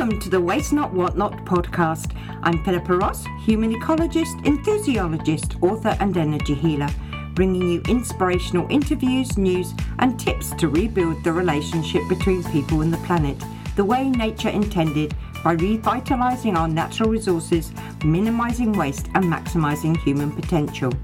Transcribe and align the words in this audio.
Welcome 0.00 0.18
to 0.20 0.30
the 0.30 0.40
Waste 0.40 0.72
Not 0.72 0.94
Want 0.94 1.18
Not 1.18 1.44
podcast. 1.44 2.16
I'm 2.42 2.64
Philippa 2.64 2.96
Ross, 2.96 3.26
human 3.44 3.78
ecologist, 3.78 4.46
enthusiologist, 4.46 5.56
author, 5.60 5.94
and 6.00 6.16
energy 6.16 6.54
healer, 6.54 6.88
bringing 7.34 7.68
you 7.68 7.82
inspirational 7.86 8.66
interviews, 8.70 9.36
news, 9.36 9.74
and 9.98 10.18
tips 10.18 10.54
to 10.54 10.68
rebuild 10.68 11.22
the 11.22 11.34
relationship 11.34 12.00
between 12.08 12.42
people 12.44 12.80
and 12.80 12.90
the 12.90 13.06
planet 13.06 13.36
the 13.76 13.84
way 13.84 14.08
nature 14.08 14.48
intended 14.48 15.14
by 15.44 15.52
revitalizing 15.52 16.56
our 16.56 16.66
natural 16.66 17.10
resources, 17.10 17.70
minimizing 18.02 18.72
waste, 18.72 19.08
and 19.14 19.24
maximizing 19.26 19.98
human 19.98 20.32
potential. 20.32 20.94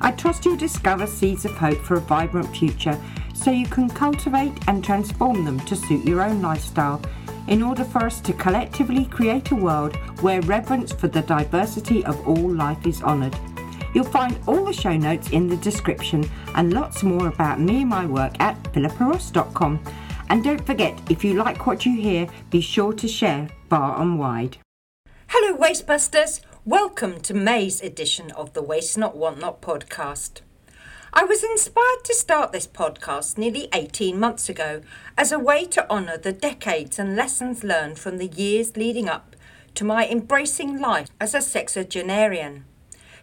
I 0.00 0.12
trust 0.12 0.44
you'll 0.44 0.56
discover 0.56 1.08
seeds 1.08 1.44
of 1.44 1.56
hope 1.56 1.78
for 1.78 1.94
a 1.94 2.00
vibrant 2.00 2.56
future 2.56 2.96
so 3.34 3.50
you 3.50 3.66
can 3.66 3.90
cultivate 3.90 4.56
and 4.68 4.84
transform 4.84 5.44
them 5.44 5.58
to 5.58 5.74
suit 5.74 6.04
your 6.04 6.22
own 6.22 6.40
lifestyle 6.40 7.02
in 7.48 7.62
order 7.62 7.84
for 7.84 8.04
us 8.04 8.20
to 8.20 8.32
collectively 8.32 9.06
create 9.06 9.50
a 9.50 9.56
world 9.56 9.96
where 10.20 10.40
reverence 10.42 10.92
for 10.92 11.08
the 11.08 11.22
diversity 11.22 12.04
of 12.04 12.28
all 12.28 12.50
life 12.50 12.86
is 12.86 13.02
honoured. 13.02 13.36
You'll 13.94 14.04
find 14.04 14.38
all 14.46 14.64
the 14.64 14.72
show 14.72 14.96
notes 14.96 15.30
in 15.30 15.48
the 15.48 15.56
description 15.56 16.28
and 16.54 16.72
lots 16.72 17.02
more 17.02 17.28
about 17.28 17.58
me 17.60 17.80
and 17.80 17.90
my 17.90 18.06
work 18.06 18.34
at 18.38 18.62
philippaross.com. 18.72 19.82
And 20.28 20.44
don't 20.44 20.64
forget, 20.66 21.00
if 21.10 21.24
you 21.24 21.34
like 21.34 21.66
what 21.66 21.86
you 21.86 21.96
hear, 21.96 22.28
be 22.50 22.60
sure 22.60 22.92
to 22.92 23.08
share 23.08 23.48
far 23.70 24.00
and 24.00 24.18
wide. 24.18 24.58
Hello, 25.28 25.56
Wastebusters! 25.56 26.42
Welcome 26.66 27.20
to 27.22 27.32
May's 27.32 27.80
edition 27.80 28.30
of 28.32 28.52
the 28.52 28.62
Waste 28.62 28.98
Not 28.98 29.16
Want 29.16 29.40
Not 29.40 29.62
podcast. 29.62 30.42
I 31.12 31.24
was 31.24 31.42
inspired 31.42 32.04
to 32.04 32.14
start 32.14 32.52
this 32.52 32.66
podcast 32.66 33.38
nearly 33.38 33.68
18 33.72 34.20
months 34.20 34.50
ago 34.50 34.82
as 35.16 35.32
a 35.32 35.38
way 35.38 35.64
to 35.64 35.90
honour 35.90 36.18
the 36.18 36.32
decades 36.32 36.98
and 36.98 37.16
lessons 37.16 37.64
learned 37.64 37.98
from 37.98 38.18
the 38.18 38.26
years 38.26 38.76
leading 38.76 39.08
up 39.08 39.34
to 39.74 39.84
my 39.84 40.06
embracing 40.06 40.78
life 40.78 41.08
as 41.18 41.34
a 41.34 41.40
sexagenarian. 41.40 42.64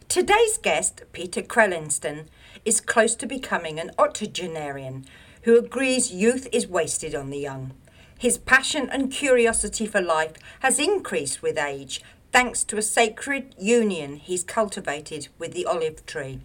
Today's 0.07 0.57
guest, 0.57 1.03
Peter 1.11 1.43
Crelinsten, 1.43 2.25
is 2.65 2.81
close 2.81 3.13
to 3.15 3.27
becoming 3.27 3.79
an 3.79 3.91
octogenarian 3.99 5.05
who 5.43 5.55
agrees 5.55 6.11
youth 6.11 6.47
is 6.51 6.67
wasted 6.67 7.13
on 7.13 7.29
the 7.29 7.37
young. 7.37 7.71
His 8.17 8.39
passion 8.39 8.89
and 8.89 9.11
curiosity 9.11 9.85
for 9.85 10.01
life 10.01 10.33
has 10.61 10.79
increased 10.79 11.43
with 11.43 11.59
age 11.59 12.01
thanks 12.31 12.63
to 12.63 12.77
a 12.77 12.81
sacred 12.81 13.53
union 13.59 14.15
he's 14.15 14.43
cultivated 14.43 15.27
with 15.37 15.53
the 15.53 15.67
olive 15.67 16.03
tree. 16.07 16.39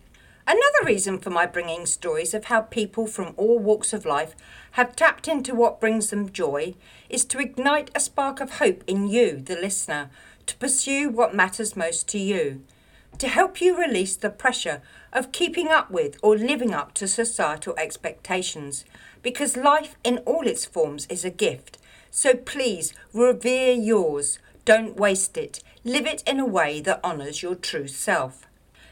Another 0.53 0.85
reason 0.85 1.19
for 1.19 1.31
my 1.31 1.47
bringing 1.47 1.87
stories 1.87 2.35
of 2.35 2.47
how 2.47 2.63
people 2.63 3.07
from 3.07 3.35
all 3.37 3.61
walks 3.61 3.93
of 3.93 4.05
life 4.05 4.35
have 4.73 4.97
tapped 4.97 5.29
into 5.29 5.55
what 5.55 5.79
brings 5.79 6.11
them 6.11 6.33
joy 6.33 6.75
is 7.09 7.25
to 7.27 7.39
ignite 7.39 7.89
a 7.95 8.01
spark 8.01 8.41
of 8.41 8.59
hope 8.59 8.83
in 8.89 9.07
you, 9.07 9.37
the 9.37 9.55
listener, 9.55 10.11
to 10.47 10.57
pursue 10.57 11.09
what 11.09 11.37
matters 11.37 11.77
most 11.77 12.09
to 12.09 12.19
you, 12.19 12.65
to 13.19 13.29
help 13.29 13.61
you 13.61 13.79
release 13.79 14.17
the 14.17 14.29
pressure 14.29 14.83
of 15.13 15.31
keeping 15.31 15.69
up 15.69 15.89
with 15.89 16.19
or 16.21 16.37
living 16.37 16.75
up 16.75 16.95
to 16.95 17.07
societal 17.07 17.77
expectations, 17.79 18.85
because 19.23 19.57
life 19.57 19.95
in 20.03 20.19
all 20.27 20.49
its 20.49 20.65
forms 20.65 21.07
is 21.07 21.25
a 21.25 21.31
gift. 21.31 21.79
So 22.11 22.35
please 22.35 22.93
revere 23.13 23.73
yours, 23.73 24.41
don't 24.65 24.97
waste 24.97 25.37
it, 25.37 25.63
live 25.85 26.07
it 26.07 26.25
in 26.27 26.41
a 26.41 26.45
way 26.45 26.81
that 26.81 27.05
honours 27.05 27.41
your 27.41 27.55
true 27.55 27.87
self 27.87 28.49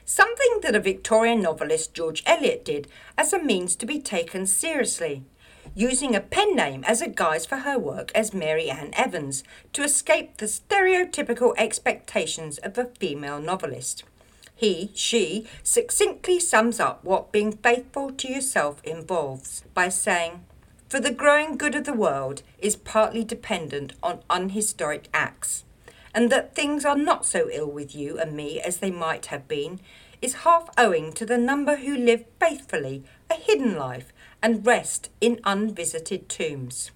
something 0.09 0.61
that 0.63 0.75
a 0.75 0.81
Victorian 0.81 1.43
novelist 1.43 1.93
George 1.93 2.23
Eliot 2.25 2.65
did 2.65 2.89
as 3.19 3.35
a 3.35 3.43
means 3.43 3.77
to 3.77 3.85
be 3.85 4.01
taken 4.01 4.47
seriously, 4.47 5.23
using 5.75 6.17
a 6.17 6.21
pen 6.21 6.57
name 6.57 6.83
as 6.85 7.03
a 7.03 7.09
guise 7.09 7.45
for 7.45 7.59
her 7.59 7.79
work 7.79 8.11
as 8.15 8.33
Mary 8.33 8.71
Ann 8.71 8.91
Evans 8.95 9.45
to 9.75 9.83
escape 9.83 10.39
the 10.39 10.47
stereotypical 10.47 11.53
expectations 11.59 12.57
of 12.59 12.79
a 12.79 12.87
female 12.87 13.39
novelist. 13.39 14.03
He, 14.57 14.91
she, 14.95 15.47
succinctly 15.63 16.41
sums 16.41 16.81
up 16.81 17.05
what 17.05 17.31
being 17.31 17.53
faithful 17.53 18.11
to 18.13 18.33
yourself 18.33 18.83
involves 18.85 19.63
by 19.75 19.91
saying, 19.91 20.43
For 20.89 21.01
the 21.01 21.13
growing 21.13 21.59
good 21.59 21.75
of 21.75 21.85
the 21.85 21.93
world 21.93 22.41
is 22.59 22.77
partly 22.77 23.25
dependent 23.25 23.93
on 24.03 24.23
unhistoric 24.31 25.09
acts 25.13 25.65
and 26.19 26.33
that 26.33 26.53
things 26.53 26.85
are 26.85 26.99
not 26.99 27.25
so 27.25 27.49
ill 27.53 27.71
with 27.71 27.95
you 27.95 28.19
and 28.19 28.33
me 28.33 28.61
as 28.61 28.79
they 28.79 28.91
might 28.91 29.27
have 29.27 29.47
been, 29.47 29.79
is 30.21 30.43
half 30.43 30.69
owing 30.77 31.13
to 31.13 31.25
the 31.25 31.39
number 31.39 31.77
who 31.77 31.97
live 31.97 32.25
faithfully 32.41 33.05
a 33.31 33.35
hidden 33.35 33.77
life 33.77 34.13
and 34.43 34.67
rest 34.67 35.11
in 35.21 35.39
unvisited 35.45 36.29
tombs. 36.29 36.91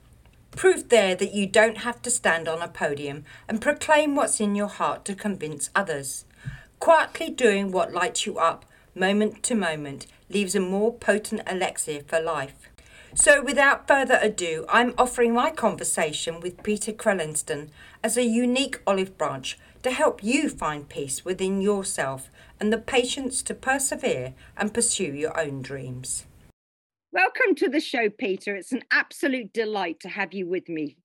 Proof 0.50 0.88
there 0.88 1.14
that 1.14 1.32
you 1.32 1.46
don't 1.46 1.78
have 1.78 2.02
to 2.02 2.10
stand 2.10 2.48
on 2.48 2.60
a 2.62 2.66
podium 2.66 3.22
and 3.48 3.60
proclaim 3.60 4.16
what's 4.16 4.40
in 4.40 4.56
your 4.56 4.66
heart 4.66 5.04
to 5.04 5.14
convince 5.14 5.70
others. 5.72 6.24
Quietly 6.80 7.30
doing 7.30 7.70
what 7.70 7.92
lights 7.92 8.26
you 8.26 8.38
up, 8.38 8.64
moment 8.92 9.44
to 9.44 9.54
moment, 9.54 10.08
leaves 10.30 10.56
a 10.56 10.60
more 10.60 10.92
potent 10.92 11.42
elixir 11.48 12.00
for 12.08 12.20
life. 12.20 12.68
So, 13.14 13.42
without 13.42 13.86
further 13.86 14.18
ado, 14.22 14.64
I'm 14.70 14.94
offering 14.96 15.34
my 15.34 15.50
conversation 15.50 16.40
with 16.40 16.62
Peter 16.62 16.92
Crelinsten 16.92 17.68
as 18.02 18.16
a 18.16 18.24
unique 18.24 18.80
olive 18.86 19.16
branch 19.16 19.58
to 19.82 19.90
help 19.90 20.22
you 20.22 20.48
find 20.48 20.88
peace 20.88 21.24
within 21.24 21.60
yourself 21.60 22.30
and 22.60 22.72
the 22.72 22.78
patience 22.78 23.42
to 23.42 23.54
persevere 23.54 24.34
and 24.56 24.74
pursue 24.74 25.12
your 25.14 25.38
own 25.38 25.62
dreams. 25.62 26.26
Welcome 27.12 27.54
to 27.56 27.68
the 27.68 27.80
show, 27.80 28.08
Peter. 28.08 28.56
It's 28.56 28.72
an 28.72 28.84
absolute 28.90 29.52
delight 29.52 30.00
to 30.00 30.08
have 30.08 30.32
you 30.32 30.48
with 30.48 30.68
me. 30.68 30.96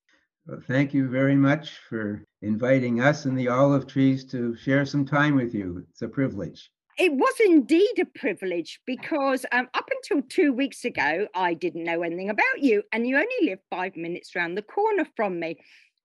Well, 0.46 0.62
thank 0.66 0.94
you 0.94 1.08
very 1.08 1.36
much 1.36 1.78
for 1.90 2.24
inviting 2.40 3.02
us 3.02 3.26
and 3.26 3.38
the 3.38 3.48
olive 3.48 3.86
trees 3.86 4.24
to 4.26 4.56
share 4.56 4.86
some 4.86 5.04
time 5.04 5.36
with 5.36 5.54
you. 5.54 5.84
It's 5.90 6.00
a 6.00 6.08
privilege. 6.08 6.70
It 6.98 7.12
was 7.12 7.34
indeed 7.44 8.00
a 8.00 8.18
privilege 8.18 8.80
because 8.86 9.44
um, 9.52 9.68
up 9.74 9.88
until 9.90 10.26
two 10.28 10.52
weeks 10.52 10.84
ago, 10.84 11.28
I 11.34 11.54
didn't 11.54 11.84
know 11.84 12.02
anything 12.02 12.30
about 12.30 12.58
you, 12.58 12.82
and 12.92 13.06
you 13.06 13.16
only 13.16 13.36
live 13.42 13.60
five 13.70 13.94
minutes 13.94 14.34
round 14.34 14.56
the 14.56 14.62
corner 14.62 15.06
from 15.14 15.38
me. 15.38 15.58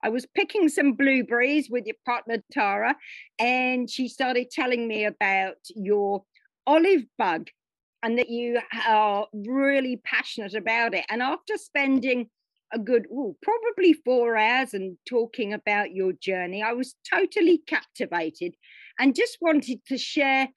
I 0.04 0.10
was 0.10 0.26
picking 0.36 0.68
some 0.68 0.94
blueberries 0.94 1.70
with 1.70 1.86
your 1.86 1.96
partner 2.06 2.44
Tara, 2.52 2.96
and 3.40 3.90
she 3.90 4.10
started 4.10 4.52
telling 4.52 4.88
me 4.88 5.06
about 5.06 5.56
your 5.76 6.24
olive 6.68 7.04
bug 7.18 7.48
and 8.04 8.20
that 8.20 8.30
you 8.30 8.60
are 8.88 9.28
really 9.34 10.02
passionate 10.04 10.56
about 10.56 10.94
it. 10.94 11.06
And 11.10 11.22
after 11.22 11.56
spending 11.58 12.30
a 12.74 12.80
good, 12.80 13.06
ooh, 13.12 13.38
probably 13.42 13.94
four 13.94 14.36
hours 14.36 14.74
and 14.74 14.98
talking 15.08 15.54
about 15.54 15.94
your 15.94 16.12
journey, 16.12 16.62
I 16.62 16.74
was 16.74 16.96
totally 17.10 17.62
captivated 17.66 18.56
and 19.00 19.16
just 19.16 19.38
wanted 19.40 19.86
to 19.88 19.98
share 19.98 20.50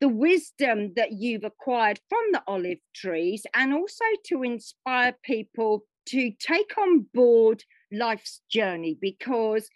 the 0.00 0.08
wisdom 0.08 0.94
that 0.96 1.12
you've 1.12 1.44
acquired 1.44 2.00
from 2.08 2.24
the 2.32 2.42
olive 2.46 2.78
trees 2.94 3.46
and 3.54 3.72
also 3.72 4.04
to 4.26 4.42
inspire 4.42 5.14
people 5.22 5.84
to 6.06 6.32
take 6.40 6.76
on 6.78 7.06
board 7.14 7.62
life's 7.92 8.40
journey 8.50 8.96
because 9.00 9.68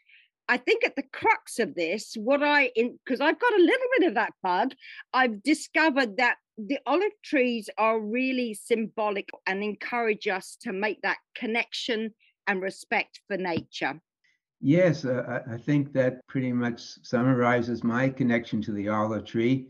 I 0.49 0.59
think 0.59 0.85
at 0.85 0.97
the 0.97 1.05
crux 1.13 1.59
of 1.59 1.75
this, 1.75 2.15
what 2.17 2.43
I, 2.43 2.71
in 2.77 2.99
because 3.05 3.21
I've 3.21 3.41
got 3.41 3.55
a 3.55 3.63
little 3.63 3.87
bit 3.99 4.09
of 4.09 4.15
that 4.15 4.33
bug, 4.43 4.75
I've 5.13 5.43
discovered 5.43 6.19
that 6.19 6.37
the 6.59 6.79
olive 6.87 7.13
trees 7.25 7.71
are 7.79 8.01
really 8.01 8.55
symbolic 8.55 9.31
and 9.47 9.63
encourage 9.63 10.29
us 10.29 10.57
to 10.63 10.73
make 10.73 11.01
that 11.03 11.19
connection 11.35 12.13
and 12.47 12.61
respect 12.61 13.21
for 13.27 13.37
nature. 13.37 14.01
Yes, 14.61 15.05
uh, 15.05 15.41
I 15.51 15.57
think 15.57 15.93
that 15.95 16.27
pretty 16.27 16.53
much 16.53 16.81
summarizes 17.03 17.83
my 17.83 18.09
connection 18.09 18.63
to 18.63 18.73
the 18.73 18.89
olive 18.89 19.25
tree 19.25 19.69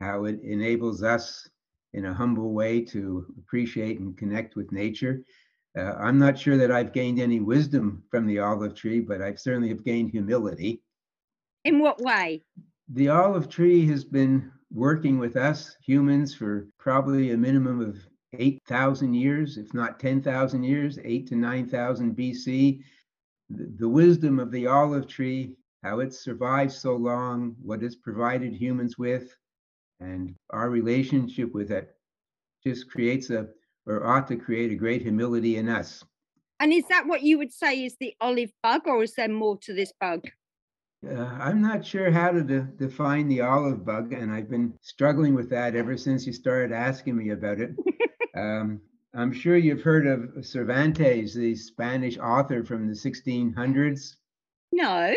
how 0.00 0.24
it 0.24 0.40
enables 0.42 1.02
us 1.02 1.48
in 1.94 2.06
a 2.06 2.14
humble 2.14 2.52
way 2.52 2.80
to 2.80 3.26
appreciate 3.38 4.00
and 4.00 4.16
connect 4.16 4.56
with 4.56 4.72
nature. 4.72 5.22
Uh, 5.76 5.94
I'm 5.98 6.18
not 6.18 6.38
sure 6.38 6.56
that 6.58 6.70
I've 6.70 6.92
gained 6.92 7.20
any 7.20 7.40
wisdom 7.40 8.02
from 8.10 8.26
the 8.26 8.38
olive 8.38 8.74
tree, 8.74 9.00
but 9.00 9.22
I 9.22 9.34
certainly 9.34 9.70
have 9.70 9.84
gained 9.84 10.10
humility. 10.10 10.82
In 11.64 11.78
what 11.78 12.00
way? 12.00 12.42
The 12.92 13.08
olive 13.08 13.48
tree 13.48 13.86
has 13.86 14.04
been 14.04 14.52
working 14.70 15.18
with 15.18 15.36
us 15.36 15.76
humans 15.84 16.34
for 16.34 16.68
probably 16.78 17.30
a 17.30 17.36
minimum 17.36 17.80
of 17.80 17.96
8,000 18.34 19.14
years, 19.14 19.58
if 19.58 19.72
not 19.74 20.00
10,000 20.00 20.62
years, 20.62 20.98
8 21.02 21.26
to 21.28 21.36
9,000 21.36 22.16
BC. 22.16 22.82
The, 23.50 23.72
the 23.78 23.88
wisdom 23.88 24.38
of 24.38 24.50
the 24.50 24.66
olive 24.66 25.06
tree, 25.06 25.54
how 25.82 26.00
it 26.00 26.14
survived 26.14 26.72
so 26.72 26.96
long, 26.96 27.54
what 27.62 27.82
it's 27.82 27.96
provided 27.96 28.54
humans 28.54 28.98
with, 28.98 29.34
and 30.00 30.34
our 30.50 30.70
relationship 30.70 31.52
with 31.54 31.70
it 31.70 31.94
just 32.64 32.90
creates 32.90 33.30
a, 33.30 33.48
or 33.86 34.06
ought 34.06 34.28
to 34.28 34.36
create 34.36 34.72
a 34.72 34.76
great 34.76 35.02
humility 35.02 35.56
in 35.56 35.68
us. 35.68 36.04
And 36.60 36.72
is 36.72 36.84
that 36.88 37.06
what 37.06 37.22
you 37.22 37.38
would 37.38 37.52
say 37.52 37.84
is 37.84 37.96
the 37.98 38.14
olive 38.20 38.52
bug, 38.62 38.82
or 38.86 39.02
is 39.02 39.14
there 39.14 39.28
more 39.28 39.58
to 39.58 39.74
this 39.74 39.92
bug? 40.00 40.28
Uh, 41.04 41.24
I'm 41.40 41.60
not 41.60 41.84
sure 41.84 42.12
how 42.12 42.30
to 42.30 42.42
de- 42.42 42.60
define 42.60 43.26
the 43.26 43.40
olive 43.40 43.84
bug, 43.84 44.12
and 44.12 44.32
I've 44.32 44.48
been 44.48 44.72
struggling 44.80 45.34
with 45.34 45.50
that 45.50 45.74
ever 45.74 45.96
since 45.96 46.26
you 46.26 46.32
started 46.32 46.72
asking 46.72 47.16
me 47.16 47.30
about 47.30 47.58
it. 47.58 47.74
um, 48.36 48.80
I'm 49.14 49.32
sure 49.32 49.56
you've 49.56 49.82
heard 49.82 50.06
of 50.06 50.46
Cervantes, 50.46 51.34
the 51.34 51.54
Spanish 51.56 52.16
author 52.18 52.64
from 52.64 52.86
the 52.86 52.94
1600s. 52.94 54.16
No. 54.70 55.14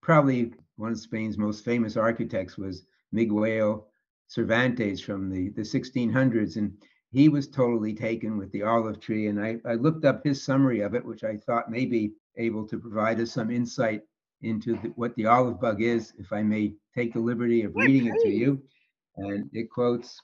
Probably 0.00 0.52
one 0.76 0.92
of 0.92 0.98
Spain's 0.98 1.36
most 1.36 1.64
famous 1.64 1.96
architects 1.96 2.56
was 2.56 2.86
Miguel 3.12 3.88
Cervantes 4.28 5.00
from 5.00 5.28
the, 5.28 5.50
the 5.50 5.62
1600s. 5.62 6.56
And 6.56 6.72
he 7.14 7.28
was 7.28 7.46
totally 7.46 7.94
taken 7.94 8.36
with 8.36 8.50
the 8.50 8.64
olive 8.64 8.98
tree. 8.98 9.28
And 9.28 9.40
I, 9.40 9.58
I 9.64 9.74
looked 9.74 10.04
up 10.04 10.24
his 10.24 10.42
summary 10.42 10.80
of 10.80 10.94
it, 10.94 11.04
which 11.04 11.22
I 11.22 11.36
thought 11.36 11.70
may 11.70 11.86
be 11.86 12.12
able 12.36 12.66
to 12.66 12.76
provide 12.76 13.20
us 13.20 13.30
some 13.30 13.52
insight 13.52 14.02
into 14.42 14.72
the, 14.82 14.88
what 14.96 15.14
the 15.14 15.26
olive 15.26 15.60
bug 15.60 15.80
is, 15.80 16.12
if 16.18 16.32
I 16.32 16.42
may 16.42 16.74
take 16.92 17.12
the 17.12 17.20
liberty 17.20 17.62
of 17.62 17.76
reading 17.76 18.08
it 18.08 18.20
to 18.22 18.28
you. 18.28 18.60
And 19.16 19.48
it 19.52 19.70
quotes 19.70 20.20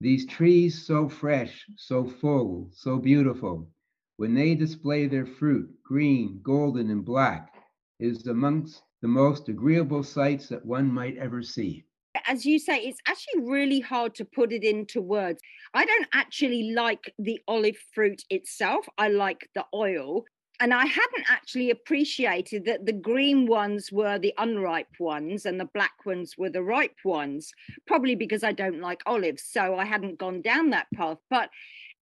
These 0.00 0.26
trees 0.26 0.84
so 0.84 1.08
fresh, 1.08 1.64
so 1.76 2.04
full, 2.04 2.70
so 2.72 2.98
beautiful, 2.98 3.70
when 4.16 4.34
they 4.34 4.56
display 4.56 5.06
their 5.06 5.26
fruit, 5.26 5.70
green, 5.84 6.40
golden, 6.42 6.90
and 6.90 7.04
black, 7.04 7.54
is 8.00 8.26
amongst 8.26 8.82
the 9.00 9.06
most 9.06 9.48
agreeable 9.48 10.02
sights 10.02 10.48
that 10.48 10.66
one 10.66 10.92
might 10.92 11.16
ever 11.18 11.40
see 11.40 11.84
as 12.26 12.44
you 12.46 12.58
say, 12.58 12.78
it's 12.78 13.00
actually 13.06 13.42
really 13.42 13.80
hard 13.80 14.14
to 14.16 14.24
put 14.24 14.52
it 14.52 14.64
into 14.64 15.00
words. 15.00 15.41
I 15.74 15.84
don't 15.84 16.08
actually 16.12 16.72
like 16.72 17.12
the 17.18 17.40
olive 17.48 17.76
fruit 17.94 18.22
itself, 18.30 18.86
I 18.98 19.08
like 19.08 19.48
the 19.54 19.64
oil. 19.74 20.24
And 20.60 20.72
I 20.72 20.84
hadn't 20.84 21.24
actually 21.28 21.70
appreciated 21.70 22.66
that 22.66 22.86
the 22.86 22.92
green 22.92 23.46
ones 23.46 23.90
were 23.90 24.18
the 24.18 24.34
unripe 24.38 25.00
ones 25.00 25.44
and 25.44 25.58
the 25.58 25.68
black 25.74 26.06
ones 26.06 26.34
were 26.38 26.50
the 26.50 26.62
ripe 26.62 26.98
ones, 27.04 27.50
probably 27.86 28.14
because 28.14 28.44
I 28.44 28.52
don't 28.52 28.80
like 28.80 29.02
olives. 29.04 29.42
So 29.50 29.74
I 29.74 29.84
hadn't 29.84 30.18
gone 30.18 30.40
down 30.40 30.70
that 30.70 30.86
path. 30.94 31.18
But 31.30 31.50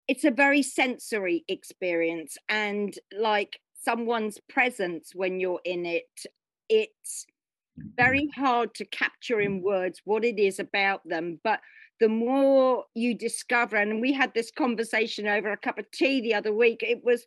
it's 0.08 0.24
a 0.24 0.30
very 0.30 0.62
sensory 0.62 1.44
experience. 1.48 2.38
And 2.48 2.98
like 3.12 3.60
someone's 3.74 4.38
presence 4.48 5.10
when 5.14 5.38
you're 5.38 5.60
in 5.64 5.84
it, 5.84 6.08
it's 6.70 7.26
very 7.96 8.30
hard 8.34 8.74
to 8.76 8.86
capture 8.86 9.40
in 9.40 9.60
words 9.60 10.00
what 10.04 10.24
it 10.24 10.38
is 10.38 10.58
about 10.60 11.06
them. 11.06 11.40
But 11.44 11.60
the 12.00 12.08
more 12.08 12.84
you 12.94 13.14
discover, 13.14 13.76
and 13.76 14.00
we 14.00 14.12
had 14.12 14.34
this 14.34 14.50
conversation 14.50 15.26
over 15.26 15.50
a 15.50 15.56
cup 15.56 15.78
of 15.78 15.90
tea 15.90 16.20
the 16.20 16.34
other 16.34 16.52
week, 16.52 16.82
it 16.82 17.04
was 17.04 17.24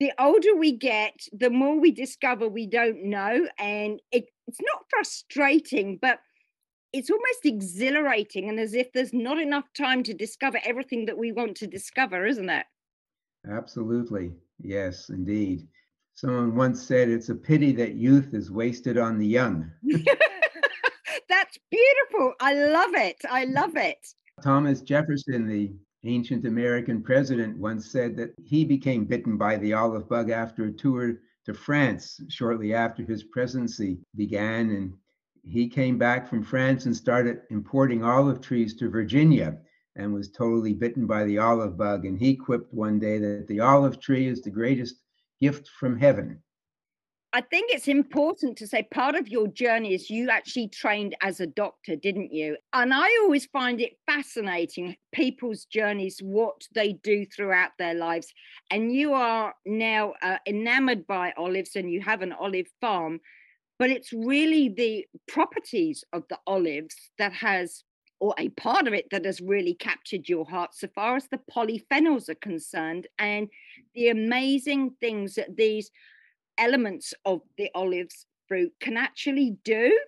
the 0.00 0.12
older 0.18 0.54
we 0.54 0.72
get, 0.72 1.14
the 1.32 1.50
more 1.50 1.78
we 1.78 1.90
discover 1.90 2.48
we 2.48 2.66
don't 2.66 3.04
know. 3.04 3.48
And 3.58 4.00
it, 4.12 4.26
it's 4.46 4.60
not 4.60 4.84
frustrating, 4.90 5.98
but 6.00 6.20
it's 6.92 7.10
almost 7.10 7.44
exhilarating 7.44 8.48
and 8.48 8.58
as 8.58 8.74
if 8.74 8.92
there's 8.92 9.12
not 9.12 9.38
enough 9.38 9.66
time 9.76 10.02
to 10.04 10.14
discover 10.14 10.58
everything 10.64 11.04
that 11.06 11.18
we 11.18 11.32
want 11.32 11.56
to 11.56 11.66
discover, 11.66 12.26
isn't 12.26 12.48
it? 12.48 12.64
Absolutely. 13.50 14.32
Yes, 14.62 15.10
indeed. 15.10 15.66
Someone 16.14 16.56
once 16.56 16.82
said 16.82 17.08
it's 17.08 17.28
a 17.28 17.34
pity 17.34 17.72
that 17.72 17.94
youth 17.94 18.34
is 18.34 18.50
wasted 18.50 18.98
on 18.98 19.18
the 19.18 19.26
young. 19.26 19.70
That's 21.48 21.58
beautiful. 21.70 22.34
I 22.40 22.52
love 22.52 22.94
it. 22.94 23.16
I 23.30 23.46
love 23.46 23.74
it. 23.74 24.06
Thomas 24.44 24.82
Jefferson, 24.82 25.48
the 25.48 25.72
ancient 26.04 26.44
American 26.44 27.02
president, 27.02 27.56
once 27.56 27.90
said 27.90 28.18
that 28.18 28.34
he 28.44 28.66
became 28.66 29.06
bitten 29.06 29.38
by 29.38 29.56
the 29.56 29.72
olive 29.72 30.10
bug 30.10 30.28
after 30.28 30.66
a 30.66 30.72
tour 30.72 31.20
to 31.46 31.54
France 31.54 32.20
shortly 32.28 32.74
after 32.74 33.02
his 33.02 33.24
presidency 33.24 33.96
began. 34.14 34.68
And 34.72 34.92
he 35.42 35.68
came 35.68 35.96
back 35.96 36.28
from 36.28 36.44
France 36.44 36.84
and 36.84 36.94
started 36.94 37.40
importing 37.48 38.04
olive 38.04 38.42
trees 38.42 38.74
to 38.74 38.90
Virginia 38.90 39.56
and 39.96 40.12
was 40.12 40.30
totally 40.30 40.74
bitten 40.74 41.06
by 41.06 41.24
the 41.24 41.38
olive 41.38 41.78
bug. 41.78 42.04
And 42.04 42.18
he 42.18 42.36
quipped 42.36 42.74
one 42.74 42.98
day 42.98 43.16
that 43.20 43.46
the 43.48 43.60
olive 43.60 43.98
tree 44.02 44.28
is 44.28 44.42
the 44.42 44.50
greatest 44.50 44.96
gift 45.40 45.70
from 45.80 45.98
heaven. 45.98 46.42
I 47.34 47.42
think 47.42 47.70
it's 47.70 47.88
important 47.88 48.56
to 48.56 48.66
say 48.66 48.88
part 48.90 49.14
of 49.14 49.28
your 49.28 49.48
journey 49.48 49.92
is 49.92 50.08
you 50.08 50.30
actually 50.30 50.68
trained 50.68 51.14
as 51.20 51.40
a 51.40 51.46
doctor, 51.46 51.94
didn't 51.94 52.32
you? 52.32 52.56
And 52.72 52.94
I 52.94 53.06
always 53.22 53.44
find 53.46 53.82
it 53.82 53.98
fascinating 54.06 54.96
people's 55.12 55.66
journeys, 55.66 56.20
what 56.22 56.62
they 56.74 56.94
do 56.94 57.26
throughout 57.26 57.72
their 57.78 57.92
lives. 57.92 58.32
And 58.70 58.94
you 58.94 59.12
are 59.12 59.54
now 59.66 60.14
uh, 60.22 60.38
enamored 60.46 61.06
by 61.06 61.34
olives 61.36 61.76
and 61.76 61.92
you 61.92 62.00
have 62.00 62.22
an 62.22 62.32
olive 62.32 62.68
farm, 62.80 63.20
but 63.78 63.90
it's 63.90 64.12
really 64.14 64.70
the 64.70 65.06
properties 65.26 66.04
of 66.14 66.22
the 66.30 66.38
olives 66.46 66.96
that 67.18 67.34
has 67.34 67.84
or 68.20 68.34
a 68.38 68.48
part 68.50 68.88
of 68.88 68.94
it 68.94 69.06
that 69.10 69.24
has 69.24 69.40
really 69.40 69.74
captured 69.74 70.28
your 70.28 70.44
heart 70.44 70.74
so 70.74 70.88
far 70.94 71.14
as 71.14 71.28
the 71.28 71.38
polyphenols 71.54 72.28
are 72.28 72.34
concerned 72.36 73.06
and 73.18 73.48
the 73.94 74.08
amazing 74.08 74.90
things 75.00 75.34
that 75.34 75.56
these 75.56 75.90
elements 76.58 77.14
of 77.24 77.40
the 77.56 77.70
olive's 77.74 78.26
fruit 78.46 78.72
can 78.80 78.96
actually 78.96 79.56
do. 79.64 79.98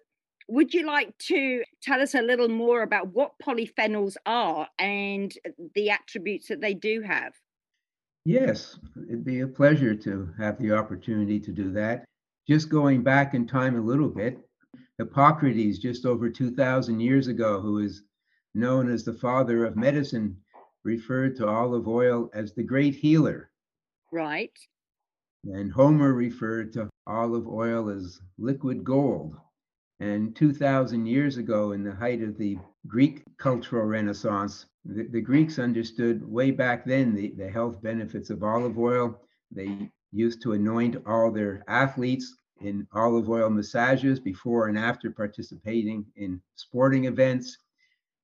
Would 0.49 0.75
you 0.75 0.85
like 0.85 1.17
to 1.19 1.63
tell 1.81 2.01
us 2.01 2.15
a 2.15 2.23
little 2.23 2.49
more 2.49 2.83
about 2.83 3.13
what 3.15 3.39
polyphenols 3.43 4.17
are 4.27 4.69
and 4.79 5.33
the 5.75 5.91
attributes 5.91 6.49
that 6.49 6.61
they 6.61 6.75
do 6.75 7.03
have? 7.03 7.35
Yes, 8.25 8.79
it'd 9.09 9.25
be 9.25 9.41
a 9.41 9.47
pleasure 9.47 9.95
to 9.95 10.29
have 10.39 10.59
the 10.59 10.73
opportunity 10.73 11.39
to 11.41 11.53
do 11.53 11.73
that. 11.73 12.05
Just 12.49 12.69
going 12.69 13.03
back 13.03 13.35
in 13.35 13.47
time 13.47 13.77
a 13.77 13.81
little 13.81 14.09
bit, 14.09 14.39
Hippocrates, 14.99 15.79
just 15.79 16.05
over 16.05 16.29
2,000 16.29 17.01
years 17.01 17.29
ago, 17.29 17.61
who 17.61 17.79
is 17.79 18.03
known 18.55 18.91
as 18.91 19.05
the 19.05 19.15
father 19.15 19.65
of 19.65 19.77
medicine, 19.77 20.37
referred 20.85 21.37
to 21.37 21.49
olive 21.49 21.87
oil 21.87 22.29
as 22.35 22.53
the 22.53 22.63
great 22.63 22.95
healer. 22.95 23.51
Right. 24.13 24.59
And 25.45 25.73
Homer 25.73 26.13
referred 26.13 26.73
to 26.75 26.91
olive 27.07 27.49
oil 27.49 27.89
as 27.89 28.21
liquid 28.39 28.85
gold. 28.85 29.37
And 29.99 30.35
2,000 30.37 31.07
years 31.07 31.37
ago, 31.37 31.73
in 31.73 31.83
the 31.83 31.95
height 31.95 32.23
of 32.23 32.37
the 32.37 32.59
Greek 32.87 33.23
cultural 33.39 33.87
renaissance, 33.87 34.67
the, 34.85 35.05
the 35.05 35.21
Greeks 35.21 35.59
understood 35.59 36.27
way 36.27 36.51
back 36.51 36.85
then 36.85 37.15
the, 37.15 37.33
the 37.37 37.51
health 37.51 37.83
benefits 37.83 38.31
of 38.31 38.43
olive 38.43 38.79
oil. 38.79 39.21
They 39.51 39.91
used 40.13 40.43
to 40.43 40.53
anoint 40.53 40.97
all 41.07 41.31
their 41.31 41.63
athletes 41.69 42.37
in 42.61 42.87
olive 42.93 43.29
oil 43.29 43.51
massages 43.51 44.21
before 44.21 44.69
and 44.69 44.79
after 44.79 45.11
participating 45.11 46.07
in 46.17 46.41
sporting 46.57 47.07
events. 47.07 47.59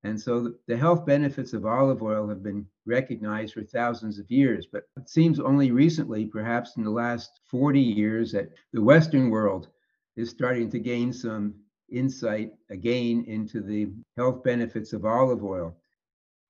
And 0.07 0.21
so 0.21 0.55
the 0.69 0.77
health 0.77 1.05
benefits 1.05 1.53
of 1.53 1.67
olive 1.67 2.01
oil 2.01 2.29
have 2.29 2.41
been 2.41 2.65
recognized 2.87 3.55
for 3.55 3.65
thousands 3.65 4.21
of 4.21 4.31
years. 4.31 4.65
But 4.71 4.85
it 4.97 5.09
seems 5.09 5.41
only 5.41 5.73
recently, 5.73 6.27
perhaps 6.27 6.77
in 6.77 6.85
the 6.85 6.91
last 6.91 7.41
40 7.47 7.81
years, 7.81 8.31
that 8.31 8.51
the 8.73 8.83
Western 8.83 9.31
world 9.31 9.69
is 10.15 10.31
starting 10.31 10.71
to 10.71 10.79
gain 10.79 11.13
some 11.13 11.57
insight 11.91 12.53
again 12.71 13.25
into 13.27 13.61
the 13.61 13.89
health 14.17 14.45
benefits 14.45 14.93
of 14.93 15.05
olive 15.05 15.43
oil. 15.43 15.77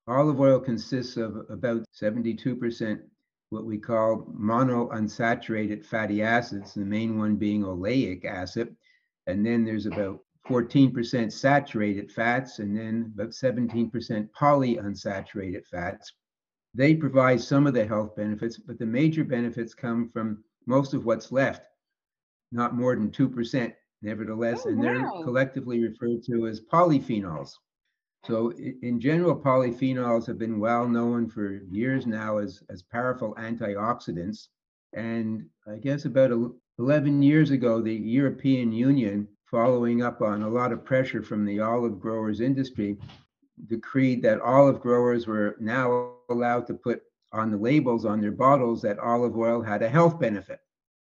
Olive 0.07 0.39
oil 0.39 0.59
consists 0.59 1.17
of 1.17 1.43
about 1.49 1.83
72% 1.99 3.01
what 3.49 3.65
we 3.65 3.79
call 3.79 4.27
monounsaturated 4.39 5.83
fatty 5.83 6.21
acids, 6.21 6.75
the 6.75 6.81
main 6.81 7.17
one 7.17 7.37
being 7.37 7.63
oleic 7.63 8.23
acid. 8.23 8.75
And 9.25 9.43
then 9.43 9.65
there's 9.65 9.87
about 9.87 10.19
14% 10.47 11.31
saturated 11.31 12.11
fats 12.11 12.59
and 12.59 12.77
then 12.77 13.11
about 13.13 13.29
17% 13.29 13.91
polyunsaturated 14.31 15.65
fats. 15.67 16.13
They 16.73 16.95
provide 16.95 17.41
some 17.41 17.67
of 17.67 17.73
the 17.73 17.85
health 17.85 18.15
benefits, 18.15 18.57
but 18.57 18.79
the 18.79 18.85
major 18.85 19.23
benefits 19.23 19.73
come 19.73 20.09
from 20.09 20.43
most 20.65 20.93
of 20.93 21.05
what's 21.05 21.31
left, 21.31 21.67
not 22.51 22.75
more 22.75 22.95
than 22.95 23.11
2%, 23.11 23.73
nevertheless, 24.01 24.63
oh, 24.65 24.69
and 24.69 24.83
they're 24.83 25.09
collectively 25.23 25.81
referred 25.81 26.23
to 26.23 26.47
as 26.47 26.61
polyphenols. 26.61 27.51
So 28.25 28.51
in 28.51 28.99
general, 28.99 29.35
polyphenols 29.35 30.27
have 30.27 30.37
been 30.37 30.59
well 30.59 30.87
known 30.87 31.29
for 31.29 31.61
years 31.69 32.05
now 32.05 32.37
as, 32.37 32.61
as 32.69 32.83
powerful 32.83 33.33
antioxidants. 33.35 34.47
And 34.93 35.45
I 35.67 35.77
guess 35.77 36.05
about 36.05 36.31
11 36.79 37.21
years 37.21 37.51
ago, 37.51 37.81
the 37.81 37.93
European 37.93 38.71
Union, 38.71 39.27
following 39.49 40.01
up 40.01 40.21
on 40.21 40.43
a 40.43 40.49
lot 40.49 40.71
of 40.71 40.83
pressure 40.83 41.23
from 41.23 41.45
the 41.45 41.59
olive 41.59 41.99
growers 41.99 42.41
industry, 42.41 42.97
decreed 43.67 44.21
that 44.21 44.41
olive 44.41 44.79
growers 44.81 45.25
were 45.25 45.55
now 45.59 46.13
allowed 46.29 46.67
to 46.67 46.73
put 46.73 47.01
on 47.31 47.51
the 47.51 47.57
labels 47.57 48.05
on 48.05 48.21
their 48.21 48.31
bottles 48.31 48.81
that 48.81 48.99
olive 48.99 49.37
oil 49.37 49.61
had 49.61 49.81
a 49.81 49.89
health 49.89 50.19
benefit, 50.19 50.59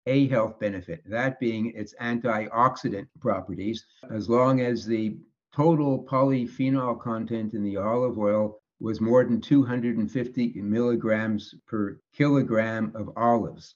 a 0.06 0.26
health 0.28 0.58
benefit, 0.58 1.02
that 1.06 1.38
being 1.38 1.72
its 1.74 1.94
antioxidant 2.00 3.06
properties, 3.20 3.84
as 4.10 4.28
long 4.28 4.60
as 4.60 4.86
the 4.86 5.16
total 5.54 6.04
polyphenol 6.04 7.00
content 7.00 7.54
in 7.54 7.62
the 7.62 7.76
olive 7.76 8.18
oil 8.18 8.60
was 8.80 9.00
more 9.00 9.24
than 9.24 9.40
250 9.40 10.60
milligrams 10.62 11.54
per 11.66 12.00
kilogram 12.14 12.92
of 12.94 13.10
olives. 13.16 13.74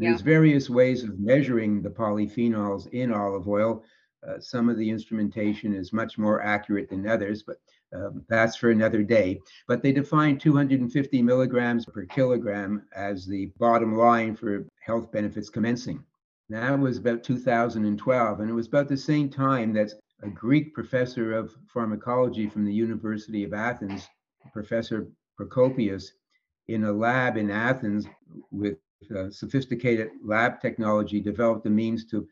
Yeah. 0.00 0.10
There's 0.10 0.22
various 0.22 0.70
ways 0.70 1.04
of 1.04 1.18
measuring 1.18 1.82
the 1.82 1.90
polyphenols 1.90 2.88
in 2.88 3.12
olive 3.12 3.46
oil. 3.46 3.84
Uh, 4.26 4.40
some 4.40 4.68
of 4.68 4.78
the 4.78 4.88
instrumentation 4.88 5.74
is 5.74 5.92
much 5.92 6.16
more 6.16 6.42
accurate 6.42 6.88
than 6.88 7.06
others, 7.06 7.42
but 7.42 7.56
um, 7.94 8.24
that's 8.28 8.56
for 8.56 8.70
another 8.70 9.02
day. 9.02 9.40
But 9.66 9.82
they 9.82 9.92
define 9.92 10.38
250 10.38 11.22
milligrams 11.22 11.84
per 11.84 12.06
kilogram 12.06 12.86
as 12.94 13.26
the 13.26 13.52
bottom 13.58 13.94
line 13.96 14.36
for 14.36 14.66
health 14.80 15.12
benefits 15.12 15.50
commencing. 15.50 16.02
That 16.48 16.78
was 16.78 16.96
about 16.96 17.22
2012. 17.22 18.40
And 18.40 18.50
it 18.50 18.54
was 18.54 18.68
about 18.68 18.88
the 18.88 18.96
same 18.96 19.28
time 19.28 19.72
that 19.74 19.92
a 20.22 20.28
Greek 20.28 20.74
professor 20.74 21.32
of 21.32 21.54
pharmacology 21.72 22.48
from 22.48 22.64
the 22.64 22.72
University 22.72 23.44
of 23.44 23.52
Athens, 23.52 24.08
Professor 24.52 25.08
Prokopios, 25.38 26.12
in 26.68 26.84
a 26.84 26.92
lab 26.92 27.36
in 27.36 27.50
Athens 27.50 28.06
with 28.50 28.78
uh, 29.14 29.30
sophisticated 29.30 30.10
lab 30.22 30.60
technology, 30.60 31.20
developed 31.20 31.64
the 31.64 31.70
means 31.70 32.04
to 32.06 32.26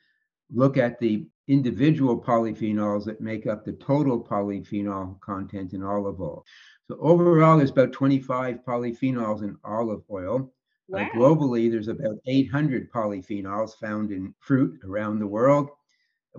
look 0.53 0.77
at 0.77 0.99
the 0.99 1.27
individual 1.49 2.21
polyphenols 2.21 3.05
that 3.05 3.21
make 3.21 3.47
up 3.47 3.65
the 3.65 3.73
total 3.73 4.23
polyphenol 4.23 5.19
content 5.21 5.73
in 5.73 5.83
olive 5.83 6.21
oil. 6.21 6.45
So 6.87 6.97
overall, 7.01 7.59
there's 7.59 7.71
about 7.71 7.93
25 7.93 8.65
polyphenols 8.67 9.43
in 9.43 9.57
olive 9.65 10.03
oil. 10.11 10.53
Wow. 10.89 11.01
Uh, 11.01 11.09
globally, 11.11 11.71
there's 11.71 11.89
about 11.89 12.17
800 12.27 12.91
polyphenols 12.91 13.77
found 13.79 14.11
in 14.11 14.35
fruit 14.41 14.81
around 14.85 15.19
the 15.19 15.27
world, 15.27 15.69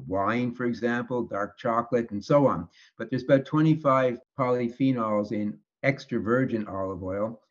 wine, 0.07 0.53
for 0.53 0.65
example, 0.65 1.23
dark 1.23 1.57
chocolate, 1.57 2.09
and 2.11 2.23
so 2.23 2.47
on. 2.47 2.67
But 2.97 3.09
there's 3.09 3.23
about 3.23 3.45
25 3.45 4.17
polyphenols 4.37 5.31
in 5.31 5.57
extra 5.83 6.19
virgin 6.19 6.67
olive 6.67 7.03
oil. 7.03 7.41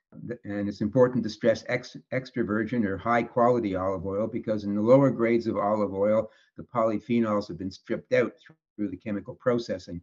And 0.45 0.69
it's 0.69 0.81
important 0.81 1.23
to 1.25 1.31
stress 1.31 1.65
ex, 1.69 1.97
extra 2.13 2.43
virgin 2.43 2.85
or 2.87 2.97
high 2.97 3.23
quality 3.23 3.77
olive 3.77 4.07
oil 4.07 4.27
because 4.27 4.65
in 4.65 4.75
the 4.75 4.81
lower 4.81 5.11
grades 5.11 5.47
of 5.47 5.57
olive 5.57 5.93
oil, 5.93 6.31
the 6.57 6.65
polyphenols 6.65 7.47
have 7.49 7.59
been 7.59 7.71
stripped 7.71 8.13
out 8.13 8.33
through 8.75 8.89
the 8.89 8.97
chemical 8.97 9.35
processing. 9.35 10.01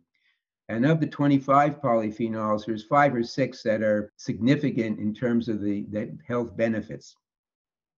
And 0.69 0.85
of 0.85 0.99
the 0.99 1.07
25 1.07 1.81
polyphenols, 1.81 2.65
there's 2.65 2.83
five 2.83 3.13
or 3.13 3.23
six 3.23 3.61
that 3.63 3.81
are 3.81 4.11
significant 4.17 4.99
in 4.99 5.13
terms 5.13 5.47
of 5.47 5.61
the, 5.61 5.85
the 5.91 6.17
health 6.27 6.55
benefits. 6.55 7.15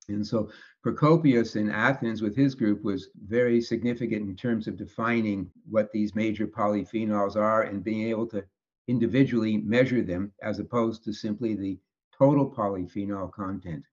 And 0.09 0.25
so 0.25 0.49
Prokopios 0.85 1.55
in 1.55 1.69
Athens 1.69 2.21
with 2.21 2.35
his 2.35 2.55
group 2.55 2.83
was 2.83 3.09
very 3.27 3.61
significant 3.61 4.27
in 4.27 4.35
terms 4.35 4.67
of 4.67 4.77
defining 4.77 5.51
what 5.69 5.91
these 5.91 6.15
major 6.15 6.47
polyphenols 6.47 7.35
are 7.35 7.63
and 7.63 7.83
being 7.83 8.07
able 8.07 8.27
to 8.27 8.45
individually 8.87 9.57
measure 9.57 10.01
them 10.01 10.31
as 10.41 10.59
opposed 10.59 11.03
to 11.03 11.13
simply 11.13 11.55
the 11.55 11.77
total 12.17 12.49
polyphenol 12.49 13.31
content. 13.31 13.83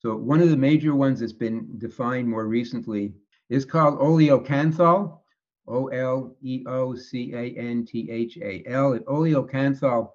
So 0.00 0.16
one 0.16 0.40
of 0.40 0.50
the 0.50 0.56
major 0.56 0.94
ones 0.94 1.20
that's 1.20 1.32
been 1.32 1.78
defined 1.78 2.28
more 2.28 2.46
recently 2.46 3.14
is 3.48 3.64
called 3.64 3.98
oleocanthal, 3.98 5.18
O 5.66 5.88
L 5.88 6.36
E 6.42 6.64
O 6.66 6.94
C 6.94 7.32
A 7.34 7.54
N 7.56 7.84
T 7.84 8.10
H 8.10 8.38
A 8.38 8.62
L. 8.66 8.98
Oleocanthal 9.00 10.10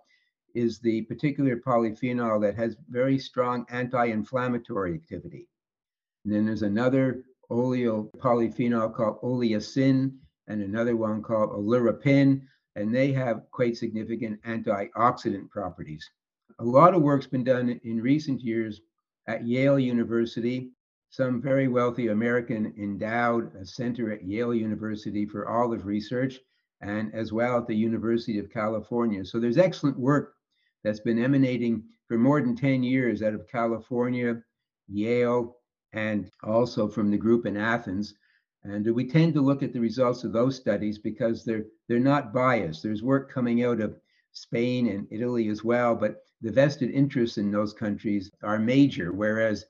is 0.56 0.80
the 0.80 1.01
particular 1.03 1.58
polyphenol 1.58 2.42
that 2.42 2.56
has 2.56 2.77
very 2.89 3.18
strong 3.18 3.65
anti-inflammatory 3.70 4.94
activity. 4.94 5.48
And 6.24 6.34
then 6.34 6.46
there's 6.46 6.62
another 6.62 7.24
oleopolyphenol 7.51 8.96
called 8.96 9.22
oleacin 9.22 10.13
and 10.48 10.62
another 10.62 10.96
one 10.96 11.22
called 11.22 11.51
oleuropein, 11.51 12.42
and 12.75 12.94
they 12.94 13.12
have 13.12 13.44
quite 13.51 13.77
significant 13.77 14.42
antioxidant 14.44 15.50
properties. 15.50 16.10
A 16.63 16.65
lot 16.65 16.93
of 16.93 17.01
work's 17.01 17.27
been 17.27 17.43
done 17.43 17.77
in 17.84 18.01
recent 18.01 18.39
years 18.39 18.79
at 19.27 19.46
Yale 19.46 19.77
University 19.77 20.72
some 21.10 21.41
very 21.41 21.67
wealthy 21.67 22.08
American 22.08 22.74
endowed 22.77 23.53
a 23.55 23.65
center 23.65 24.13
at 24.13 24.24
Yale 24.24 24.53
University 24.53 25.25
for 25.25 25.50
olive 25.50 25.86
research 25.86 26.39
and 26.79 27.13
as 27.13 27.34
well 27.34 27.58
at 27.58 27.67
the 27.67 27.75
University 27.75 28.39
of 28.39 28.50
California. 28.50 29.25
So 29.25 29.41
there's 29.41 29.58
excellent 29.58 30.00
work 30.00 30.36
that's 30.86 31.01
been 31.01 31.22
emanating 31.22 31.84
for 32.08 32.17
more 32.17 32.39
than 32.39 32.55
10 32.55 32.82
years 32.82 33.22
out 33.22 33.34
of 33.34 33.46
California, 33.50 34.41
Yale, 34.88 35.58
and 35.91 36.32
also 36.43 36.88
from 36.88 37.12
the 37.12 37.17
group 37.17 37.46
in 37.46 37.58
Athens. 37.58 38.15
And 38.63 38.89
we 38.96 39.05
tend 39.05 39.34
to 39.34 39.41
look 39.41 39.63
at 39.63 39.74
the 39.74 39.82
results 39.82 40.24
of 40.24 40.32
those 40.32 40.55
studies 40.55 40.98
because 40.98 41.43
they're 41.43 41.65
they're 41.89 42.00
not 42.00 42.34
biased. 42.34 42.84
There's 42.84 43.03
work 43.03 43.29
coming 43.29 43.65
out 43.65 43.82
of 43.82 44.00
Spain 44.32 44.88
and 44.88 45.08
Italy 45.12 45.50
as 45.50 45.62
well, 45.62 45.93
but 45.93 46.24
the 46.44 46.52
vested 46.52 46.92
interests 46.92 47.38
in 47.38 47.50
those 47.50 47.74
countries 47.74 48.30
are 48.44 48.60
major, 48.60 49.14
whereas 49.14 49.66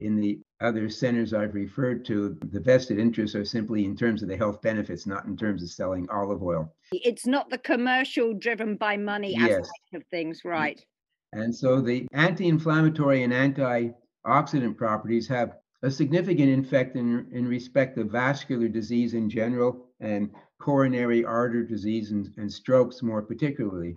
in 0.00 0.16
the 0.16 0.40
other 0.60 0.88
centers 0.88 1.34
I've 1.34 1.54
referred 1.54 2.04
to, 2.06 2.36
the 2.50 2.60
vested 2.60 2.98
interests 2.98 3.36
are 3.36 3.44
simply 3.44 3.84
in 3.84 3.94
terms 3.94 4.22
of 4.22 4.28
the 4.28 4.36
health 4.36 4.60
benefits, 4.62 5.06
not 5.06 5.26
in 5.26 5.36
terms 5.36 5.62
of 5.62 5.70
selling 5.70 6.08
olive 6.10 6.42
oil. 6.42 6.74
It's 6.92 7.26
not 7.26 7.50
the 7.50 7.58
commercial 7.58 8.32
driven 8.34 8.76
by 8.76 8.96
money 8.96 9.34
yes. 9.34 9.50
aspect 9.50 9.94
of 9.94 10.04
things, 10.10 10.40
right? 10.44 10.84
And 11.32 11.54
so 11.54 11.80
the 11.80 12.06
anti 12.12 12.48
inflammatory 12.48 13.22
and 13.22 13.32
antioxidant 13.32 14.76
properties 14.76 15.28
have 15.28 15.56
a 15.82 15.90
significant 15.90 16.66
effect 16.66 16.96
in, 16.96 17.26
in 17.32 17.46
respect 17.46 17.98
of 17.98 18.10
vascular 18.10 18.68
disease 18.68 19.12
in 19.12 19.28
general 19.28 19.86
and 20.00 20.30
coronary 20.58 21.24
artery 21.24 21.66
disease 21.66 22.10
and, 22.10 22.32
and 22.38 22.50
strokes 22.50 23.02
more 23.02 23.20
particularly, 23.20 23.94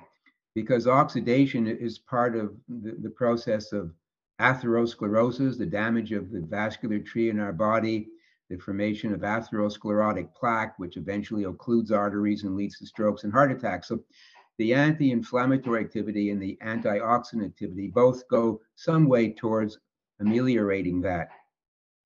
because 0.58 0.88
oxidation 0.88 1.68
is 1.68 2.00
part 2.00 2.36
of 2.36 2.52
the, 2.68 2.98
the 3.04 3.12
process 3.12 3.74
of 3.74 3.94
atherosclerosis, 4.42 5.56
the 5.56 5.68
damage 5.68 6.14
of 6.14 6.32
the 6.32 6.42
vascular 6.42 6.98
tree 6.98 7.30
in 7.30 7.40
our 7.40 7.54
body, 7.54 8.08
the 8.50 8.58
formation 8.58 9.14
of 9.14 9.20
atherosclerotic 9.20 10.34
plaque, 10.34 10.74
which 10.80 10.98
eventually 10.98 11.44
occludes 11.44 11.92
arteries 11.92 12.44
and 12.44 12.56
leads 12.56 12.80
to 12.80 12.88
strokes 12.88 13.24
and 13.24 13.32
heart 13.32 13.52
attacks. 13.52 13.88
So 13.88 14.00
the 14.58 14.74
anti-inflammatory 14.74 15.80
activity 15.80 16.32
and 16.32 16.42
the 16.42 16.58
antioxidant 16.66 17.46
activity 17.46 17.92
both 17.94 18.28
go 18.28 18.60
some 18.74 19.08
way 19.08 19.34
towards 19.34 19.78
ameliorating 20.22 21.02
that. 21.02 21.28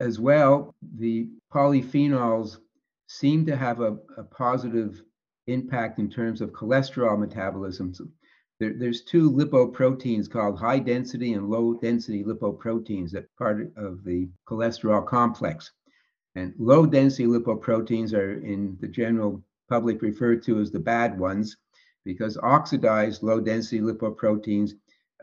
As 0.01 0.19
well, 0.19 0.75
the 0.97 1.29
polyphenols 1.53 2.57
seem 3.07 3.45
to 3.45 3.55
have 3.55 3.79
a, 3.79 3.95
a 4.17 4.23
positive 4.23 5.01
impact 5.47 5.99
in 5.99 6.09
terms 6.09 6.41
of 6.41 6.51
cholesterol 6.51 7.17
metabolism. 7.17 7.93
There, 8.61 8.73
there's 8.73 9.01
two 9.01 9.31
lipoproteins 9.31 10.29
called 10.29 10.59
high 10.59 10.77
density 10.77 11.33
and 11.33 11.49
low 11.49 11.73
density 11.73 12.23
lipoproteins 12.23 13.09
that 13.09 13.35
part 13.35 13.73
of 13.75 14.03
the 14.03 14.29
cholesterol 14.47 15.03
complex. 15.03 15.71
And 16.35 16.53
low 16.59 16.85
density 16.85 17.25
lipoproteins 17.25 18.13
are 18.13 18.33
in 18.45 18.77
the 18.79 18.87
general 18.87 19.43
public 19.67 20.03
referred 20.03 20.43
to 20.43 20.59
as 20.59 20.69
the 20.69 20.79
bad 20.79 21.17
ones 21.17 21.57
because 22.05 22.37
oxidized 22.37 23.23
low 23.23 23.39
density 23.39 23.81
lipoproteins 23.81 24.73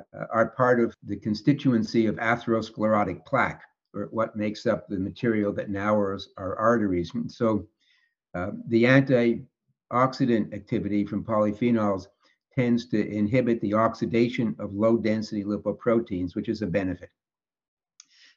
uh, 0.01 0.25
are 0.33 0.49
part 0.49 0.81
of 0.81 0.93
the 1.05 1.17
constituency 1.17 2.07
of 2.07 2.17
atherosclerotic 2.17 3.25
plaque, 3.25 3.63
or 3.95 4.09
what 4.11 4.35
makes 4.35 4.67
up 4.67 4.89
the 4.89 4.99
material 4.99 5.53
that 5.53 5.71
narrows 5.71 6.31
our 6.39 6.57
arteries. 6.57 7.13
And 7.15 7.31
so 7.31 7.69
uh, 8.35 8.51
the 8.67 8.83
antioxidant 8.83 10.53
activity 10.53 11.07
from 11.07 11.23
polyphenols 11.23 12.09
tends 12.59 12.87
to 12.87 13.09
inhibit 13.09 13.61
the 13.61 13.73
oxidation 13.73 14.57
of 14.59 14.75
low 14.75 14.97
density 14.97 15.45
lipoproteins, 15.45 16.35
which 16.35 16.49
is 16.49 16.61
a 16.61 16.67
benefit. 16.67 17.11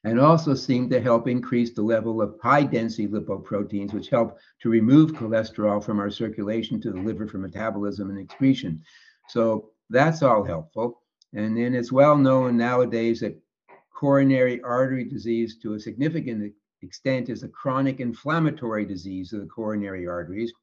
And 0.04 0.20
also 0.20 0.54
seem 0.54 0.92
to 0.92 1.02
help 1.02 1.28
increase 1.28 1.74
the 1.74 1.82
level 1.82 2.22
of 2.22 2.36
high 2.40 2.64
density 2.64 3.08
lipoproteins, 3.08 3.94
which 3.94 4.10
help 4.10 4.38
to 4.62 4.70
remove 4.70 5.14
cholesterol 5.14 5.84
from 5.84 6.00
our 6.00 6.12
circulation 6.12 6.80
to 6.82 6.92
the 6.92 7.00
liver 7.00 7.28
for 7.28 7.40
metabolism 7.40 8.12
and 8.12 8.20
excretion. 8.20 8.84
So 9.28 9.72
that's 9.90 10.22
all 10.22 10.44
helpful. 10.44 11.02
And 11.34 11.58
then 11.58 11.74
it's 11.74 11.92
well 11.92 12.16
known 12.16 12.58
nowadays 12.58 13.22
that 13.22 13.42
coronary 13.92 14.62
artery 14.62 15.06
disease, 15.06 15.58
to 15.64 15.74
a 15.74 15.80
significant 15.80 16.54
extent, 16.84 17.30
is 17.30 17.42
a 17.42 17.48
chronic 17.48 18.00
inflammatory 18.00 18.86
disease 18.86 19.34
of 19.34 19.42
the 19.42 19.48
coronary 19.48 20.06
arteries. 20.08 20.54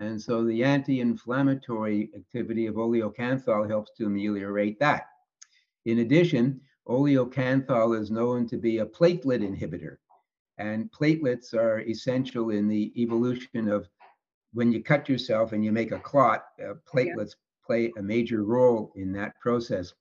And 0.00 0.20
so 0.20 0.44
the 0.44 0.62
anti-inflammatory 0.62 2.10
activity 2.14 2.66
of 2.66 2.76
oleocanthal 2.76 3.68
helps 3.68 3.90
to 3.96 4.06
ameliorate 4.06 4.78
that. 4.78 5.06
In 5.86 5.98
addition, 6.00 6.60
oleocanthal 6.86 7.98
is 7.98 8.10
known 8.10 8.46
to 8.48 8.56
be 8.56 8.78
a 8.78 8.86
platelet 8.86 9.42
inhibitor. 9.42 9.96
And 10.58 10.90
platelets 10.92 11.54
are 11.54 11.80
essential 11.80 12.50
in 12.50 12.68
the 12.68 12.92
evolution 13.00 13.68
of 13.68 13.88
when 14.52 14.72
you 14.72 14.82
cut 14.82 15.08
yourself 15.08 15.52
and 15.52 15.64
you 15.64 15.72
make 15.72 15.92
a 15.92 15.98
clot, 15.98 16.44
uh, 16.62 16.74
platelets 16.92 17.34
yeah. 17.36 17.66
play 17.66 17.92
a 17.96 18.02
major 18.02 18.42
role 18.44 18.92
in 18.96 19.12
that 19.12 19.38
process. 19.40 19.92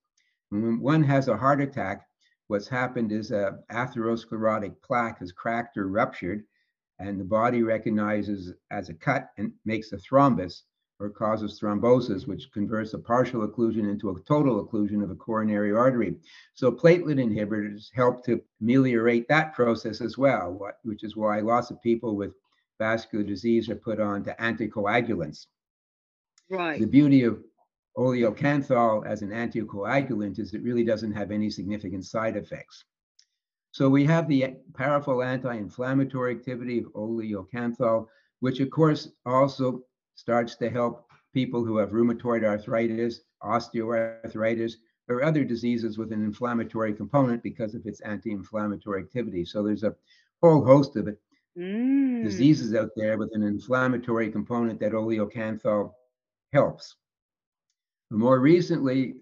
When 0.50 0.80
one 0.80 1.04
has 1.04 1.28
a 1.28 1.38
heart 1.38 1.62
attack, 1.62 2.08
what's 2.48 2.68
happened 2.68 3.12
is 3.12 3.32
a 3.32 3.60
atherosclerotic 3.72 4.82
plaque 4.82 5.20
has 5.20 5.32
cracked 5.32 5.78
or 5.78 5.88
ruptured, 5.88 6.44
and 7.00 7.20
the 7.20 7.26
body 7.26 7.64
recognizes 7.64 8.54
as 8.72 8.90
a 8.90 8.94
cut 8.94 9.30
and 9.38 9.52
makes 9.66 9.92
a 9.92 9.98
thrombus 9.98 10.64
or 11.00 11.10
causes 11.10 11.60
thrombosis, 11.60 12.28
which 12.28 12.52
converts 12.52 12.94
a 12.94 13.00
partial 13.00 13.48
occlusion 13.48 13.90
into 13.90 14.10
a 14.10 14.20
total 14.22 14.66
occlusion 14.66 15.04
of 15.04 15.12
a 15.12 15.16
coronary 15.16 15.72
artery. 15.72 16.16
So 16.56 16.72
platelet 16.72 17.20
inhibitors 17.20 17.90
help 17.94 18.26
to 18.26 18.42
ameliorate 18.62 19.28
that 19.28 19.54
process 19.54 20.02
as 20.02 20.18
well, 20.18 20.60
which 20.84 21.04
is 21.04 21.16
why 21.16 21.40
lots 21.42 21.70
of 21.70 21.82
people 21.84 22.16
with 22.16 22.34
vascular 22.80 23.24
disease 23.24 23.70
are 23.70 23.76
put 23.76 24.00
on 24.00 24.24
to 24.24 24.36
anticoagulants. 24.40 25.46
Right. 26.50 26.80
The 26.80 26.88
beauty 26.88 27.24
of 27.24 27.44
oleocanthal 27.96 29.06
as 29.06 29.22
an 29.22 29.30
anticoagulant 29.30 30.40
is 30.40 30.54
it 30.54 30.64
really 30.64 30.84
doesn't 30.84 31.14
have 31.14 31.32
any 31.32 31.50
significant 31.50 32.06
side 32.06 32.38
effects. 32.38 32.86
So 33.78 33.88
we 33.88 34.06
have 34.06 34.28
the 34.28 34.56
powerful 34.74 35.22
anti-inflammatory 35.22 36.34
activity 36.34 36.80
of 36.80 36.86
oleocanthal, 36.94 38.08
which 38.40 38.60
of 38.60 38.72
course 38.72 39.10
also 39.24 39.84
starts 40.16 40.56
to 40.56 40.72
help 40.72 41.06
people 41.32 41.64
who 41.64 41.78
have 41.78 41.92
rheumatoid 41.92 42.44
arthritis, 42.44 43.20
osteoarthritis, 43.44 44.78
or 45.10 45.24
other 45.24 45.44
diseases 45.44 46.00
with 46.00 46.12
an 46.12 46.24
inflammatory 46.24 46.92
component 46.92 47.44
because 47.44 47.76
of 47.76 47.86
its 47.86 48.00
anti-inflammatory 48.02 49.04
activity. 49.04 49.46
So 49.46 49.62
there's 49.62 49.84
a 49.84 49.96
whole 50.42 50.66
host 50.66 50.96
of 50.96 51.08
it, 51.08 51.22
mm. 51.56 52.24
diseases 52.24 52.74
out 52.74 52.90
there 52.96 53.20
with 53.20 53.30
an 53.34 53.44
inflammatory 53.44 54.32
component 54.32 54.80
that 54.80 54.94
oleocanthal 54.94 55.92
helps. 56.52 56.96
More 58.10 58.40
recently, 58.40 59.18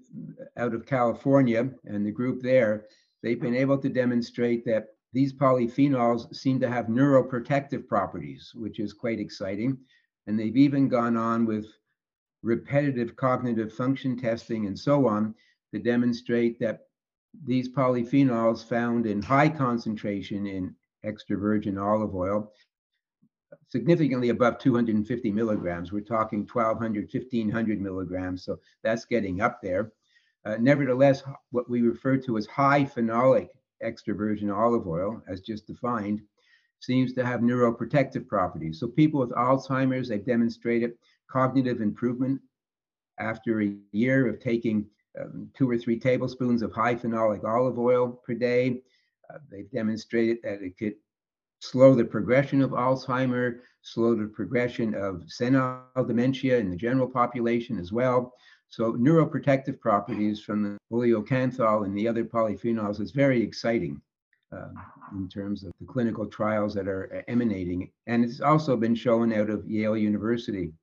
out 0.56 0.74
of 0.74 0.86
California 0.86 1.70
and 1.84 2.06
the 2.06 2.12
group 2.12 2.42
there, 2.42 2.86
they've 3.26 3.42
been 3.42 3.56
able 3.56 3.80
to 3.80 3.90
demonstrate 3.90 4.64
that 4.64 4.90
these 5.12 5.34
polyphenols 5.34 6.34
seem 6.36 6.60
to 6.60 6.70
have 6.70 6.86
neuroprotective 6.86 7.88
properties, 7.88 8.52
which 8.54 8.80
is 8.80 8.94
quite 8.94 9.20
exciting. 9.20 9.80
And 10.28 10.40
they've 10.40 10.56
even 10.56 10.88
gone 10.88 11.18
on 11.18 11.48
with 11.48 11.66
repetitive 12.44 13.16
cognitive 13.16 13.74
function 13.74 14.16
testing 14.16 14.68
and 14.68 14.78
so 14.78 15.08
on 15.08 15.34
to 15.74 15.80
demonstrate 15.80 16.60
that 16.60 16.82
these 17.46 17.68
polyphenols 17.68 18.64
found 18.64 19.08
in 19.08 19.24
high 19.24 19.50
concentration 19.50 20.46
in 20.46 20.76
extra 21.04 21.36
virgin 21.36 21.80
olive 21.80 22.14
oil, 22.14 22.52
significantly 23.70 24.30
above 24.30 24.60
250 24.60 25.32
milligrams. 25.32 25.92
We're 25.92 26.02
talking 26.02 26.48
1200, 26.52 27.10
1500 27.12 27.82
milligrams. 27.82 28.44
So 28.44 28.60
that's 28.84 29.06
getting 29.06 29.42
up 29.42 29.64
there. 29.64 29.92
Uh, 30.46 30.58
nevertheless, 30.60 31.24
what 31.52 31.70
we 31.70 31.82
refer 31.82 32.18
to 32.18 32.38
as 32.38 32.46
high 32.46 32.84
phenolic 32.84 33.50
extra 33.82 34.14
virgin 34.14 34.50
olive 34.50 34.88
oil, 34.88 35.22
as 35.28 35.42
just 35.42 35.68
defined, 35.68 36.22
seems 36.80 37.14
to 37.14 37.26
have 37.26 37.42
neuroprotective 37.42 38.28
properties. 38.28 38.80
So 38.80 38.88
people 38.88 39.20
with 39.20 39.32
Alzheimer's, 39.32 40.08
they've 40.08 40.26
demonstrated 40.26 40.94
cognitive 41.30 41.82
improvement 41.82 42.40
after 43.20 43.62
a 43.62 43.76
year 43.92 44.28
of 44.28 44.40
taking 44.40 44.86
um, 45.20 45.50
two 45.58 45.70
or 45.70 45.78
three 45.78 45.98
tablespoons 45.98 46.62
of 46.62 46.72
high 46.72 46.96
phenolic 46.96 47.44
olive 47.44 47.80
oil 47.80 48.20
per 48.26 48.34
day. 48.34 48.82
Uh, 49.34 49.40
they've 49.50 49.72
demonstrated 49.72 50.38
that 50.44 50.62
it 50.62 50.78
could 50.78 50.96
slow 51.60 51.96
the 51.96 52.04
progression 52.04 52.62
of 52.62 52.72
Alzheimer, 52.72 53.60
slow 53.82 54.14
the 54.14 54.28
progression 54.28 54.94
of 54.94 55.24
senile 55.28 55.82
dementia 56.08 56.58
in 56.58 56.70
the 56.70 56.76
general 56.76 57.08
population 57.08 57.80
as 57.80 57.92
well. 57.92 58.34
So 58.76 58.92
neuroprotective 58.92 59.80
properties 59.80 60.42
from 60.42 60.62
the 60.62 60.78
oleocanthal 60.92 61.86
and 61.86 61.98
the 61.98 62.10
other 62.10 62.26
polyphenols 62.26 63.00
is 63.00 63.12
very 63.12 63.42
exciting 63.42 64.02
uh, 64.52 64.68
in 65.14 65.30
terms 65.30 65.64
of 65.64 65.72
the 65.80 65.88
clinical 65.88 66.26
trials 66.26 66.74
that 66.74 66.90
are 66.90 67.24
emanating. 67.30 67.90
And 68.08 68.26
it's 68.26 68.42
also 68.42 68.76
been 68.76 68.94
shown 68.94 69.32
out 69.32 69.50
of 69.50 69.66
Yale 69.66 69.96
University. 69.96 70.74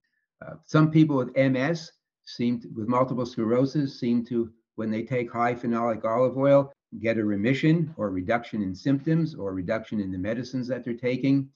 Uh, 0.41 0.55
some 0.65 0.91
people 0.91 1.17
with 1.17 1.37
MS 1.37 1.93
seem 2.25 2.63
to, 2.63 2.69
with 2.75 2.89
multiple 2.89 3.27
sclerosis 3.27 4.01
seem 4.01 4.25
to, 4.25 4.51
when 4.77 4.91
they 4.91 5.03
take 5.03 5.31
high 5.31 5.55
phenolic 5.55 6.03
olive 6.03 6.39
oil, 6.39 6.73
get 6.99 7.19
a 7.19 7.25
remission 7.25 7.93
or 7.99 8.09
reduction 8.09 8.63
in 8.63 8.75
symptoms 8.75 9.35
or 9.35 9.53
reduction 9.53 10.01
in 10.01 10.11
the 10.11 10.17
medicines 10.17 10.67
that 10.67 10.83
they're 10.83 10.95
taking. 10.95 11.47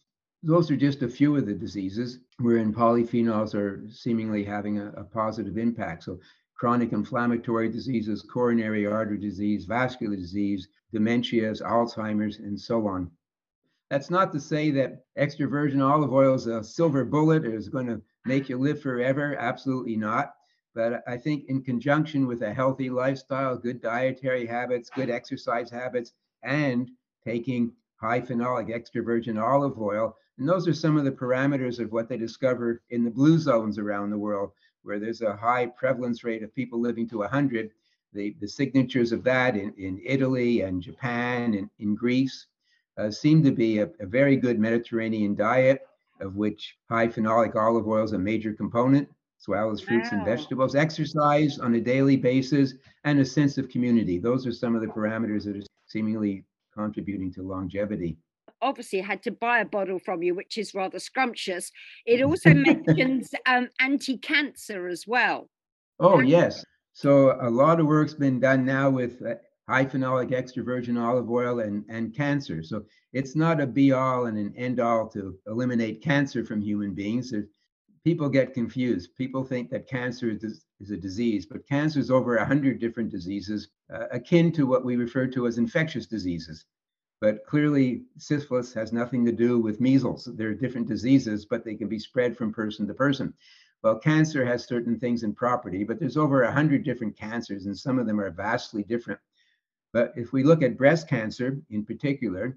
Those 0.43 0.71
are 0.71 0.77
just 0.77 1.03
a 1.03 1.09
few 1.09 1.37
of 1.37 1.47
the 1.47 1.55
diseases 1.55 2.21
wherein 2.39 2.73
polyphenols 2.73 3.55
are 3.55 3.83
seemingly 3.91 4.45
having 4.45 4.79
a, 4.79 4.91
a 4.91 5.05
positive 5.05 5.59
impact. 5.59 6.05
So 6.05 6.21
chronic 6.55 6.93
inflammatory 6.93 7.69
diseases, 7.69 8.23
coronary 8.23 8.87
artery 8.87 9.19
disease, 9.19 9.65
vascular 9.65 10.17
disease, 10.17 10.69
dementias, 10.95 11.63
Alzheimer's, 11.63 12.39
and 12.39 12.59
so 12.59 12.87
on. 12.87 13.11
That's 13.91 14.11
not 14.11 14.33
to 14.33 14.41
say 14.41 14.71
that 14.73 15.05
extra 15.17 15.47
virgin 15.47 15.81
olive 15.81 16.13
oil 16.13 16.35
is 16.35 16.47
a 16.47 16.63
silver 16.63 17.05
bullet 17.05 17.45
or 17.45 17.55
is 17.55 17.69
going 17.69 17.87
to 17.87 18.03
make 18.25 18.49
you 18.49 18.59
live 18.59 18.81
forever. 18.81 19.37
Absolutely 19.39 19.97
not. 19.97 20.35
But 20.75 21.03
I 21.07 21.17
think 21.17 21.45
in 21.49 21.63
conjunction 21.63 22.27
with 22.27 22.43
a 22.43 22.53
healthy 22.53 22.91
lifestyle, 22.91 23.57
good 23.57 23.81
dietary 23.81 24.45
habits, 24.45 24.91
good 24.91 25.09
exercise 25.09 25.71
habits, 25.71 26.13
and 26.43 26.91
taking 27.25 27.73
high 27.97 28.21
phenolic 28.21 28.73
extra 28.73 29.03
virgin 29.03 29.39
olive 29.39 29.79
oil, 29.79 30.17
and 30.39 30.49
those 30.49 30.69
are 30.69 30.75
some 30.75 30.97
of 30.97 31.05
the 31.05 31.11
parameters 31.11 31.79
of 31.79 31.93
what 31.93 32.09
they 32.09 32.17
discover 32.17 32.83
in 32.91 33.05
the 33.05 33.11
blue 33.11 33.39
zones 33.39 33.79
around 33.79 34.11
the 34.11 34.19
world, 34.19 34.53
where 34.83 34.99
there's 34.99 35.23
a 35.23 35.37
high 35.37 35.67
prevalence 35.67 36.25
rate 36.25 36.43
of 36.43 36.55
people 36.55 36.81
living 36.81 37.09
to 37.09 37.19
100. 37.19 37.71
The, 38.13 38.37
the 38.41 38.49
signatures 38.49 39.13
of 39.13 39.25
that 39.25 39.57
in, 39.57 39.73
in 39.77 40.01
Italy 40.05 40.63
and 40.63 40.83
Japan 40.83 41.55
and 41.55 41.71
in 41.79 41.95
Greece 41.95 42.47
uh, 42.99 43.11
seem 43.11 43.43
to 43.45 43.51
be 43.51 43.79
a, 43.79 43.91
a 44.01 44.07
very 44.07 44.37
good 44.37 44.59
Mediterranean 44.59 45.35
diet, 45.35 45.87
of 46.21 46.37
which 46.37 46.77
high 46.89 47.09
phenolic 47.09 47.55
olive 47.57 47.87
oil 47.87 48.05
is 48.05 48.13
a 48.13 48.19
major 48.19 48.53
component 48.53 49.09
as 49.39 49.49
well 49.49 49.71
as 49.71 49.81
fruits 49.81 50.11
wow. 50.11 50.19
and 50.19 50.27
vegetables, 50.27 50.75
exercise 50.75 51.59
on 51.59 51.75
a 51.75 51.81
daily 51.81 52.17
basis, 52.17 52.75
and 53.05 53.21
a 53.21 53.25
sense 53.25 53.59
of 53.59 53.69
community. 53.69 54.19
Those 54.19 54.47
are 54.47 54.53
some 54.53 54.75
of 54.75 54.81
the 54.81 54.89
parameters 54.89 55.45
that 55.45 55.57
are 55.57 55.67
seemingly 55.87 56.45
contributing 56.75 57.33
to 57.35 57.43
longevity. 57.43 58.17
Obviously, 58.63 59.01
had 59.01 59.23
to 59.25 59.31
buy 59.31 59.61
a 59.61 59.65
bottle 59.65 59.99
from 59.99 60.23
you, 60.23 60.35
which 60.35 60.59
is 60.59 60.75
rather 60.75 60.99
scrumptious. 60.99 61.71
It 62.07 62.23
also 62.23 62.55
mentions 62.55 63.31
um, 63.47 63.69
anti 63.81 64.19
cancer 64.19 64.89
as 64.89 65.07
well. 65.07 65.49
Oh, 66.01 66.21
yes. 66.21 66.65
So, 66.93 67.37
a 67.41 67.51
lot 67.51 67.81
of 67.81 67.87
work's 67.87 68.15
been 68.15 68.41
done 68.41 68.65
now 68.65 68.91
with 68.91 69.23
uh, 69.23 69.35
high 69.69 69.85
phenolic 69.85 70.33
extra 70.33 70.63
virgin 70.63 70.97
olive 70.97 71.31
oil 71.31 71.61
and, 71.61 71.85
and 71.89 72.15
cancer. 72.15 72.63
So, 72.63 72.85
it's 73.13 73.37
not 73.37 73.61
a 73.61 73.67
be 73.67 73.93
all 73.93 74.27
and 74.27 74.39
an 74.39 74.55
end 74.57 74.81
all 74.81 75.09
to 75.09 75.37
eliminate 75.47 76.03
cancer 76.03 76.45
from 76.45 76.61
human 76.61 76.95
beings. 76.95 77.31
There's 77.31 77.49
people 78.07 78.29
get 78.29 78.55
confused. 78.55 79.17
People 79.17 79.43
think 79.43 79.69
that 79.69 79.89
cancer 79.89 80.31
is, 80.31 80.63
is 80.79 80.93
a 80.93 80.97
disease, 80.97 81.45
but 81.45 81.67
cancer 81.67 81.99
is 81.99 82.09
over 82.09 82.37
100 82.37 82.79
different 82.79 83.11
diseases, 83.11 83.71
uh, 83.93 84.05
akin 84.13 84.53
to 84.53 84.65
what 84.65 84.85
we 84.85 84.95
refer 84.95 85.27
to 85.27 85.49
as 85.49 85.59
infectious 85.59 86.07
diseases. 86.07 86.67
But 87.21 87.45
clearly, 87.47 88.05
syphilis 88.19 88.75
has 88.75 88.93
nothing 88.93 89.25
to 89.25 89.33
do 89.33 89.59
with 89.59 89.81
measles. 89.81 90.29
There 90.35 90.49
are 90.49 90.55
different 90.55 90.87
diseases, 90.87 91.47
but 91.47 91.65
they 91.65 91.75
can 91.75 91.89
be 91.89 91.99
spread 91.99 92.37
from 92.37 92.53
person 92.53 92.87
to 92.87 92.95
person. 92.95 93.33
Well, 93.83 93.99
cancer 93.99 94.45
has 94.45 94.67
certain 94.67 94.99
things 94.99 95.23
in 95.23 95.35
property, 95.35 95.85
but 95.85 95.99
there's 95.99 96.17
over 96.17 96.43
100 96.43 96.85
different 96.85 97.17
cancers, 97.17 97.67
and 97.67 97.79
some 97.79 97.99
of 97.99 98.07
them 98.07 98.21
are 98.21 98.31
vastly 98.31 98.83
different. 98.83 99.21
But 99.93 100.13
if 100.17 100.33
we 100.33 100.43
look 100.43 100.63
at 100.63 100.77
breast 100.77 101.09
cancer 101.09 101.59
in 101.71 101.85
particular, 101.85 102.57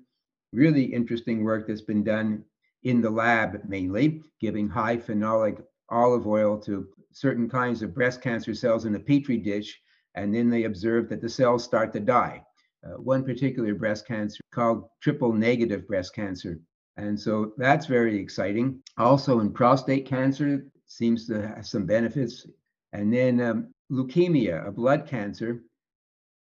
really 0.52 0.84
interesting 0.84 1.44
work 1.44 1.68
that's 1.68 1.82
been 1.82 2.04
done 2.04 2.44
in 2.84 3.02
the 3.02 3.10
lab 3.10 3.62
mainly, 3.68 4.24
giving 4.42 4.68
high 4.68 4.98
phenolic 4.98 5.64
olive 5.90 6.28
oil 6.28 6.58
to 6.60 6.88
certain 7.12 7.50
kinds 7.50 7.82
of 7.82 7.94
breast 7.94 8.22
cancer 8.22 8.54
cells 8.54 8.86
in 8.86 8.96
a 8.96 9.00
petri 9.00 9.38
dish, 9.38 9.80
and 10.16 10.34
then 10.34 10.50
they 10.50 10.64
observed 10.64 11.10
that 11.10 11.22
the 11.22 11.30
cells 11.30 11.64
start 11.64 11.94
to 11.94 12.00
die. 12.00 12.44
Uh, 12.86 13.02
one 13.02 13.24
particular 13.24 13.76
breast 13.76 14.08
cancer 14.08 14.40
called 14.52 14.86
triple 15.02 15.34
negative 15.34 15.88
breast 15.88 16.16
cancer. 16.16 16.60
And 16.98 17.20
so 17.20 17.54
that's 17.58 17.86
very 17.86 18.18
exciting. 18.18 18.82
Also, 18.98 19.40
in 19.40 19.52
prostate 19.52 20.06
cancer, 20.06 20.66
seems 20.86 21.28
to 21.28 21.48
have 21.48 21.68
some 21.68 21.86
benefits. 21.86 22.46
And 22.94 23.14
then 23.14 23.42
um, 23.42 23.74
leukemia, 23.92 24.68
a 24.68 24.72
blood 24.72 25.08
cancer, 25.08 25.62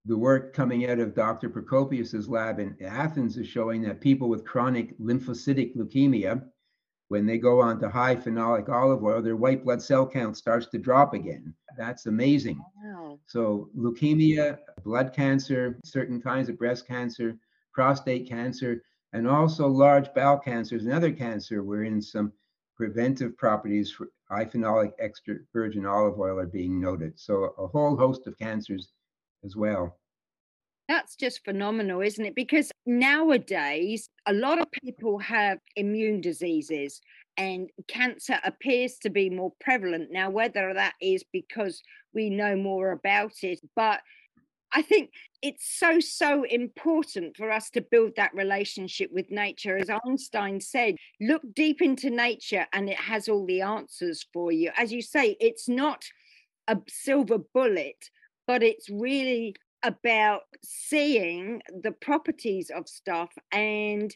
the 0.05 0.17
work 0.17 0.53
coming 0.53 0.91
out 0.91 0.99
of 0.99 1.15
Dr. 1.15 1.49
Prokopios's 1.49 2.29
lab 2.29 2.59
in 2.59 2.77
Athens 2.83 3.37
is 3.37 3.47
showing 3.47 3.83
that 3.83 4.01
people 4.01 4.29
with 4.29 4.45
chronic 4.45 4.99
lymphocytic 4.99 5.77
leukemia, 5.77 6.43
when 7.09 7.27
they 7.27 7.39
go 7.39 7.61
on 7.61 7.79
to 7.79 7.89
high 7.89 8.17
phenolic 8.17 8.69
olive 8.69 9.05
oil, 9.05 9.23
their 9.23 9.37
white 9.37 9.65
blood 9.65 9.83
cell 9.83 10.07
count 10.07 10.37
starts 10.37 10.67
to 10.69 10.79
drop 10.79 11.15
again. 11.15 11.55
That's 11.77 12.07
amazing. 12.07 12.61
Wow. 12.83 12.92
So, 13.27 13.68
leukemia, 13.77 14.59
blood 14.85 15.12
cancer, 15.14 15.79
certain 15.85 16.20
kinds 16.20 16.48
of 16.48 16.59
breast 16.59 16.87
cancer, 16.87 17.37
prostate 17.72 18.29
cancer, 18.29 18.83
and 19.12 19.29
also 19.29 19.66
large 19.66 20.12
bowel 20.14 20.38
cancers 20.38 20.85
and 20.85 20.92
other 20.92 21.12
cancer, 21.12 21.62
wherein 21.62 22.01
some 22.01 22.33
preventive 22.77 23.37
properties 23.37 23.90
for 23.90 24.09
high 24.31 24.44
phenolic 24.44 24.92
extra 24.98 25.37
virgin 25.53 25.87
olive 25.87 26.18
oil 26.18 26.38
are 26.38 26.46
being 26.46 26.81
noted. 26.81 27.18
So, 27.18 27.55
a 27.59 27.66
whole 27.66 27.96
host 27.96 28.27
of 28.27 28.38
cancers 28.38 28.92
as 29.44 29.57
well. 29.57 29.98
That's 30.88 31.16
just 31.16 31.44
phenomenal, 31.44 32.01
isn't 32.01 32.25
it? 32.25 32.35
Because 32.35 32.70
nowadays, 32.87 34.09
a 34.27 34.33
lot 34.33 34.61
of 34.61 34.70
people 34.70 35.18
have 35.20 35.59
immune 35.77 36.20
diseases 36.20 37.01
and 37.37 37.71
cancer 37.88 38.38
appears 38.45 38.99
to 38.99 39.11
be 39.11 39.31
more 39.31 39.53
prevalent. 39.61 40.11
Now, 40.11 40.31
whether 40.31 40.73
that 40.75 40.95
is 41.01 41.25
because 41.33 41.83
we 42.14 42.31
know 42.31 42.57
more 42.57 42.92
about 42.92 43.33
it, 43.42 43.61
but 43.75 44.01
I 44.75 44.83
think 44.83 45.11
it's 45.42 45.79
so, 45.79 46.01
so 46.01 46.45
important 46.45 47.37
for 47.37 47.51
us 47.51 47.68
to 47.71 47.83
build 47.83 48.12
that 48.16 48.35
relationship 48.35 49.11
with 49.12 49.31
nature. 49.31 49.77
As 49.77 49.90
Einstein 50.07 50.61
said, 50.61 50.97
look 51.21 51.42
deep 51.55 51.83
into 51.83 52.09
nature 52.09 52.66
and 52.73 52.88
it 52.88 52.97
has 52.97 53.29
all 53.29 53.45
the 53.45 53.61
answers 53.61 54.25
for 54.33 54.51
you. 54.51 54.71
As 54.77 54.92
you 54.92 55.03
say, 55.03 55.37
it's 55.40 55.68
not 55.68 56.05
a 56.68 56.79
silver 56.88 57.38
bullet, 57.53 58.09
but 58.47 58.62
it's 58.62 58.88
really 58.88 59.55
about 59.83 60.42
seeing 60.64 61.61
the 61.83 61.92
properties 61.92 62.71
of 62.71 62.88
stuff 62.88 63.31
and 63.51 64.14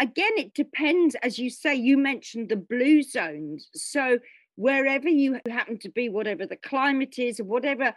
again 0.00 0.32
it 0.36 0.54
depends 0.54 1.14
as 1.16 1.38
you 1.38 1.50
say 1.50 1.74
you 1.74 1.96
mentioned 1.96 2.48
the 2.48 2.56
blue 2.56 3.02
zones 3.02 3.68
so 3.74 4.18
wherever 4.56 5.08
you 5.08 5.38
happen 5.48 5.78
to 5.78 5.88
be 5.88 6.08
whatever 6.08 6.46
the 6.46 6.56
climate 6.56 7.18
is 7.18 7.40
whatever 7.40 7.94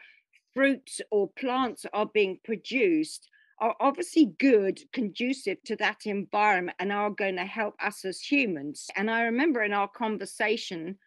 fruits 0.53 1.01
or 1.09 1.29
plants 1.29 1.85
are 1.93 2.05
being 2.05 2.39
produced 2.43 3.29
are 3.59 3.75
obviously 3.79 4.33
good, 4.39 4.79
conducive 4.91 5.57
to 5.63 5.75
that 5.77 6.05
environment, 6.05 6.75
and 6.79 6.91
are 6.91 7.09
going 7.09 7.37
to 7.37 7.45
help 7.45 7.75
us 7.81 8.03
as 8.03 8.19
humans. 8.19 8.89
And 8.95 9.09
I 9.09 9.23
remember 9.23 9.63
in 9.63 9.73
our 9.73 9.87
conversation, 9.87 10.97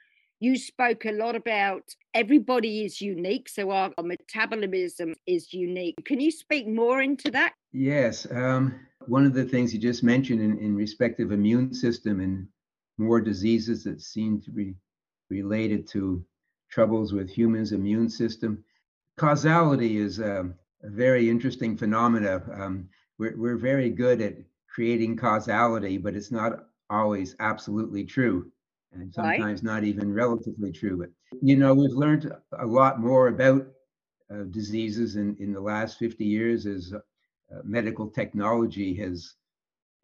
you 0.40 0.56
spoke 0.58 1.04
a 1.04 1.12
lot 1.12 1.34
about 1.34 1.82
everybody 2.14 2.84
is 2.84 3.00
unique, 3.00 3.48
so 3.48 3.70
our, 3.70 3.90
our 3.96 4.04
metabolism 4.04 5.14
is 5.26 5.52
unique. 5.52 5.96
Can 6.04 6.20
you 6.20 6.30
speak 6.30 6.68
more 6.68 7.00
into 7.00 7.30
that? 7.30 7.54
Yes. 7.72 8.26
Um, 8.30 8.78
one 9.06 9.24
of 9.24 9.34
the 9.34 9.44
things 9.44 9.72
you 9.72 9.80
just 9.80 10.02
mentioned 10.02 10.40
in, 10.40 10.58
in 10.58 10.74
respect 10.74 11.20
of 11.20 11.32
immune 11.32 11.72
system 11.72 12.20
and 12.20 12.46
more 12.98 13.20
diseases 13.20 13.84
that 13.84 14.00
seem 14.00 14.40
to 14.42 14.50
be 14.50 14.74
related 15.30 15.86
to 15.88 16.24
troubles 16.70 17.12
with 17.12 17.30
humans' 17.30 17.72
immune 17.72 18.08
system. 18.08 18.62
Causality 19.16 19.98
is 19.98 20.20
um, 20.20 20.54
a 20.82 20.90
very 20.90 21.30
interesting 21.30 21.76
phenomena. 21.76 22.42
Um, 22.52 22.88
we're, 23.18 23.36
we're 23.36 23.56
very 23.56 23.90
good 23.90 24.20
at 24.20 24.34
creating 24.68 25.16
causality, 25.16 25.96
but 25.96 26.14
it's 26.14 26.30
not 26.30 26.66
always 26.90 27.34
absolutely 27.40 28.04
true, 28.04 28.50
and 29.00 29.12
sometimes 29.12 29.62
right. 29.62 29.74
not 29.74 29.84
even 29.84 30.12
relatively 30.12 30.72
true. 30.72 30.98
But 30.98 31.10
you 31.42 31.56
know, 31.56 31.74
we've 31.74 31.92
learned 31.92 32.32
a 32.58 32.66
lot 32.66 33.00
more 33.00 33.28
about 33.28 33.66
uh, 34.32 34.44
diseases 34.50 35.16
in, 35.16 35.36
in 35.38 35.52
the 35.52 35.60
last 35.60 35.98
50 35.98 36.24
years 36.24 36.66
as 36.66 36.92
uh, 36.92 37.58
medical 37.64 38.08
technology 38.08 38.94
has 38.96 39.34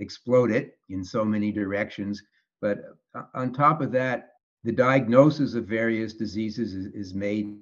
exploded 0.00 0.72
in 0.88 1.04
so 1.04 1.24
many 1.24 1.52
directions. 1.52 2.22
But 2.60 2.78
uh, 3.14 3.24
on 3.34 3.52
top 3.52 3.80
of 3.80 3.92
that, 3.92 4.30
the 4.64 4.72
diagnosis 4.72 5.54
of 5.54 5.66
various 5.66 6.14
diseases 6.14 6.74
is, 6.74 6.86
is 6.94 7.14
made 7.14 7.56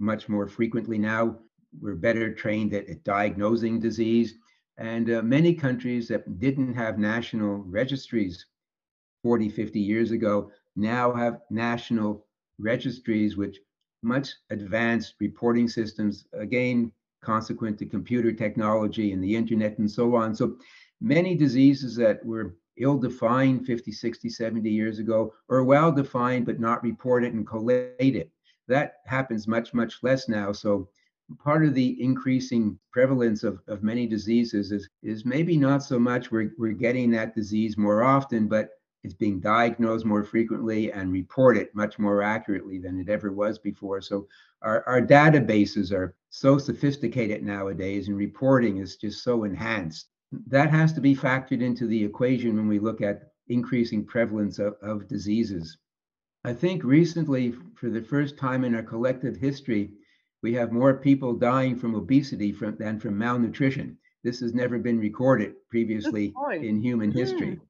much 0.00 0.28
more 0.28 0.48
frequently 0.48 0.98
now 0.98 1.36
we're 1.78 1.94
better 1.94 2.32
trained 2.34 2.74
at, 2.74 2.88
at 2.88 3.04
diagnosing 3.04 3.80
disease. 3.80 4.34
And 4.78 5.10
uh, 5.10 5.22
many 5.22 5.54
countries 5.54 6.08
that 6.08 6.40
didn't 6.40 6.74
have 6.74 6.98
national 6.98 7.58
registries 7.58 8.46
40, 9.22 9.50
50 9.50 9.78
years 9.78 10.10
ago 10.10 10.50
now 10.76 11.12
have 11.12 11.40
national 11.50 12.26
registries 12.58 13.36
with 13.36 13.56
much 14.02 14.28
advanced 14.50 15.14
reporting 15.20 15.68
systems, 15.68 16.26
again, 16.32 16.92
consequent 17.22 17.78
to 17.78 17.86
computer 17.86 18.32
technology 18.32 19.12
and 19.12 19.22
the 19.22 19.36
internet 19.36 19.78
and 19.78 19.90
so 19.90 20.14
on. 20.16 20.34
So 20.34 20.56
many 21.00 21.34
diseases 21.34 21.96
that 21.96 22.24
were 22.24 22.54
ill 22.78 22.96
defined 22.98 23.66
50, 23.66 23.92
60, 23.92 24.28
70 24.28 24.70
years 24.70 24.98
ago 24.98 25.34
are 25.50 25.64
well 25.64 25.92
defined 25.92 26.46
but 26.46 26.60
not 26.60 26.82
reported 26.82 27.34
and 27.34 27.46
collated. 27.46 28.30
That 28.68 28.96
happens 29.06 29.46
much, 29.46 29.74
much 29.74 30.02
less 30.02 30.28
now. 30.28 30.52
So 30.52 30.88
part 31.38 31.64
of 31.64 31.74
the 31.74 32.02
increasing 32.02 32.78
prevalence 32.92 33.44
of, 33.44 33.60
of 33.68 33.82
many 33.82 34.06
diseases 34.06 34.72
is, 34.72 34.88
is 35.02 35.24
maybe 35.24 35.56
not 35.56 35.82
so 35.82 35.98
much 35.98 36.30
we're, 36.30 36.52
we're 36.58 36.72
getting 36.72 37.10
that 37.10 37.34
disease 37.34 37.76
more 37.76 38.02
often, 38.02 38.48
but 38.48 38.70
it's 39.02 39.14
being 39.14 39.40
diagnosed 39.40 40.04
more 40.04 40.24
frequently 40.24 40.92
and 40.92 41.12
reported 41.12 41.68
much 41.74 41.98
more 41.98 42.22
accurately 42.22 42.78
than 42.78 43.00
it 43.00 43.08
ever 43.08 43.32
was 43.32 43.58
before. 43.58 44.00
So 44.00 44.28
our, 44.62 44.84
our 44.86 45.00
databases 45.00 45.90
are 45.92 46.14
so 46.28 46.58
sophisticated 46.58 47.42
nowadays 47.42 48.08
and 48.08 48.16
reporting 48.16 48.78
is 48.78 48.96
just 48.96 49.24
so 49.24 49.44
enhanced. 49.44 50.08
That 50.46 50.70
has 50.70 50.92
to 50.92 51.00
be 51.00 51.16
factored 51.16 51.62
into 51.62 51.86
the 51.86 52.04
equation 52.04 52.56
when 52.56 52.68
we 52.68 52.78
look 52.78 53.00
at 53.00 53.32
increasing 53.48 54.04
prevalence 54.04 54.58
of, 54.58 54.74
of 54.82 55.08
diseases. 55.08 55.78
I 56.44 56.52
think 56.52 56.84
recently, 56.84 57.54
for 57.74 57.90
the 57.90 58.02
first 58.02 58.38
time 58.38 58.64
in 58.64 58.74
our 58.74 58.82
collective 58.82 59.36
history, 59.36 59.92
we 60.42 60.54
have 60.54 60.72
more 60.72 60.94
people 60.94 61.34
dying 61.34 61.76
from 61.76 61.94
obesity 61.94 62.52
from, 62.52 62.76
than 62.76 62.98
from 62.98 63.18
malnutrition. 63.18 63.98
This 64.22 64.40
has 64.40 64.54
never 64.54 64.78
been 64.78 64.98
recorded 64.98 65.54
previously 65.68 66.32
in 66.52 66.80
human 66.82 67.10
history. 67.10 67.56
Mm. 67.56 67.60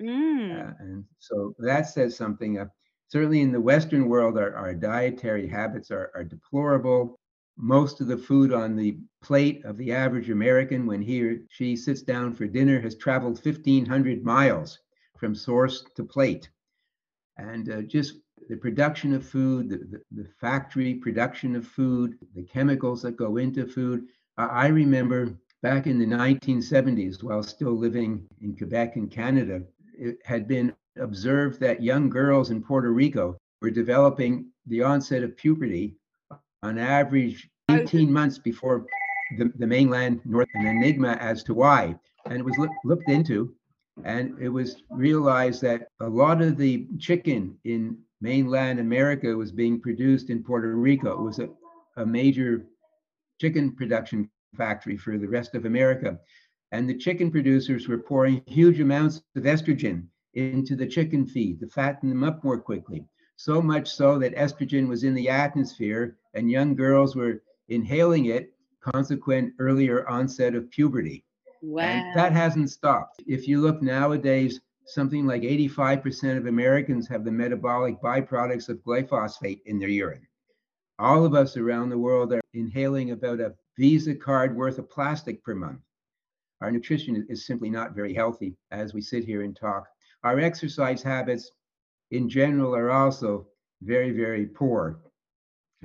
Uh, 0.00 0.72
and 0.78 1.04
so 1.18 1.54
that 1.58 1.88
says 1.88 2.16
something. 2.16 2.58
Uh, 2.58 2.66
certainly 3.08 3.40
in 3.40 3.52
the 3.52 3.60
Western 3.60 4.08
world, 4.08 4.38
our, 4.38 4.54
our 4.54 4.74
dietary 4.74 5.46
habits 5.46 5.90
are, 5.90 6.10
are 6.14 6.24
deplorable. 6.24 7.18
Most 7.56 8.00
of 8.00 8.06
the 8.06 8.16
food 8.16 8.52
on 8.52 8.76
the 8.76 8.96
plate 9.22 9.64
of 9.64 9.76
the 9.76 9.92
average 9.92 10.30
American 10.30 10.86
when 10.86 11.02
he 11.02 11.22
or 11.22 11.36
she 11.50 11.76
sits 11.76 12.02
down 12.02 12.32
for 12.32 12.46
dinner 12.46 12.80
has 12.80 12.96
traveled 12.96 13.44
1,500 13.44 14.24
miles 14.24 14.78
from 15.18 15.34
source 15.34 15.84
to 15.96 16.04
plate. 16.04 16.48
And 17.36 17.70
uh, 17.70 17.82
just 17.82 18.14
the 18.48 18.56
production 18.56 19.14
of 19.14 19.26
food, 19.26 19.68
the, 19.68 19.76
the, 19.78 20.22
the, 20.22 20.28
factory 20.40 20.94
production 20.94 21.54
of 21.54 21.66
food, 21.66 22.16
the 22.34 22.42
chemicals 22.42 23.02
that 23.02 23.16
go 23.16 23.36
into 23.36 23.66
food. 23.66 24.06
I 24.38 24.68
remember 24.68 25.34
back 25.62 25.86
in 25.86 25.98
the 25.98 26.06
1970s, 26.06 27.22
while 27.22 27.42
still 27.42 27.76
living 27.76 28.26
in 28.40 28.56
Quebec 28.56 28.96
and 28.96 29.10
Canada, 29.10 29.62
it 30.00 30.18
had 30.24 30.48
been 30.48 30.74
observed 30.98 31.60
that 31.60 31.82
young 31.82 32.08
girls 32.08 32.50
in 32.50 32.62
Puerto 32.62 32.90
Rico 32.90 33.36
were 33.62 33.70
developing 33.70 34.46
the 34.66 34.82
onset 34.82 35.22
of 35.22 35.36
puberty 35.36 35.94
on 36.62 36.78
average 36.78 37.48
18 37.70 38.12
months 38.12 38.38
before 38.38 38.86
the, 39.38 39.52
the 39.58 39.66
mainland 39.66 40.20
north 40.24 40.48
an 40.54 40.66
enigma 40.66 41.12
as 41.20 41.42
to 41.44 41.54
why 41.54 41.94
and 42.26 42.38
it 42.38 42.44
was 42.44 42.58
look, 42.58 42.70
looked 42.84 43.08
into 43.08 43.54
and 44.04 44.36
it 44.40 44.48
was 44.48 44.82
realized 44.90 45.62
that 45.62 45.88
a 46.00 46.08
lot 46.08 46.40
of 46.42 46.56
the 46.56 46.86
chicken 46.98 47.56
in 47.64 47.96
mainland 48.20 48.80
America 48.80 49.36
was 49.36 49.52
being 49.52 49.80
produced 49.80 50.30
in 50.30 50.42
Puerto 50.42 50.74
Rico. 50.74 51.12
It 51.12 51.22
was 51.22 51.38
a, 51.38 51.48
a 51.96 52.06
major 52.06 52.66
chicken 53.40 53.74
production 53.74 54.30
factory 54.56 54.96
for 54.96 55.18
the 55.18 55.28
rest 55.28 55.54
of 55.54 55.64
America. 55.64 56.18
And 56.72 56.88
the 56.88 56.96
chicken 56.96 57.30
producers 57.30 57.88
were 57.88 57.98
pouring 57.98 58.42
huge 58.46 58.80
amounts 58.80 59.22
of 59.36 59.42
estrogen 59.42 60.06
into 60.34 60.76
the 60.76 60.86
chicken 60.86 61.26
feed 61.26 61.60
to 61.60 61.66
fatten 61.66 62.08
them 62.08 62.22
up 62.22 62.44
more 62.44 62.58
quickly. 62.60 63.04
So 63.36 63.60
much 63.60 63.90
so 63.90 64.18
that 64.18 64.36
estrogen 64.36 64.86
was 64.86 65.02
in 65.02 65.14
the 65.14 65.28
atmosphere 65.28 66.18
and 66.34 66.50
young 66.50 66.74
girls 66.74 67.16
were 67.16 67.42
inhaling 67.68 68.26
it, 68.26 68.52
consequent 68.80 69.52
earlier 69.58 70.08
onset 70.08 70.54
of 70.54 70.70
puberty. 70.70 71.24
Wow. 71.62 71.82
And 71.82 72.16
that 72.16 72.32
hasn't 72.32 72.70
stopped. 72.70 73.22
If 73.26 73.48
you 73.48 73.60
look 73.60 73.82
nowadays, 73.82 74.60
something 74.86 75.26
like 75.26 75.42
85% 75.42 76.38
of 76.38 76.46
Americans 76.46 77.08
have 77.08 77.24
the 77.24 77.32
metabolic 77.32 78.00
byproducts 78.00 78.68
of 78.68 78.78
glyphosate 78.78 79.60
in 79.66 79.78
their 79.78 79.88
urine. 79.88 80.26
All 80.98 81.24
of 81.24 81.34
us 81.34 81.56
around 81.56 81.88
the 81.88 81.98
world 81.98 82.32
are 82.32 82.40
inhaling 82.54 83.10
about 83.10 83.40
a 83.40 83.54
Visa 83.78 84.14
card 84.14 84.56
worth 84.56 84.78
of 84.78 84.90
plastic 84.90 85.42
per 85.42 85.54
month. 85.54 85.80
Our 86.60 86.70
nutrition 86.70 87.26
is 87.28 87.46
simply 87.46 87.70
not 87.70 87.94
very 87.94 88.12
healthy 88.14 88.54
as 88.70 88.92
we 88.92 89.00
sit 89.00 89.24
here 89.24 89.42
and 89.42 89.56
talk. 89.56 89.88
Our 90.24 90.38
exercise 90.38 91.02
habits 91.02 91.50
in 92.10 92.28
general 92.28 92.74
are 92.74 92.90
also 92.90 93.46
very, 93.82 94.10
very 94.10 94.46
poor. 94.46 95.00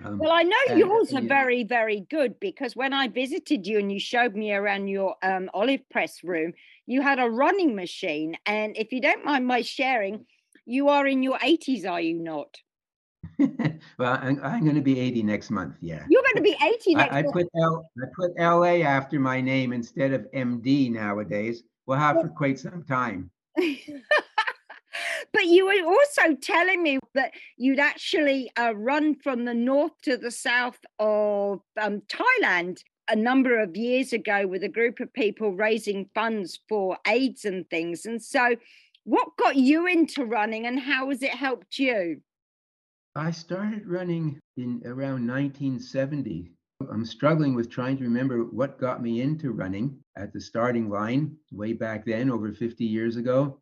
Um, 0.04 0.18
well, 0.18 0.32
I 0.32 0.44
know 0.44 0.58
and, 0.70 0.80
yours 0.80 1.14
are 1.14 1.22
very, 1.22 1.64
very 1.64 2.06
good 2.10 2.38
because 2.42 2.76
when 2.76 2.92
I 2.92 3.08
visited 3.08 3.66
you 3.66 3.80
and 3.80 3.90
you 3.90 4.00
showed 4.00 4.36
me 4.36 4.52
around 4.52 4.90
your 4.90 5.16
um, 5.24 5.50
olive 5.54 5.88
press 5.90 6.22
room, 6.22 6.52
you 6.86 7.02
had 7.02 7.20
a 7.20 7.30
running 7.30 7.76
machine. 7.76 8.36
And 8.46 8.76
if 8.76 8.92
you 8.92 9.00
don't 9.00 9.24
mind 9.24 9.48
my 9.48 9.62
sharing, 9.62 10.26
you 10.66 10.90
are 10.90 11.08
in 11.08 11.24
your 11.24 11.38
80s, 11.40 11.90
are 11.90 12.02
you 12.02 12.20
not? 12.20 12.58
well, 14.00 14.20
I'm, 14.22 14.40
I'm, 14.44 14.64
going 14.64 14.76
to 14.76 14.82
be 14.82 15.00
80 15.00 15.24
next 15.24 15.52
month. 15.52 15.76
Yeah. 15.82 16.06
You're 16.10 16.24
going 16.24 16.36
to 16.36 16.42
be 16.42 16.58
80 16.64 16.96
next 16.96 17.14
I, 17.14 17.20
I 17.20 17.24
put 17.24 17.48
L, 17.62 17.90
I 17.98 18.06
put 18.16 18.32
LA 18.38 18.84
after 18.86 19.20
my 19.20 19.42
name 19.42 19.74
instead 19.74 20.14
of 20.14 20.28
MD 20.34 20.92
nowadays. 20.92 21.64
We'll 21.86 21.98
have 21.98 22.22
for 22.22 22.30
quite 22.30 22.60
some 22.60 22.84
time. 22.84 23.30
but 25.34 25.46
you 25.46 25.66
were 25.66 25.86
also 25.86 26.36
telling 26.42 26.82
me 26.82 27.00
that 27.14 27.32
you'd 27.58 27.80
actually 27.80 28.50
uh, 28.58 28.74
run 28.76 29.16
from 29.16 29.46
the 29.46 29.54
north 29.54 29.94
to 30.04 30.18
the 30.18 30.32
south 30.32 30.80
of 31.00 31.62
um, 31.80 32.02
Thailand 32.08 32.80
a 33.08 33.16
number 33.16 33.60
of 33.60 33.78
years 33.78 34.14
ago 34.14 34.48
with 34.48 34.64
a 34.64 34.70
group 34.70 35.00
of 35.00 35.14
people 35.14 35.52
raising 35.52 36.10
funds 36.16 36.60
for 36.68 36.98
AIDS 37.08 37.46
and 37.46 37.70
things. 37.70 38.06
And 38.06 38.22
so, 38.22 38.56
what 39.04 39.38
got 39.38 39.56
you 39.56 39.86
into 39.86 40.26
running 40.26 40.66
and 40.66 40.80
how 40.80 41.10
has 41.10 41.22
it 41.22 41.30
helped 41.30 41.78
you? 41.78 42.22
I 43.18 43.32
started 43.32 43.88
running 43.88 44.40
in 44.58 44.82
around 44.86 45.26
1970. 45.26 46.52
I'm 46.92 47.06
struggling 47.06 47.56
with 47.56 47.70
trying 47.70 47.98
to 47.98 48.04
remember 48.04 48.44
what 48.44 48.78
got 48.78 49.02
me 49.02 49.22
into 49.22 49.54
running 49.54 49.98
at 50.18 50.34
the 50.34 50.42
starting 50.42 50.90
line 50.90 51.38
way 51.54 51.72
back 51.72 52.06
then, 52.06 52.30
over 52.30 52.52
50 52.52 52.84
years 52.84 53.16
ago. 53.16 53.62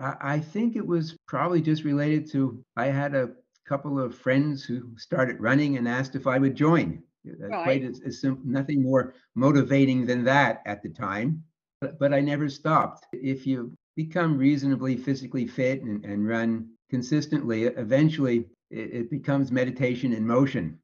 I 0.00 0.40
think 0.40 0.74
it 0.74 0.84
was 0.84 1.16
probably 1.28 1.62
just 1.62 1.84
related 1.84 2.28
to 2.32 2.60
I 2.76 2.86
had 2.86 3.14
a 3.14 3.30
couple 3.68 4.00
of 4.00 4.18
friends 4.18 4.64
who 4.64 4.90
started 4.98 5.40
running 5.40 5.76
and 5.76 5.86
asked 5.86 6.16
if 6.16 6.26
I 6.26 6.38
would 6.38 6.56
join. 6.56 7.00
Uh, 7.24 7.46
right. 7.46 7.62
quite 7.62 7.84
as, 7.84 8.00
as 8.04 8.20
simple, 8.20 8.42
nothing 8.44 8.82
more 8.82 9.14
motivating 9.36 10.04
than 10.04 10.24
that 10.24 10.60
at 10.66 10.82
the 10.82 10.88
time. 10.88 11.44
But, 11.80 12.00
but 12.00 12.12
I 12.12 12.20
never 12.20 12.48
stopped. 12.48 13.06
If 13.12 13.46
you 13.46 13.72
become 13.94 14.36
reasonably 14.36 14.96
physically 14.96 15.46
fit 15.46 15.82
and, 15.82 16.04
and 16.04 16.26
run 16.26 16.68
consistently, 16.90 17.64
eventually 17.64 18.46
it, 18.72 18.90
it 18.92 19.10
becomes 19.10 19.52
meditation 19.52 20.12
in 20.12 20.26
motion. 20.26 20.78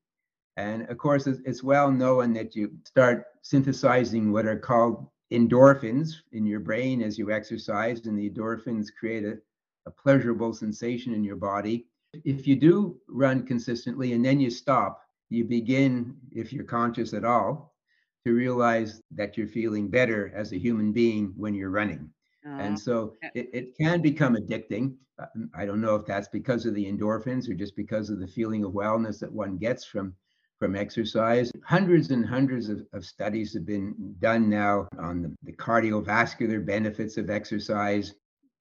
And 0.57 0.89
of 0.91 0.99
course, 0.99 1.27
it's, 1.27 1.63
well 1.63 1.91
known 1.91 2.33
that 2.35 2.55
you 2.57 2.73
start 2.85 3.27
synthesizing 3.43 4.33
what 4.33 4.47
are 4.47 4.59
called 4.59 5.07
endorphins 5.33 6.15
in 6.33 6.47
your 6.47 6.61
brain 6.61 7.03
as 7.03 7.17
you 7.17 7.31
exercise, 7.31 8.07
and 8.07 8.19
the 8.19 8.29
endorphins 8.29 8.89
create 8.99 9.25
a, 9.25 9.39
a 9.87 9.91
pleasurable 9.91 10.53
sensation 10.53 11.15
in 11.15 11.23
your 11.23 11.37
body. 11.37 11.87
If 12.25 12.47
you 12.47 12.57
do 12.57 12.99
run 13.09 13.47
consistently 13.47 14.15
and 14.15 14.25
then 14.25 14.41
you 14.41 14.51
stop, 14.51 15.03
you 15.31 15.45
begin, 15.45 16.17
if 16.33 16.53
you're 16.53 16.65
conscious 16.65 17.13
at 17.13 17.25
all, 17.25 17.75
to 18.27 18.33
realize 18.35 19.01
that 19.15 19.37
you're 19.37 19.47
feeling 19.47 19.89
better 19.89 20.33
as 20.35 20.53
a 20.53 20.59
human 20.59 20.93
being 20.93 21.33
when 21.37 21.55
you're 21.55 21.71
running. 21.71 22.11
Uh, 22.49 22.63
and 22.63 22.79
so 22.79 23.15
it, 23.35 23.51
it 23.53 23.77
can 23.77 24.01
become 24.01 24.37
addicting. 24.37 24.95
Uh, 25.19 25.27
I 25.55 25.67
don't 25.67 25.81
know 25.81 25.97
if 25.97 26.07
that's 26.07 26.29
because 26.29 26.65
of 26.67 26.75
the 26.75 26.87
endorphins 26.87 27.49
or 27.49 27.55
just 27.55 27.77
because 27.77 28.11
of 28.11 28.21
the 28.21 28.29
feeling 28.29 28.65
of 28.65 28.73
wellness 28.73 29.19
that 29.21 29.33
one 29.33 29.59
gets 29.59 29.85
from 29.85 30.15
from 30.59 30.75
exercise. 30.75 31.53
Hundreds 31.65 32.11
and 32.11 32.27
hundreds 32.27 32.69
of, 32.69 32.85
of 32.93 33.05
studies 33.05 33.55
have 33.55 33.65
been 33.65 33.95
done 34.19 34.49
now 34.49 34.89
on 34.99 35.23
the, 35.23 35.35
the 35.45 35.53
cardiovascular 35.53 36.65
benefits 36.65 37.17
of 37.17 37.31
exercise. 37.31 38.15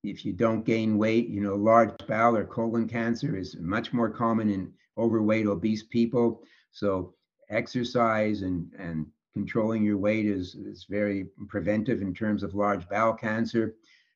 If 0.04 0.24
you 0.24 0.34
don't 0.34 0.64
gain 0.64 0.98
weight, 0.98 1.28
you 1.28 1.42
know, 1.42 1.56
large 1.56 1.92
bowel 2.08 2.38
or 2.38 2.46
colon 2.46 2.88
cancer 2.88 3.36
is 3.36 3.58
much 3.60 3.94
more 3.94 4.10
common 4.10 4.50
in 4.50 4.72
overweight, 4.98 5.48
obese 5.48 5.84
people. 5.84 6.44
So 6.72 7.16
exercise 7.50 8.44
and, 8.44 8.72
and 8.78 9.08
controlling 9.38 9.84
your 9.84 9.98
weight 9.98 10.26
is, 10.26 10.56
is 10.56 10.88
very 10.90 11.28
preventive 11.48 12.02
in 12.02 12.14
terms 12.14 12.42
of 12.42 12.56
large 12.56 12.90
bowel 12.90 13.14
cancer. 13.14 13.76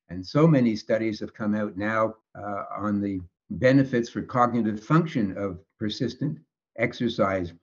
And 0.09 0.25
so 0.25 0.47
many 0.47 0.75
studies 0.75 1.19
have 1.19 1.33
come 1.33 1.53
out 1.53 1.77
now 1.77 2.15
uh, 2.35 2.63
on 2.75 2.99
the 2.99 3.21
benefits 3.51 4.09
for 4.09 4.23
cognitive 4.23 4.83
function 4.83 5.37
of 5.37 5.59
persistent 5.77 6.39
exercise. 6.77 7.53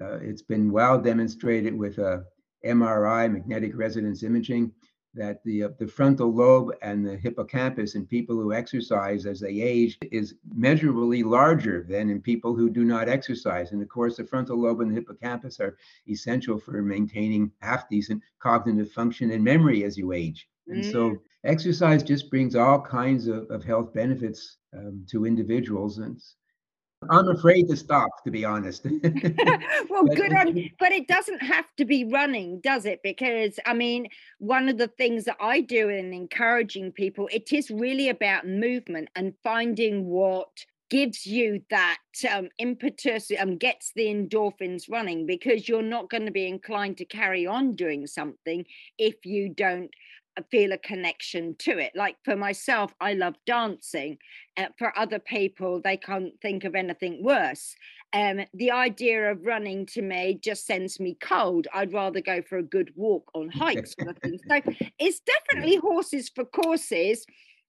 Uh, 0.00 0.18
it's 0.18 0.42
been 0.42 0.70
well 0.70 1.00
demonstrated 1.00 1.74
with 1.76 1.98
a 1.98 2.06
uh, 2.06 2.20
MRI, 2.66 3.32
magnetic 3.32 3.72
resonance 3.74 4.22
imaging, 4.22 4.70
that 5.14 5.42
the, 5.44 5.64
uh, 5.64 5.68
the 5.78 5.86
frontal 5.86 6.32
lobe 6.32 6.72
and 6.82 7.06
the 7.06 7.16
hippocampus 7.16 7.94
in 7.94 8.06
people 8.06 8.36
who 8.36 8.52
exercise 8.52 9.26
as 9.26 9.40
they 9.40 9.60
age 9.60 9.98
is 10.12 10.34
measurably 10.54 11.22
larger 11.22 11.84
than 11.88 12.10
in 12.10 12.20
people 12.20 12.54
who 12.54 12.68
do 12.68 12.84
not 12.84 13.08
exercise. 13.08 13.72
And 13.72 13.82
of 13.82 13.88
course, 13.88 14.16
the 14.16 14.24
frontal 14.24 14.60
lobe 14.60 14.80
and 14.80 14.90
the 14.90 14.94
hippocampus 14.94 15.60
are 15.60 15.76
essential 16.08 16.58
for 16.58 16.82
maintaining 16.82 17.50
half 17.60 17.88
decent 17.88 18.22
cognitive 18.38 18.92
function 18.92 19.30
and 19.30 19.42
memory 19.42 19.84
as 19.84 19.96
you 19.96 20.12
age. 20.12 20.48
And 20.68 20.84
mm. 20.84 20.92
so 20.92 21.16
exercise 21.44 22.02
just 22.02 22.30
brings 22.30 22.54
all 22.54 22.80
kinds 22.80 23.26
of, 23.26 23.50
of 23.50 23.64
health 23.64 23.94
benefits 23.94 24.58
um, 24.76 25.04
to 25.10 25.26
individuals. 25.26 25.98
And 25.98 26.20
I'm 27.10 27.28
afraid 27.28 27.68
to 27.68 27.76
stop, 27.76 28.10
to 28.24 28.30
be 28.30 28.44
honest. 28.44 28.84
well, 29.88 30.04
good 30.04 30.32
on, 30.32 30.70
but 30.80 30.92
it 30.92 31.06
doesn't 31.06 31.42
have 31.42 31.66
to 31.76 31.84
be 31.84 32.04
running, 32.04 32.60
does 32.60 32.84
it? 32.84 33.00
Because 33.02 33.58
I 33.64 33.74
mean, 33.74 34.08
one 34.38 34.68
of 34.68 34.78
the 34.78 34.88
things 34.88 35.24
that 35.24 35.36
I 35.40 35.60
do 35.60 35.88
in 35.88 36.12
encouraging 36.12 36.92
people, 36.92 37.28
it 37.32 37.52
is 37.52 37.70
really 37.70 38.08
about 38.08 38.46
movement 38.46 39.10
and 39.14 39.34
finding 39.44 40.06
what 40.06 40.48
gives 40.90 41.26
you 41.26 41.62
that 41.70 41.98
um, 42.32 42.48
impetus 42.58 43.30
and 43.30 43.50
um, 43.50 43.56
gets 43.58 43.92
the 43.94 44.06
endorphins 44.06 44.90
running 44.90 45.26
because 45.26 45.68
you're 45.68 45.82
not 45.82 46.08
going 46.08 46.24
to 46.24 46.32
be 46.32 46.48
inclined 46.48 46.96
to 46.96 47.04
carry 47.04 47.46
on 47.46 47.74
doing 47.74 48.06
something 48.06 48.64
if 48.96 49.26
you 49.26 49.50
don't 49.50 49.90
feel 50.50 50.72
a 50.72 50.78
connection 50.78 51.54
to 51.60 51.78
it. 51.78 51.92
Like 51.94 52.16
for 52.24 52.36
myself, 52.36 52.94
I 53.00 53.14
love 53.14 53.36
dancing. 53.46 54.18
Uh, 54.56 54.66
for 54.78 54.96
other 54.98 55.18
people, 55.18 55.80
they 55.80 55.96
can't 55.96 56.32
think 56.40 56.64
of 56.64 56.74
anything 56.74 57.22
worse. 57.22 57.74
Um, 58.12 58.40
the 58.54 58.70
idea 58.70 59.30
of 59.30 59.44
running 59.44 59.86
to 59.86 60.02
me 60.02 60.38
just 60.42 60.66
sends 60.66 60.98
me 60.98 61.16
cold. 61.20 61.66
I'd 61.74 61.92
rather 61.92 62.20
go 62.20 62.42
for 62.42 62.58
a 62.58 62.62
good 62.62 62.92
walk 62.96 63.30
on 63.34 63.50
hikes. 63.50 63.94
sort 63.98 64.16
of 64.16 64.18
thing. 64.18 64.38
So 64.48 64.60
it's 64.98 65.20
definitely 65.20 65.76
horses 65.76 66.30
for 66.34 66.44
courses. 66.44 67.26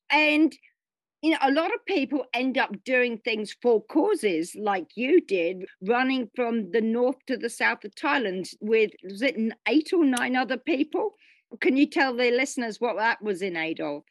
And 0.10 0.56
you 1.22 1.32
know, 1.32 1.38
a 1.42 1.52
lot 1.52 1.74
of 1.74 1.86
people 1.86 2.26
end 2.34 2.58
up 2.58 2.72
doing 2.86 3.18
things 3.18 3.56
for 3.62 3.84
causes 3.84 4.56
like 4.58 4.88
you 4.96 5.20
did, 5.20 5.66
running 5.82 6.30
from 6.34 6.72
the 6.72 6.82
north 6.82 7.18
to 7.28 7.36
the 7.36 7.50
south 7.50 7.84
of 7.84 7.94
Thailand 7.96 8.54
with 8.62 8.92
was 9.04 9.22
it 9.22 9.36
eight 9.68 9.92
or 9.92 10.06
nine 10.06 10.36
other 10.36 10.58
people? 10.58 11.16
Can 11.62 11.78
you 11.78 11.88
tell 11.88 12.16
the 12.16 12.32
listeners 12.32 12.80
what 12.80 12.98
that 12.98 13.22
was 13.22 13.42
in 13.42 13.58
aid 13.58 13.80
of? 13.80 14.04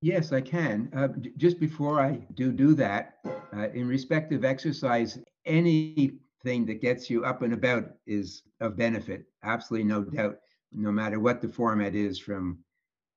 Yes, 0.00 0.32
I 0.32 0.40
can. 0.40 0.90
Uh, 0.94 1.08
just 1.36 1.60
before 1.60 2.00
I 2.00 2.26
do 2.34 2.50
do 2.52 2.74
that, 2.74 3.18
uh, 3.56 3.68
in 3.70 3.86
respect 3.86 4.32
of 4.32 4.44
exercise, 4.44 5.18
anything 5.46 6.66
that 6.66 6.80
gets 6.80 7.08
you 7.08 7.24
up 7.24 7.42
and 7.42 7.52
about 7.52 7.84
is 8.06 8.42
of 8.60 8.76
benefit. 8.76 9.24
Absolutely 9.44 9.88
no 9.88 10.02
doubt, 10.02 10.38
no 10.72 10.90
matter 10.90 11.20
what 11.20 11.40
the 11.40 11.48
format 11.48 11.94
is 11.94 12.18
from 12.18 12.58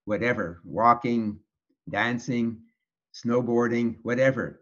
whatever, 0.06 0.62
walking, 0.64 1.40
dancing, 1.90 2.60
snowboarding, 3.14 3.98
whatever. 4.04 4.62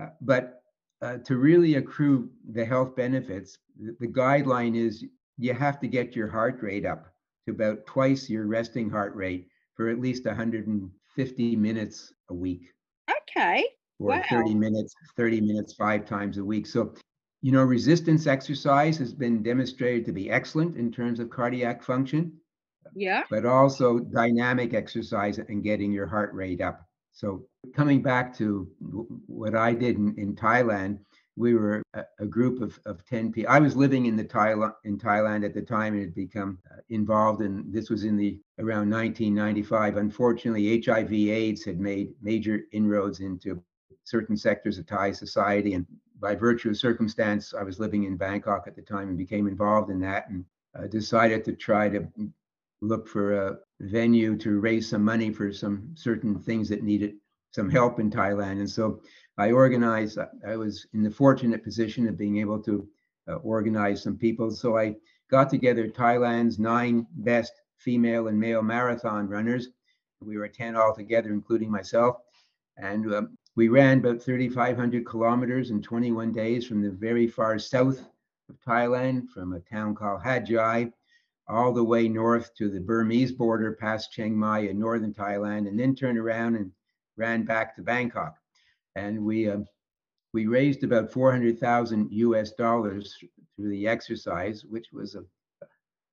Uh, 0.00 0.08
but 0.20 0.62
uh, 1.02 1.18
to 1.18 1.36
really 1.36 1.76
accrue 1.76 2.28
the 2.52 2.64
health 2.64 2.96
benefits, 2.96 3.58
the, 3.80 3.96
the 4.00 4.08
guideline 4.08 4.76
is 4.76 5.04
you 5.38 5.54
have 5.54 5.80
to 5.80 5.86
get 5.86 6.16
your 6.16 6.28
heart 6.28 6.58
rate 6.62 6.84
up 6.84 7.09
to 7.46 7.52
about 7.52 7.86
twice 7.86 8.28
your 8.28 8.46
resting 8.46 8.90
heart 8.90 9.14
rate 9.14 9.48
for 9.74 9.88
at 9.88 10.00
least 10.00 10.26
150 10.26 11.56
minutes 11.56 12.12
a 12.28 12.34
week. 12.34 12.72
Okay. 13.10 13.64
Or 13.98 14.08
wow. 14.08 14.22
30 14.28 14.54
minutes, 14.54 14.94
30 15.16 15.40
minutes 15.40 15.74
five 15.74 16.06
times 16.06 16.38
a 16.38 16.44
week. 16.44 16.66
So, 16.66 16.94
you 17.42 17.52
know, 17.52 17.62
resistance 17.62 18.26
exercise 18.26 18.98
has 18.98 19.12
been 19.12 19.42
demonstrated 19.42 20.04
to 20.06 20.12
be 20.12 20.30
excellent 20.30 20.76
in 20.76 20.90
terms 20.90 21.20
of 21.20 21.30
cardiac 21.30 21.82
function. 21.82 22.32
Yeah. 22.94 23.22
But 23.30 23.46
also 23.46 23.98
dynamic 23.98 24.74
exercise 24.74 25.38
and 25.38 25.62
getting 25.62 25.92
your 25.92 26.06
heart 26.06 26.32
rate 26.34 26.60
up. 26.60 26.86
So, 27.12 27.46
coming 27.74 28.02
back 28.02 28.36
to 28.38 28.68
what 29.26 29.54
I 29.54 29.74
did 29.74 29.96
in, 29.96 30.14
in 30.16 30.34
Thailand, 30.34 30.98
we 31.36 31.54
were 31.54 31.82
a, 31.94 32.04
a, 32.18 32.26
group 32.26 32.60
of, 32.60 32.78
of 32.86 33.04
10 33.06 33.32
people. 33.32 33.50
I 33.50 33.60
was 33.60 33.76
living 33.76 34.06
in 34.06 34.16
the 34.16 34.24
Thailand 34.24 34.74
in 34.84 34.98
Thailand 34.98 35.44
at 35.44 35.54
the 35.54 35.62
time 35.62 35.94
and 35.94 36.02
had 36.02 36.14
become 36.14 36.58
uh, 36.70 36.80
involved 36.88 37.40
in 37.42 37.64
this 37.70 37.88
was 37.88 38.04
in 38.04 38.16
the 38.16 38.38
around 38.58 38.90
1995. 38.90 39.96
Unfortunately, 39.96 40.82
HIV 40.82 41.12
AIDS 41.12 41.64
had 41.64 41.80
made 41.80 42.12
major 42.20 42.62
inroads 42.72 43.20
into 43.20 43.62
certain 44.04 44.36
sectors 44.36 44.78
of 44.78 44.86
Thai 44.86 45.12
society 45.12 45.74
and 45.74 45.86
by 46.20 46.34
virtue 46.34 46.70
of 46.70 46.76
circumstance, 46.76 47.54
I 47.54 47.62
was 47.62 47.80
living 47.80 48.04
in 48.04 48.16
Bangkok 48.16 48.66
at 48.66 48.76
the 48.76 48.82
time 48.82 49.08
and 49.08 49.18
became 49.18 49.48
involved 49.48 49.90
in 49.90 50.00
that 50.00 50.28
and 50.28 50.44
uh, 50.78 50.86
decided 50.86 51.44
to 51.44 51.52
try 51.54 51.88
to 51.88 52.06
look 52.82 53.08
for 53.08 53.32
a 53.34 53.58
venue 53.80 54.36
to 54.38 54.60
raise 54.60 54.88
some 54.88 55.04
money 55.04 55.32
for 55.32 55.52
some 55.52 55.90
certain 55.94 56.38
things 56.38 56.68
that 56.68 56.82
needed 56.82 57.14
some 57.52 57.70
help 57.70 57.98
in 57.98 58.10
Thailand. 58.10 58.52
And 58.52 58.70
so 58.70 59.00
I 59.40 59.52
organized, 59.52 60.18
I 60.46 60.56
was 60.56 60.86
in 60.92 61.02
the 61.02 61.10
fortunate 61.10 61.64
position 61.64 62.06
of 62.06 62.18
being 62.18 62.36
able 62.36 62.60
to 62.62 62.86
uh, 63.26 63.36
organize 63.36 64.02
some 64.02 64.18
people. 64.18 64.50
So 64.50 64.76
I 64.76 64.96
got 65.30 65.48
together 65.48 65.88
Thailand's 65.88 66.58
nine 66.58 67.06
best 67.10 67.54
female 67.78 68.28
and 68.28 68.38
male 68.38 68.60
marathon 68.60 69.30
runners. 69.30 69.68
We 70.20 70.36
were 70.36 70.46
10 70.46 70.76
altogether, 70.76 71.32
including 71.32 71.70
myself. 71.70 72.18
And 72.76 73.14
um, 73.14 73.38
we 73.56 73.68
ran 73.68 74.00
about 74.00 74.20
3,500 74.20 75.06
kilometers 75.06 75.70
in 75.70 75.80
21 75.80 76.32
days 76.32 76.66
from 76.66 76.82
the 76.82 76.90
very 76.90 77.26
far 77.26 77.58
south 77.58 77.98
of 78.50 78.60
Thailand, 78.60 79.30
from 79.30 79.54
a 79.54 79.60
town 79.60 79.94
called 79.94 80.22
Hat 80.22 80.50
Yai, 80.50 80.92
all 81.48 81.72
the 81.72 81.82
way 81.82 82.10
north 82.10 82.54
to 82.56 82.68
the 82.68 82.80
Burmese 82.80 83.32
border 83.32 83.72
past 83.72 84.12
Chiang 84.12 84.36
Mai 84.36 84.68
in 84.68 84.78
northern 84.78 85.14
Thailand, 85.14 85.66
and 85.66 85.80
then 85.80 85.94
turned 85.94 86.18
around 86.18 86.56
and 86.56 86.70
ran 87.16 87.46
back 87.46 87.74
to 87.76 87.82
Bangkok 87.82 88.36
and 88.96 89.24
we 89.24 89.48
uh, 89.48 89.58
we 90.32 90.46
raised 90.46 90.84
about 90.84 91.12
400,000 91.12 92.08
US 92.10 92.52
dollars 92.52 93.16
through 93.56 93.70
the 93.70 93.88
exercise, 93.88 94.64
which 94.64 94.86
was 94.92 95.14
a 95.14 95.24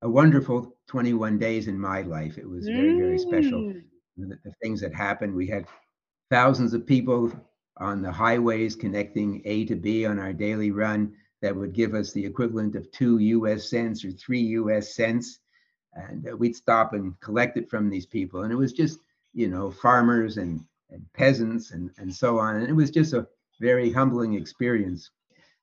a 0.02 0.08
wonderful 0.08 0.76
21 0.86 1.38
days 1.38 1.66
in 1.66 1.78
my 1.78 2.02
life. 2.02 2.38
It 2.38 2.48
was 2.48 2.66
very 2.66 2.96
very 2.96 3.18
special. 3.18 3.60
Mm. 3.60 3.82
The, 4.16 4.38
the 4.44 4.52
things 4.62 4.80
that 4.80 4.94
happened, 4.94 5.34
we 5.34 5.46
had 5.46 5.66
thousands 6.30 6.74
of 6.74 6.86
people 6.86 7.32
on 7.78 8.02
the 8.02 8.10
highways 8.10 8.74
connecting 8.74 9.42
A 9.44 9.64
to 9.66 9.76
B 9.76 10.06
on 10.06 10.18
our 10.18 10.32
daily 10.32 10.70
run 10.70 11.14
that 11.40 11.54
would 11.54 11.72
give 11.72 11.94
us 11.94 12.12
the 12.12 12.24
equivalent 12.24 12.74
of 12.74 12.90
two 12.90 13.18
US 13.18 13.68
cents 13.70 14.04
or 14.04 14.10
three 14.10 14.40
US 14.40 14.94
cents. 14.94 15.38
And 15.94 16.28
uh, 16.28 16.36
we'd 16.36 16.56
stop 16.56 16.92
and 16.92 17.18
collect 17.20 17.56
it 17.56 17.70
from 17.70 17.88
these 17.88 18.06
people. 18.06 18.42
And 18.42 18.52
it 18.52 18.56
was 18.56 18.72
just, 18.72 18.98
you 19.32 19.48
know, 19.48 19.70
farmers 19.70 20.36
and 20.36 20.64
and 20.90 21.04
peasants 21.14 21.72
and, 21.72 21.90
and 21.98 22.14
so 22.14 22.38
on. 22.38 22.56
And 22.56 22.68
it 22.68 22.72
was 22.72 22.90
just 22.90 23.12
a 23.12 23.26
very 23.60 23.92
humbling 23.92 24.34
experience. 24.34 25.10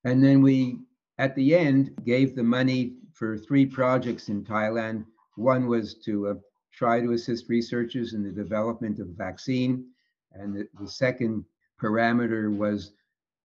And 0.03 0.23
then 0.23 0.41
we 0.41 0.79
at 1.17 1.35
the 1.35 1.55
end, 1.55 1.91
gave 2.03 2.35
the 2.35 2.43
money 2.43 2.95
for 3.13 3.37
three 3.37 3.65
projects 3.65 4.29
in 4.29 4.43
Thailand. 4.43 5.05
One 5.35 5.67
was 5.67 5.95
to 6.05 6.27
uh, 6.27 6.33
try 6.73 6.99
to 6.99 7.13
assist 7.13 7.49
researchers 7.49 8.13
in 8.13 8.23
the 8.23 8.31
development 8.31 8.99
of 8.99 9.07
a 9.07 9.13
vaccine. 9.13 9.85
And 10.33 10.55
the, 10.55 10.67
the 10.79 10.89
second 10.89 11.45
parameter 11.81 12.55
was 12.55 12.91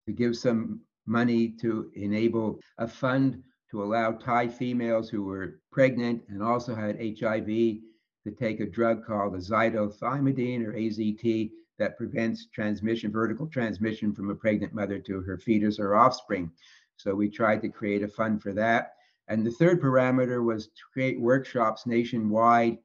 to 0.07 0.13
give 0.13 0.37
some 0.37 0.81
money 1.07 1.49
to 1.61 1.91
enable 1.95 2.61
a 2.79 2.87
fund 2.87 3.43
to 3.71 3.83
allow 3.83 4.13
Thai 4.13 4.49
females 4.49 5.09
who 5.09 5.25
were 5.25 5.61
pregnant 5.73 6.23
and 6.29 6.43
also 6.43 6.75
had 6.75 6.99
HIV 7.01 7.79
to 8.27 8.33
take 8.33 8.59
a 8.59 8.67
drug 8.67 9.07
called 9.07 9.35
azidothymidine 9.35 10.67
or 10.67 10.73
AZT 10.73 11.53
that 11.79 11.97
prevents 11.97 12.47
transmission, 12.47 13.12
vertical 13.12 13.47
transmission 13.47 14.12
from 14.12 14.31
a 14.31 14.35
pregnant 14.35 14.75
mother 14.75 14.99
to 14.99 15.21
her 15.21 15.39
fetus 15.39 15.79
or 15.79 15.95
offspring. 15.95 16.51
So 16.97 17.15
we 17.15 17.29
tried 17.29 17.62
to 17.62 17.69
create 17.69 18.03
a 18.03 18.09
fund 18.09 18.43
for 18.43 18.53
that. 18.55 18.95
And 19.29 19.47
the 19.47 19.53
third 19.53 19.81
parameter 19.81 20.45
was 20.45 20.67
to 20.67 20.83
create 20.93 21.21
workshops 21.21 21.87
nationwide 21.87 22.79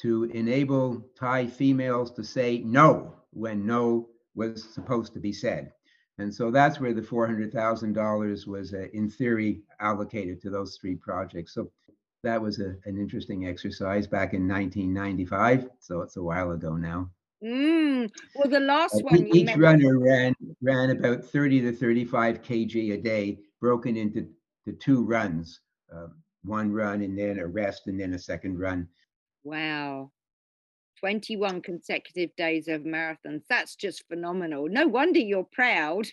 to 0.00 0.24
enable 0.24 1.04
Thai 1.18 1.48
females 1.48 2.12
to 2.12 2.22
say 2.22 2.58
no 2.64 3.14
when 3.32 3.66
no 3.66 4.08
was 4.36 4.62
supposed 4.62 5.12
to 5.14 5.20
be 5.20 5.32
said. 5.32 5.72
And 6.18 6.32
so 6.32 6.52
that's 6.52 6.78
where 6.78 6.94
the 6.94 7.02
$400,000 7.02 8.46
was, 8.46 8.74
uh, 8.74 8.86
in 8.92 9.10
theory, 9.10 9.62
allocated 9.80 10.40
to 10.42 10.50
those 10.50 10.76
three 10.76 10.94
projects. 10.94 11.54
So 11.54 11.72
that 12.24 12.42
was 12.42 12.58
a, 12.60 12.74
an 12.84 12.98
interesting 12.98 13.46
exercise 13.46 14.06
back 14.06 14.34
in 14.34 14.48
1995. 14.48 15.70
So 15.78 16.00
it's 16.02 16.16
a 16.16 16.22
while 16.22 16.50
ago 16.50 16.76
now. 16.76 17.10
Mm. 17.42 18.10
Well, 18.34 18.48
the 18.48 18.60
last 18.60 19.02
one 19.02 19.26
each 19.34 19.54
runner 19.56 19.98
ran 19.98 20.34
ran 20.62 20.90
about 20.90 21.24
30 21.24 21.60
to 21.62 21.72
35 21.72 22.42
kg 22.42 22.94
a 22.94 22.96
day, 22.96 23.38
broken 23.60 23.96
into 23.96 24.28
the 24.64 24.72
two 24.72 25.04
runs, 25.04 25.60
uh, 25.94 26.06
one 26.42 26.72
run 26.72 27.02
and 27.02 27.18
then 27.18 27.38
a 27.38 27.46
rest 27.46 27.86
and 27.86 28.00
then 28.00 28.14
a 28.14 28.18
second 28.18 28.58
run. 28.58 28.88
Wow. 29.42 30.10
21 31.00 31.60
consecutive 31.60 32.34
days 32.36 32.66
of 32.68 32.82
marathons. 32.82 33.42
That's 33.50 33.76
just 33.76 34.08
phenomenal. 34.08 34.68
No 34.68 34.86
wonder 34.86 35.18
you're 35.18 35.46
proud 35.52 36.06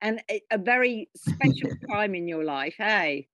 and 0.00 0.22
a 0.50 0.58
very 0.58 1.10
special 1.16 1.70
time 1.90 2.14
in 2.14 2.28
your 2.28 2.44
life, 2.44 2.74
hey? 2.78 3.26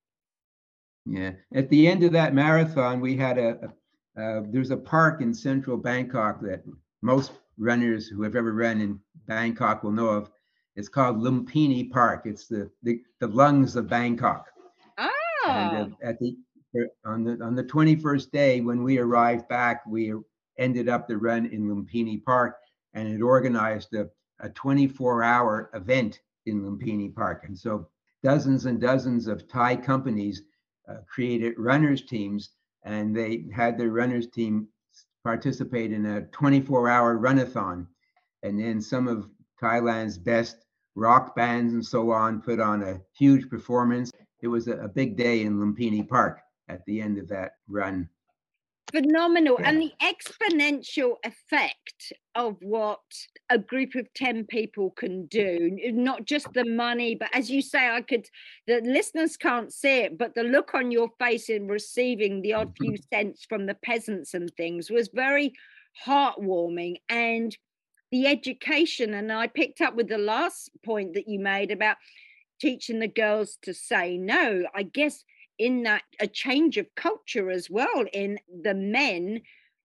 Yeah. 1.06 1.32
At 1.54 1.68
the 1.68 1.86
end 1.86 2.02
of 2.02 2.12
that 2.12 2.34
marathon, 2.34 3.00
we 3.00 3.16
had 3.16 3.38
a, 3.38 3.72
uh, 4.18 4.42
there's 4.48 4.70
a 4.70 4.76
park 4.76 5.20
in 5.20 5.34
central 5.34 5.76
Bangkok 5.76 6.40
that 6.42 6.62
most 7.02 7.32
runners 7.58 8.08
who 8.08 8.22
have 8.22 8.36
ever 8.36 8.52
run 8.52 8.80
in 8.80 8.98
Bangkok 9.26 9.82
will 9.82 9.92
know 9.92 10.08
of. 10.08 10.30
It's 10.76 10.88
called 10.88 11.18
Lumpini 11.18 11.90
Park. 11.90 12.22
It's 12.24 12.48
the 12.48 12.70
the, 12.82 13.00
the 13.20 13.28
lungs 13.28 13.76
of 13.76 13.88
Bangkok. 13.88 14.46
Ah. 14.98 15.10
And 15.46 15.92
uh, 15.92 15.96
at 16.02 16.18
the 16.18 16.36
on 17.04 17.22
the 17.22 17.38
on 17.44 17.54
the 17.54 17.62
21st 17.62 18.30
day 18.32 18.60
when 18.60 18.82
we 18.82 18.98
arrived 18.98 19.48
back, 19.48 19.86
we 19.86 20.12
ended 20.58 20.88
up 20.88 21.06
the 21.06 21.16
run 21.16 21.46
in 21.46 21.68
Lumpini 21.68 22.22
Park, 22.24 22.56
and 22.94 23.08
it 23.08 23.22
organized 23.22 23.94
a, 23.94 24.08
a 24.40 24.48
24-hour 24.50 25.70
event 25.74 26.20
in 26.46 26.62
Lumpini 26.62 27.14
Park. 27.14 27.44
And 27.46 27.56
so 27.56 27.88
dozens 28.22 28.66
and 28.66 28.80
dozens 28.80 29.26
of 29.26 29.48
Thai 29.48 29.76
companies 29.76 30.42
Uh, 30.87 30.97
created 31.09 31.55
runners 31.57 32.03
teams, 32.03 32.51
and 32.85 33.16
they 33.16 33.47
had 33.55 33.79
their 33.79 33.90
runners 33.90 34.27
team 34.27 34.68
participate 35.23 35.92
in 35.92 36.05
a 36.05 36.23
24 36.27 36.88
hour 36.88 37.18
runathon. 37.18 37.87
And 38.42 38.61
then 38.61 38.83
some 38.83 39.09
of 39.09 39.27
Thailand's 39.61 40.18
best 40.18 40.59
rock 40.94 41.35
bands 41.35 41.73
and 41.73 41.85
so 41.85 42.11
on 42.11 42.42
put 42.42 42.61
on 42.61 42.83
a 42.83 43.01
huge 43.16 43.49
performance. 43.49 44.12
It 44.42 44.49
was 44.49 44.68
a, 44.68 44.77
a 44.77 44.88
big 44.88 45.16
day 45.16 45.42
in 45.42 45.59
Lumpini 45.59 46.07
Park 46.07 46.40
at 46.68 46.85
the 46.85 47.01
end 47.01 47.18
of 47.18 47.29
that 47.29 47.53
run 47.66 48.09
phenomenal 48.94 49.57
yeah. 49.59 49.68
and 49.68 49.80
the 49.80 49.92
exponential 50.00 51.16
effect 51.24 52.12
of 52.37 52.57
what 52.61 53.00
a 53.50 53.59
group 53.59 53.94
of 53.96 54.07
10 54.14 54.44
people 54.44 54.90
can 54.90 55.26
do 55.26 55.76
not 55.92 56.24
just 56.24 56.46
the 56.54 56.64
money 56.64 57.14
but 57.14 57.28
as 57.35 57.50
you 57.50 57.61
say 57.61 57.88
i 57.90 58.00
could 58.00 58.26
the 58.66 58.80
listeners 58.85 59.37
can't 59.37 59.72
see 59.72 60.00
it 60.00 60.16
but 60.16 60.35
the 60.35 60.44
look 60.44 60.74
on 60.74 60.92
your 60.92 61.09
face 61.18 61.48
in 61.48 61.66
receiving 61.66 62.40
the 62.42 62.52
odd 62.52 62.72
few 62.78 62.96
cents 63.12 63.44
from 63.48 63.66
the 63.66 63.74
peasants 63.74 64.33
and 64.35 64.50
things 64.57 64.90
was 64.90 65.09
very 65.12 65.52
heartwarming 66.07 66.96
and 67.09 67.57
the 68.12 68.26
education 68.26 69.14
and 69.14 69.33
i 69.33 69.46
picked 69.46 69.80
up 69.80 69.96
with 69.96 70.09
the 70.09 70.18
last 70.18 70.70
point 70.85 71.14
that 71.14 71.28
you 71.28 71.40
made 71.40 71.72
about 71.72 71.96
teaching 72.61 73.00
the 73.00 73.09
girls 73.09 73.59
to 73.62 73.74
say 73.74 74.16
no 74.16 74.62
i 74.74 74.83
guess 74.85 75.24
in 75.58 75.82
that 75.84 76.02
a 76.20 76.26
change 76.26 76.76
of 76.76 76.94
culture 76.94 77.50
as 77.50 77.70
well 77.70 78.04
in 78.12 78.38
the 78.62 78.74
men 78.74 79.40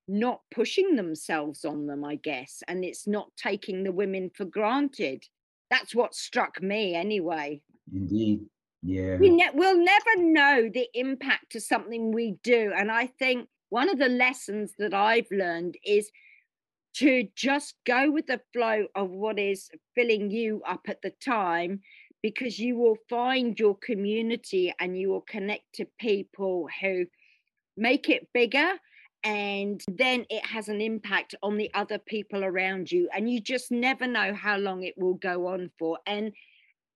not 0.07 0.41
pushing 0.51 0.95
themselves 0.95 1.63
on 1.65 1.85
them 1.85 2.03
i 2.03 2.15
guess 2.15 2.63
and 2.67 2.83
it's 2.83 3.05
not 3.07 3.29
taking 3.37 3.83
the 3.83 3.91
women 3.91 4.29
for 4.33 4.45
granted. 4.45 5.23
That's 5.69 5.93
what 5.93 6.15
struck 6.15 6.61
me 6.63 6.95
anyway. 6.95 7.61
Indeed. 7.93 8.45
Yeah. 8.81 9.17
We 9.17 9.29
ne- 9.29 9.51
we'll 9.53 9.77
never 9.77 10.17
know 10.17 10.69
the 10.73 10.87
impact 10.93 11.53
of 11.55 11.63
something 11.63 12.11
we 12.11 12.37
do 12.43 12.71
and 12.75 12.89
i 12.91 13.07
think 13.07 13.47
one 13.69 13.89
of 13.89 13.99
the 13.99 14.07
lessons 14.07 14.73
that 14.79 14.93
i've 14.93 15.27
learned 15.31 15.75
is 15.85 16.09
to 16.95 17.27
just 17.35 17.75
go 17.85 18.09
with 18.09 18.25
the 18.27 18.41
flow 18.53 18.87
of 18.95 19.09
what 19.09 19.37
is 19.37 19.69
filling 19.95 20.31
you 20.31 20.61
up 20.65 20.87
at 20.87 21.01
the 21.01 21.11
time 21.23 21.81
because 22.21 22.59
you 22.59 22.77
will 22.77 22.97
find 23.09 23.57
your 23.59 23.75
community 23.75 24.73
and 24.79 24.97
you 24.97 25.09
will 25.09 25.21
connect 25.21 25.73
to 25.75 25.85
people 25.99 26.67
who 26.81 27.05
make 27.77 28.09
it 28.09 28.27
bigger 28.33 28.73
and 29.23 29.81
then 29.89 30.25
it 30.29 30.45
has 30.45 30.69
an 30.69 30.79
impact 30.79 31.35
on 31.43 31.57
the 31.57 31.69
other 31.73 31.97
people 31.97 32.43
around 32.43 32.91
you. 32.91 33.09
And 33.13 33.29
you 33.29 33.41
just 33.41 33.71
never 33.71 34.07
know 34.07 34.33
how 34.33 34.57
long 34.57 34.83
it 34.83 34.95
will 34.97 35.15
go 35.15 35.47
on 35.47 35.71
for. 35.77 35.99
And 36.05 36.31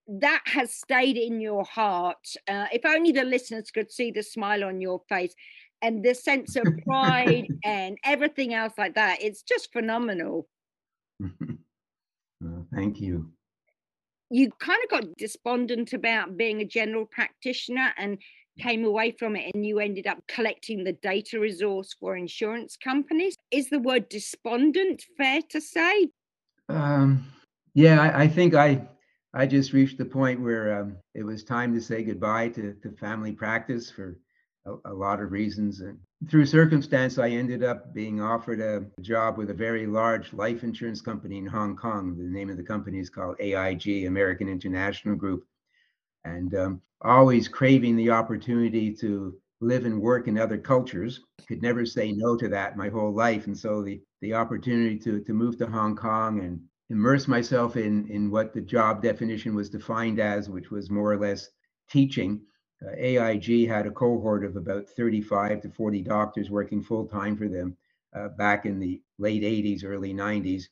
that 0.07 0.41
has 0.45 0.73
stayed 0.73 1.17
in 1.17 1.41
your 1.41 1.65
heart. 1.65 2.25
Uh, 2.47 2.67
if 2.71 2.85
only 2.85 3.11
the 3.11 3.23
listeners 3.23 3.71
could 3.71 3.91
see 3.91 4.11
the 4.11 4.23
smile 4.23 4.63
on 4.63 4.79
your 4.79 5.01
face 5.09 5.35
and 5.81 6.03
the 6.03 6.13
sense 6.13 6.55
of 6.55 6.65
pride 6.85 7.47
and 7.65 7.97
everything 8.05 8.53
else 8.53 8.73
like 8.77 8.95
that. 8.95 9.21
It's 9.21 9.41
just 9.41 9.71
phenomenal. 9.71 10.47
Well, 12.41 12.67
thank 12.75 12.99
you 12.99 13.31
you 14.33 14.49
kind 14.59 14.79
of 14.83 14.89
got 14.89 15.15
despondent 15.15 15.93
about 15.93 16.35
being 16.35 16.59
a 16.59 16.65
general 16.65 17.05
practitioner 17.05 17.93
and 17.97 18.17
came 18.59 18.83
away 18.83 19.11
from 19.11 19.35
it 19.35 19.51
and 19.53 19.63
you 19.63 19.79
ended 19.79 20.07
up 20.07 20.17
collecting 20.27 20.83
the 20.83 20.93
data 20.93 21.39
resource 21.39 21.95
for 21.99 22.17
insurance 22.17 22.75
companies. 22.75 23.35
Is 23.51 23.69
the 23.69 23.77
word 23.77 24.09
despondent 24.09 25.03
fair 25.17 25.41
to 25.51 25.61
say? 25.61 26.09
Um, 26.67 27.27
yeah, 27.75 28.01
I, 28.01 28.23
I, 28.23 28.27
think 28.27 28.55
I 28.55 28.81
I 29.35 29.45
just 29.45 29.71
reached 29.71 29.99
the 29.99 30.05
point 30.05 30.41
where 30.41 30.81
um, 30.81 30.97
it 31.13 31.23
was 31.23 31.43
time 31.43 31.71
to 31.75 31.81
say 31.81 32.01
goodbye 32.01 32.49
to, 32.49 32.73
to 32.81 32.91
family 32.93 33.33
practice 33.33 33.91
for 33.91 34.17
a, 34.65 34.73
a 34.85 34.93
lot 34.93 35.21
of 35.21 35.31
reasons. 35.31 35.81
And 35.81 35.99
through 36.29 36.45
circumstance, 36.45 37.17
I 37.17 37.29
ended 37.29 37.63
up 37.63 37.93
being 37.93 38.21
offered 38.21 38.59
a 38.59 38.85
job 39.01 39.37
with 39.37 39.49
a 39.49 39.53
very 39.53 39.85
large 39.85 40.33
life 40.33 40.63
insurance 40.63 41.01
company 41.01 41.37
in 41.37 41.45
Hong 41.45 41.75
Kong. 41.75 42.17
The 42.17 42.23
name 42.23 42.49
of 42.49 42.57
the 42.57 42.63
company 42.63 42.99
is 42.99 43.09
called 43.09 43.35
AIG, 43.39 44.05
American 44.05 44.47
International 44.47 45.15
Group. 45.15 45.45
And 46.25 46.55
um, 46.55 46.81
always 47.01 47.47
craving 47.47 47.95
the 47.95 48.11
opportunity 48.11 48.93
to 48.95 49.35
live 49.59 49.85
and 49.85 50.01
work 50.01 50.27
in 50.27 50.37
other 50.37 50.57
cultures. 50.57 51.21
Could 51.47 51.61
never 51.61 51.85
say 51.85 52.11
no 52.11 52.37
to 52.37 52.47
that 52.49 52.77
my 52.77 52.89
whole 52.89 53.13
life. 53.13 53.47
And 53.47 53.57
so 53.57 53.81
the, 53.81 54.01
the 54.21 54.33
opportunity 54.33 54.97
to, 54.99 55.19
to 55.21 55.33
move 55.33 55.57
to 55.57 55.67
Hong 55.67 55.95
Kong 55.95 56.39
and 56.41 56.61
immerse 56.89 57.27
myself 57.27 57.75
in, 57.75 58.07
in 58.09 58.29
what 58.29 58.53
the 58.53 58.61
job 58.61 59.01
definition 59.01 59.55
was 59.55 59.69
defined 59.69 60.19
as, 60.19 60.49
which 60.49 60.71
was 60.71 60.89
more 60.89 61.11
or 61.11 61.17
less 61.17 61.49
teaching, 61.89 62.41
uh, 62.85 62.91
AIG 62.97 63.67
had 63.67 63.87
a 63.87 63.91
cohort 63.91 64.43
of 64.43 64.55
about 64.55 64.87
35 64.89 65.61
to 65.61 65.69
40 65.69 66.01
doctors 66.01 66.49
working 66.49 66.81
full 66.81 67.05
time 67.05 67.37
for 67.37 67.47
them 67.47 67.77
uh, 68.15 68.29
back 68.29 68.65
in 68.65 68.79
the 68.79 69.01
late 69.17 69.43
80s, 69.43 69.83
early 69.83 70.13
90s. 70.13 70.63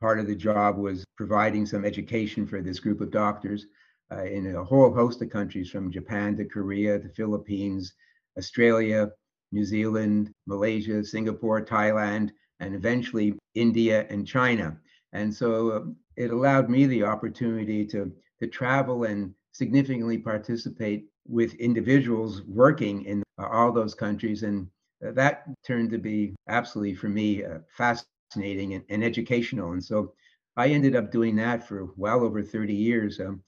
Part 0.00 0.20
of 0.20 0.26
the 0.26 0.36
job 0.36 0.76
was 0.76 1.04
providing 1.16 1.66
some 1.66 1.84
education 1.84 2.46
for 2.46 2.60
this 2.60 2.78
group 2.78 3.00
of 3.00 3.10
doctors 3.10 3.66
uh, 4.12 4.24
in 4.24 4.54
a 4.54 4.64
whole 4.64 4.92
host 4.92 5.20
of 5.22 5.30
countries 5.30 5.70
from 5.70 5.90
Japan 5.90 6.36
to 6.36 6.44
Korea 6.44 6.98
to 6.98 7.08
Philippines, 7.08 7.94
Australia, 8.36 9.10
New 9.50 9.64
Zealand, 9.64 10.32
Malaysia, 10.46 11.04
Singapore, 11.04 11.64
Thailand, 11.64 12.30
and 12.60 12.74
eventually 12.74 13.34
India 13.54 14.06
and 14.08 14.26
China. 14.26 14.78
And 15.12 15.34
so 15.34 15.70
uh, 15.70 15.80
it 16.16 16.30
allowed 16.30 16.68
me 16.68 16.86
the 16.86 17.04
opportunity 17.04 17.84
to, 17.86 18.12
to 18.40 18.46
travel 18.46 19.04
and 19.04 19.34
significantly 19.58 20.16
participate 20.16 21.06
with 21.26 21.54
individuals 21.54 22.42
working 22.42 23.04
in 23.04 23.24
all 23.38 23.72
those 23.72 23.94
countries. 23.94 24.44
And 24.44 24.68
that 25.00 25.44
turned 25.66 25.90
to 25.90 25.98
be 25.98 26.36
absolutely, 26.48 26.94
for 26.94 27.08
me, 27.08 27.44
uh, 27.44 27.58
fascinating 27.76 28.74
and, 28.74 28.84
and, 28.88 29.02
educational. 29.02 29.72
And 29.72 29.84
so 29.84 30.12
I 30.56 30.68
ended 30.68 30.94
up 30.94 31.10
doing 31.10 31.34
that 31.36 31.66
for 31.66 31.88
well 31.96 32.22
over 32.22 32.40
30 32.40 32.72
years. 32.72 33.18
Um, 33.18 33.42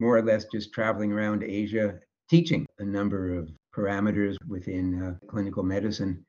more 0.00 0.16
or 0.16 0.22
less 0.22 0.44
just 0.52 0.72
traveling 0.72 1.12
around 1.12 1.44
Asia, 1.44 2.00
teaching 2.28 2.66
a 2.80 2.84
number 2.84 3.32
of 3.38 3.48
parameters 3.72 4.36
within 4.48 5.02
uh, 5.02 5.26
clinical 5.28 5.62
medicine. 5.62 6.24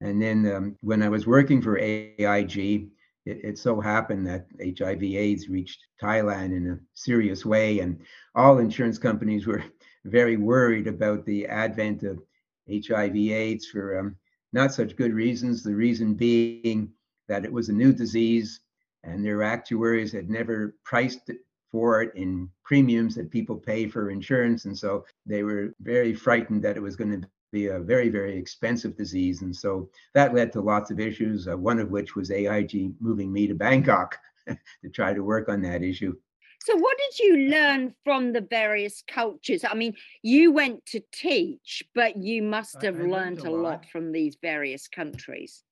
And 0.00 0.20
then 0.22 0.50
um, 0.50 0.76
when 0.80 1.02
I 1.02 1.10
was 1.10 1.26
working 1.26 1.60
for 1.60 1.78
AIG, 1.78 2.88
it, 3.26 3.44
it, 3.44 3.58
so 3.58 3.80
happened 3.80 4.26
that 4.26 4.46
HIV 4.60 5.02
AIDS 5.02 5.48
reached 5.48 5.86
Thailand 6.02 6.56
in 6.56 6.70
a 6.70 6.78
serious 6.94 7.44
way, 7.44 7.80
and 7.80 8.00
all 8.34 8.58
insurance 8.58 8.98
companies 8.98 9.46
were 9.46 9.64
very 10.04 10.36
worried 10.36 10.86
about 10.86 11.24
the 11.26 11.46
advent 11.46 12.02
of 12.02 12.22
HIV 12.70 13.16
AIDS 13.16 13.66
for 13.66 13.98
um, 13.98 14.16
not 14.52 14.72
such 14.72 14.96
good 14.96 15.12
reasons. 15.12 15.62
The 15.62 15.74
reason 15.74 16.14
being 16.14 16.92
that 17.28 17.44
it 17.44 17.52
was 17.52 17.68
a 17.68 17.74
new 17.74 17.92
disease, 17.92 18.60
and 19.04 19.24
their 19.24 19.42
actuaries 19.42 20.12
had 20.12 20.30
never 20.30 20.76
priced 20.84 21.30
for 21.70 22.02
it 22.02 22.12
in 22.14 22.50
premiums 22.64 23.14
that 23.14 23.30
people 23.30 23.56
pay 23.56 23.86
for 23.86 24.10
insurance. 24.10 24.64
And 24.64 24.76
so 24.76 25.04
they 25.26 25.42
were 25.42 25.72
very 25.80 26.12
frightened 26.14 26.62
that 26.64 26.76
it 26.76 26.82
was 26.82 26.96
going 26.96 27.20
to 27.20 27.28
be 27.50 27.68
a 27.68 27.78
very, 27.78 28.08
very 28.08 28.36
expensive 28.36 28.96
disease. 28.96 29.42
And 29.42 29.54
so 29.54 29.88
that 30.14 30.34
led 30.34 30.52
to 30.52 30.60
lots 30.60 30.90
of 30.90 31.00
issues, 31.00 31.48
uh, 31.48 31.56
one 31.56 31.78
of 31.78 31.90
which 31.90 32.14
was 32.16 32.30
AIG 32.30 32.92
moving 33.00 33.32
me 33.32 33.46
to 33.46 33.54
Bangkok 33.54 34.18
to 34.48 34.88
try 34.92 35.12
to 35.12 35.22
work 35.22 35.48
on 35.48 35.62
that 35.62 35.82
issue. 35.82 36.14
So, 36.62 36.76
what 36.76 36.98
did 36.98 37.18
you 37.20 37.36
learn 37.48 37.94
from 38.04 38.34
the 38.34 38.42
various 38.42 39.02
cultures? 39.08 39.64
I 39.64 39.74
mean, 39.74 39.94
you 40.22 40.52
went 40.52 40.84
to 40.86 41.00
teach, 41.10 41.82
but 41.94 42.16
you 42.16 42.42
must 42.42 42.82
have 42.82 42.96
I, 42.96 42.98
I 42.98 43.02
learned, 43.02 43.12
learned 43.12 43.46
a 43.46 43.50
lot. 43.50 43.62
lot 43.62 43.86
from 43.86 44.12
these 44.12 44.36
various 44.42 44.86
countries. 44.86 45.64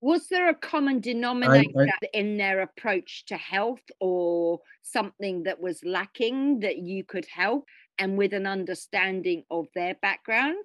Was 0.00 0.26
there 0.26 0.48
a 0.48 0.54
common 0.54 0.98
denominator 0.98 1.82
I, 1.82 1.84
I, 1.84 2.08
in 2.12 2.36
their 2.36 2.62
approach 2.62 3.24
to 3.26 3.36
health 3.36 3.84
or 4.00 4.58
something 4.82 5.44
that 5.44 5.60
was 5.60 5.84
lacking 5.84 6.58
that 6.60 6.78
you 6.78 7.04
could 7.04 7.26
help 7.32 7.66
and 7.98 8.18
with 8.18 8.32
an 8.32 8.48
understanding 8.48 9.44
of 9.48 9.68
their 9.76 9.94
background? 10.02 10.64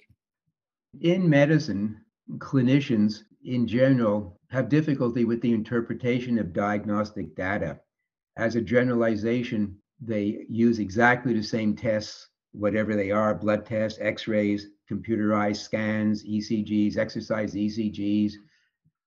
In 1.01 1.29
medicine, 1.29 2.01
clinicians 2.37 3.23
in 3.43 3.67
general 3.67 4.39
have 4.49 4.69
difficulty 4.69 5.25
with 5.25 5.41
the 5.41 5.53
interpretation 5.53 6.39
of 6.39 6.53
diagnostic 6.53 7.35
data. 7.35 7.79
As 8.37 8.55
a 8.55 8.61
generalization, 8.61 9.77
they 9.99 10.45
use 10.49 10.79
exactly 10.79 11.33
the 11.33 11.43
same 11.43 11.75
tests, 11.75 12.29
whatever 12.51 12.95
they 12.95 13.11
are 13.11 13.35
blood 13.35 13.65
tests, 13.65 13.99
x 14.01 14.27
rays, 14.27 14.67
computerized 14.89 15.57
scans, 15.57 16.23
ECGs, 16.23 16.97
exercise 16.97 17.53
ECGs 17.53 18.33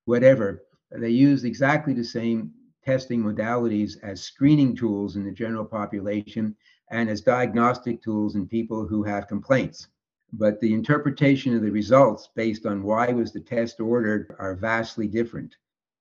whatever. 0.05 0.65
They 0.91 1.11
use 1.11 1.45
exactly 1.45 1.93
the 1.93 2.05
same 2.05 2.53
testing 2.85 3.23
modalities 3.23 3.93
as 4.03 4.23
screening 4.23 4.75
tools 4.75 5.17
in 5.17 5.25
the 5.25 5.31
general 5.31 5.65
population 5.65 6.57
and 6.91 7.09
as 7.09 7.21
diagnostic 7.21 8.03
tools 8.03 8.35
in 8.35 8.49
people 8.49 8.87
who 8.87 9.05
have 9.05 9.29
complaints. 9.29 9.87
But 10.33 10.61
the 10.61 10.73
interpretation 10.73 11.55
of 11.57 11.63
the 11.63 11.71
results 11.71 12.29
based 12.35 12.67
on 12.67 12.83
why 12.83 13.09
was 13.13 13.33
the 13.33 13.41
test 13.41 13.81
ordered 13.81 14.35
are 14.39 14.55
vastly 14.55 15.09
different. 15.09 15.57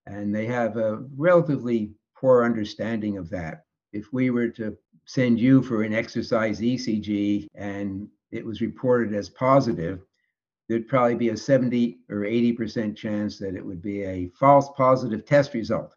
And 0.05 0.33
they 0.33 0.45
have 0.45 0.77
a 0.77 1.03
relatively 1.17 1.93
poor 2.15 2.43
understanding 2.43 3.17
of 3.17 3.29
that. 3.29 3.65
If 3.91 4.13
we 4.13 4.29
were 4.29 4.49
to 4.49 4.77
send 5.05 5.39
you 5.39 5.63
for 5.63 5.83
an 5.83 5.93
exercise 5.93 6.61
ECG 6.61 7.47
and 7.55 8.07
it 8.31 8.45
was 8.45 8.61
reported 8.61 9.15
as 9.15 9.29
positive, 9.29 10.05
there'd 10.67 10.87
probably 10.87 11.15
be 11.15 11.29
a 11.29 11.37
70 11.37 11.99
or 12.09 12.17
80% 12.17 12.95
chance 12.95 13.39
that 13.39 13.55
it 13.55 13.65
would 13.65 13.81
be 13.81 14.03
a 14.03 14.29
false 14.39 14.69
positive 14.77 15.25
test 15.25 15.55
result. 15.55 15.95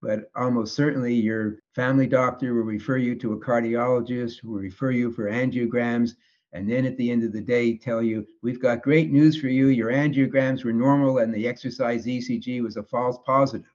But 0.00 0.30
almost 0.36 0.76
certainly 0.76 1.14
your 1.14 1.58
family 1.74 2.06
doctor 2.06 2.54
will 2.54 2.62
refer 2.62 2.98
you 2.98 3.16
to 3.16 3.32
a 3.32 3.40
cardiologist, 3.40 4.38
who 4.40 4.52
will 4.52 4.60
refer 4.60 4.92
you 4.92 5.10
for 5.10 5.28
angiograms, 5.28 6.12
and 6.52 6.70
then 6.70 6.86
at 6.86 6.96
the 6.96 7.10
end 7.10 7.22
of 7.22 7.32
the 7.32 7.40
day 7.40 7.76
tell 7.76 8.02
you, 8.02 8.26
we've 8.42 8.60
got 8.60 8.82
great 8.82 9.10
news 9.10 9.38
for 9.38 9.48
you. 9.48 9.68
Your 9.68 9.90
angiograms 9.90 10.64
were 10.64 10.72
normal 10.72 11.18
and 11.18 11.34
the 11.34 11.46
exercise 11.46 12.06
ECG 12.06 12.62
was 12.62 12.76
a 12.76 12.82
false 12.82 13.18
positive. 13.26 13.70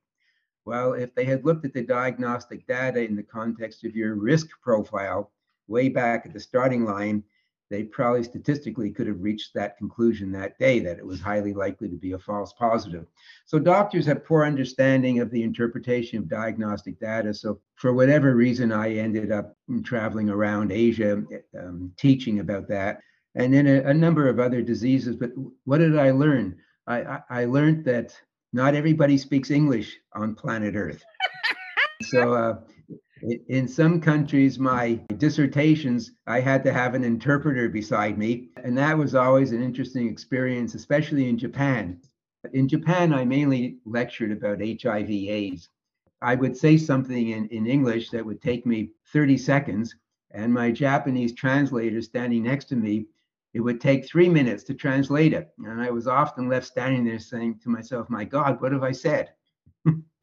Well, 0.65 0.93
if 0.93 1.13
they 1.15 1.25
had 1.25 1.43
looked 1.43 1.65
at 1.65 1.73
the 1.73 1.83
diagnostic 1.83 2.65
data 2.67 3.03
in 3.03 3.15
the 3.15 3.23
context 3.23 3.83
of 3.83 3.95
your 3.95 4.15
risk 4.15 4.47
profile 4.61 5.31
way 5.67 5.89
back 5.89 6.25
at 6.25 6.33
the 6.33 6.39
starting 6.39 6.85
line, 6.85 7.23
they 7.71 7.83
probably 7.83 8.21
statistically 8.21 8.91
could 8.91 9.07
have 9.07 9.21
reached 9.21 9.53
that 9.53 9.77
conclusion 9.77 10.29
that 10.33 10.59
day 10.59 10.79
that 10.81 10.97
it 10.97 11.05
was 11.05 11.21
highly 11.21 11.53
likely 11.53 11.87
to 11.87 11.95
be 11.95 12.11
a 12.11 12.19
false 12.19 12.51
positive. 12.51 13.05
So 13.45 13.59
doctors 13.59 14.05
have 14.07 14.25
poor 14.25 14.45
understanding 14.45 15.21
of 15.21 15.31
the 15.31 15.41
interpretation 15.41 16.19
of 16.19 16.27
diagnostic 16.27 16.99
data. 16.99 17.33
So 17.33 17.61
for 17.75 17.93
whatever 17.93 18.35
reason, 18.35 18.73
I 18.73 18.95
ended 18.95 19.31
up 19.31 19.55
traveling 19.85 20.29
around 20.29 20.73
Asia 20.73 21.23
um, 21.57 21.93
teaching 21.97 22.41
about 22.41 22.67
that. 22.67 22.99
And 23.35 23.53
then 23.53 23.65
a, 23.65 23.83
a, 23.83 23.93
number 23.93 24.27
of 24.27 24.41
other 24.41 24.61
diseases. 24.61 25.15
But 25.15 25.31
what 25.63 25.77
did 25.77 25.97
I 25.97 26.11
learn? 26.11 26.57
I, 26.87 27.03
I, 27.03 27.21
I 27.29 27.45
learned 27.45 27.85
that 27.85 28.13
not 28.51 28.75
everybody 28.75 29.17
speaks 29.17 29.49
English 29.49 29.95
on 30.13 30.35
planet 30.35 30.75
Earth. 30.75 31.01
so 32.03 32.33
uh, 32.33 32.59
in 33.47 33.67
some 33.67 34.01
countries, 34.01 34.57
my 34.57 34.99
dissertations, 35.17 36.11
I 36.27 36.39
had 36.39 36.63
to 36.63 36.73
have 36.73 36.95
an 36.95 37.03
interpreter 37.03 37.69
beside 37.69 38.17
me. 38.17 38.49
And 38.63 38.77
that 38.77 38.97
was 38.97 39.15
always 39.15 39.51
an 39.51 39.61
interesting 39.61 40.09
experience, 40.09 40.75
especially 40.75 41.29
in 41.29 41.37
Japan. 41.37 41.99
In 42.53 42.67
Japan, 42.67 43.13
I 43.13 43.25
mainly 43.25 43.77
lectured 43.85 44.31
about 44.31 44.59
HIV 44.59 45.09
AIDS. 45.09 45.69
I 46.21 46.35
would 46.35 46.55
say 46.57 46.77
something 46.77 47.29
in, 47.29 47.47
in 47.47 47.67
English 47.67 48.09
that 48.11 48.25
would 48.25 48.41
take 48.41 48.65
me 48.65 48.91
30 49.07 49.37
seconds, 49.37 49.95
and 50.31 50.53
my 50.53 50.71
Japanese 50.71 51.33
translator 51.33 52.01
standing 52.01 52.43
next 52.43 52.65
to 52.65 52.75
me, 52.75 53.07
it 53.53 53.59
would 53.59 53.81
take 53.81 54.05
three 54.05 54.29
minutes 54.29 54.63
to 54.65 54.73
translate 54.73 55.33
it. 55.33 55.49
And 55.57 55.81
I 55.81 55.89
was 55.89 56.07
often 56.07 56.47
left 56.47 56.67
standing 56.67 57.03
there 57.03 57.19
saying 57.19 57.59
to 57.63 57.69
myself, 57.69 58.09
My 58.09 58.23
God, 58.23 58.61
what 58.61 58.71
have 58.71 58.83
I 58.83 58.91
said? 58.91 59.31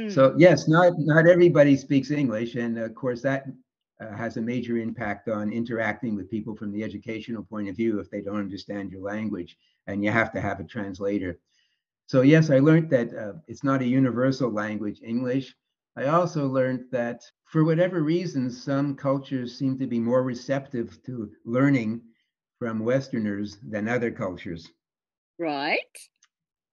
So 0.09 0.34
yes, 0.38 0.68
not 0.68 0.92
not 0.98 1.26
everybody 1.26 1.76
speaks 1.76 2.11
English, 2.11 2.54
and 2.54 2.78
of 2.78 2.94
course 2.94 3.22
that 3.22 3.46
uh, 4.00 4.14
has 4.16 4.36
a 4.36 4.42
major 4.42 4.76
impact 4.76 5.28
on 5.28 5.52
interacting 5.52 6.14
with 6.14 6.30
people 6.30 6.54
from 6.54 6.72
the 6.72 6.84
educational 6.84 7.42
point 7.42 7.68
of 7.68 7.76
view 7.76 7.98
if 7.98 8.11
they 8.11 8.20
don't 8.20 8.38
understand 8.38 8.90
your 8.90 9.02
language, 9.02 9.56
and 9.86 10.04
you 10.04 10.11
have 10.11 10.32
to 10.32 10.40
have 10.40 10.61
a 10.61 10.64
translator. 10.64 11.38
So 12.06 12.22
yes, 12.22 12.50
I 12.50 12.59
learned 12.59 12.90
that 12.90 13.12
uh, 13.12 13.34
it's 13.48 13.64
not 13.64 13.82
a 13.82 13.86
universal 13.86 14.50
language, 14.50 15.00
English. 15.02 15.54
I 15.96 16.04
also 16.06 16.46
learned 16.46 16.84
that 16.92 17.22
for 17.44 17.64
whatever 17.64 18.02
reasons, 18.02 18.62
some 18.62 18.94
cultures 18.94 19.59
seem 19.59 19.78
to 19.78 19.86
be 19.86 19.98
more 19.98 20.22
receptive 20.22 21.02
to 21.06 21.30
learning 21.44 22.02
from 22.59 22.78
Westerners 22.78 23.59
than 23.68 23.88
other 23.88 24.11
cultures. 24.11 24.70
Right. 25.38 25.98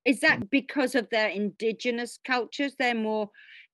Is 0.05 0.19
that 0.19 0.49
because 0.51 0.93
of 0.95 1.09
their 1.09 1.29
indigenous 1.29 2.19
cultures? 2.25 2.75
They're 2.77 2.93
more 2.93 3.29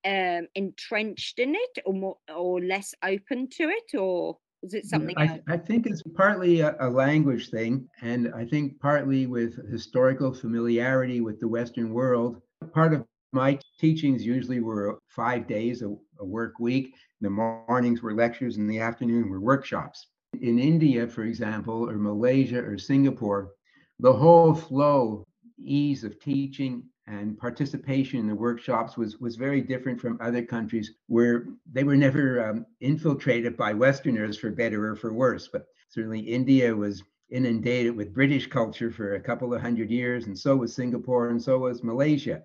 um, 0.05 0.47
entrenched 0.55 1.39
in 1.39 1.55
it, 1.55 1.83
or 1.85 1.93
more, 1.93 2.17
or 2.33 2.61
less 2.61 2.93
open 3.03 3.49
to 3.57 3.63
it, 3.69 3.97
or 3.97 4.37
is 4.63 4.73
it 4.73 4.85
something 4.85 5.15
I, 5.17 5.27
else? 5.27 5.39
I 5.47 5.57
think 5.57 5.85
it's 5.85 6.01
partly 6.15 6.61
a, 6.61 6.75
a, 6.79 6.89
language 6.89 7.49
thing, 7.49 7.87
and 8.01 8.31
I 8.33 8.45
think 8.45 8.79
partly 8.79 9.27
with 9.27 9.57
historical 9.69 10.33
familiarity 10.33 11.21
with 11.21 11.39
the 11.39 11.47
Western 11.47 11.93
world. 11.93 12.41
Part 12.73 12.93
of 12.93 13.05
my 13.33 13.59
teachings 13.79 14.25
usually 14.25 14.59
were 14.59 14.99
five 15.07 15.47
days, 15.47 15.81
a, 15.81 15.95
a 16.19 16.25
work 16.25 16.59
week. 16.59 16.93
The 17.19 17.29
mornings 17.29 18.01
were 18.01 18.13
lectures, 18.13 18.57
and 18.57 18.69
the 18.69 18.79
afternoon 18.79 19.29
were 19.29 19.41
workshops. 19.41 20.07
In 20.41 20.59
India, 20.59 21.07
for 21.07 21.23
example, 21.23 21.89
or 21.89 21.97
Malaysia 21.97 22.59
or 22.59 22.77
Singapore, 22.77 23.51
the 23.99 24.13
whole 24.13 24.55
flow 24.55 25.25
ease 25.63 26.03
of 26.03 26.19
teaching 26.19 26.83
and 27.07 27.37
participation 27.37 28.19
in 28.19 28.27
the 28.27 28.35
workshops 28.35 28.97
was 28.97 29.19
was 29.19 29.35
very 29.35 29.61
different 29.61 29.99
from 29.99 30.17
other 30.21 30.43
countries 30.43 30.93
where 31.07 31.47
they 31.71 31.83
were 31.83 31.95
never 31.95 32.49
um, 32.49 32.65
infiltrated 32.79 33.57
by 33.57 33.73
Westerners 33.73 34.37
for 34.37 34.51
better 34.51 34.87
or 34.87 34.95
for 34.95 35.13
worse. 35.13 35.49
But 35.51 35.65
certainly 35.89 36.19
India 36.19 36.75
was 36.75 37.03
inundated 37.29 37.95
with 37.95 38.13
British 38.13 38.47
culture 38.47 38.91
for 38.91 39.15
a 39.15 39.21
couple 39.21 39.53
of 39.53 39.61
hundred 39.61 39.89
years, 39.89 40.27
and 40.27 40.37
so 40.37 40.55
was 40.55 40.75
Singapore, 40.75 41.29
and 41.29 41.41
so 41.41 41.59
was 41.59 41.83
Malaysia. 41.83 42.41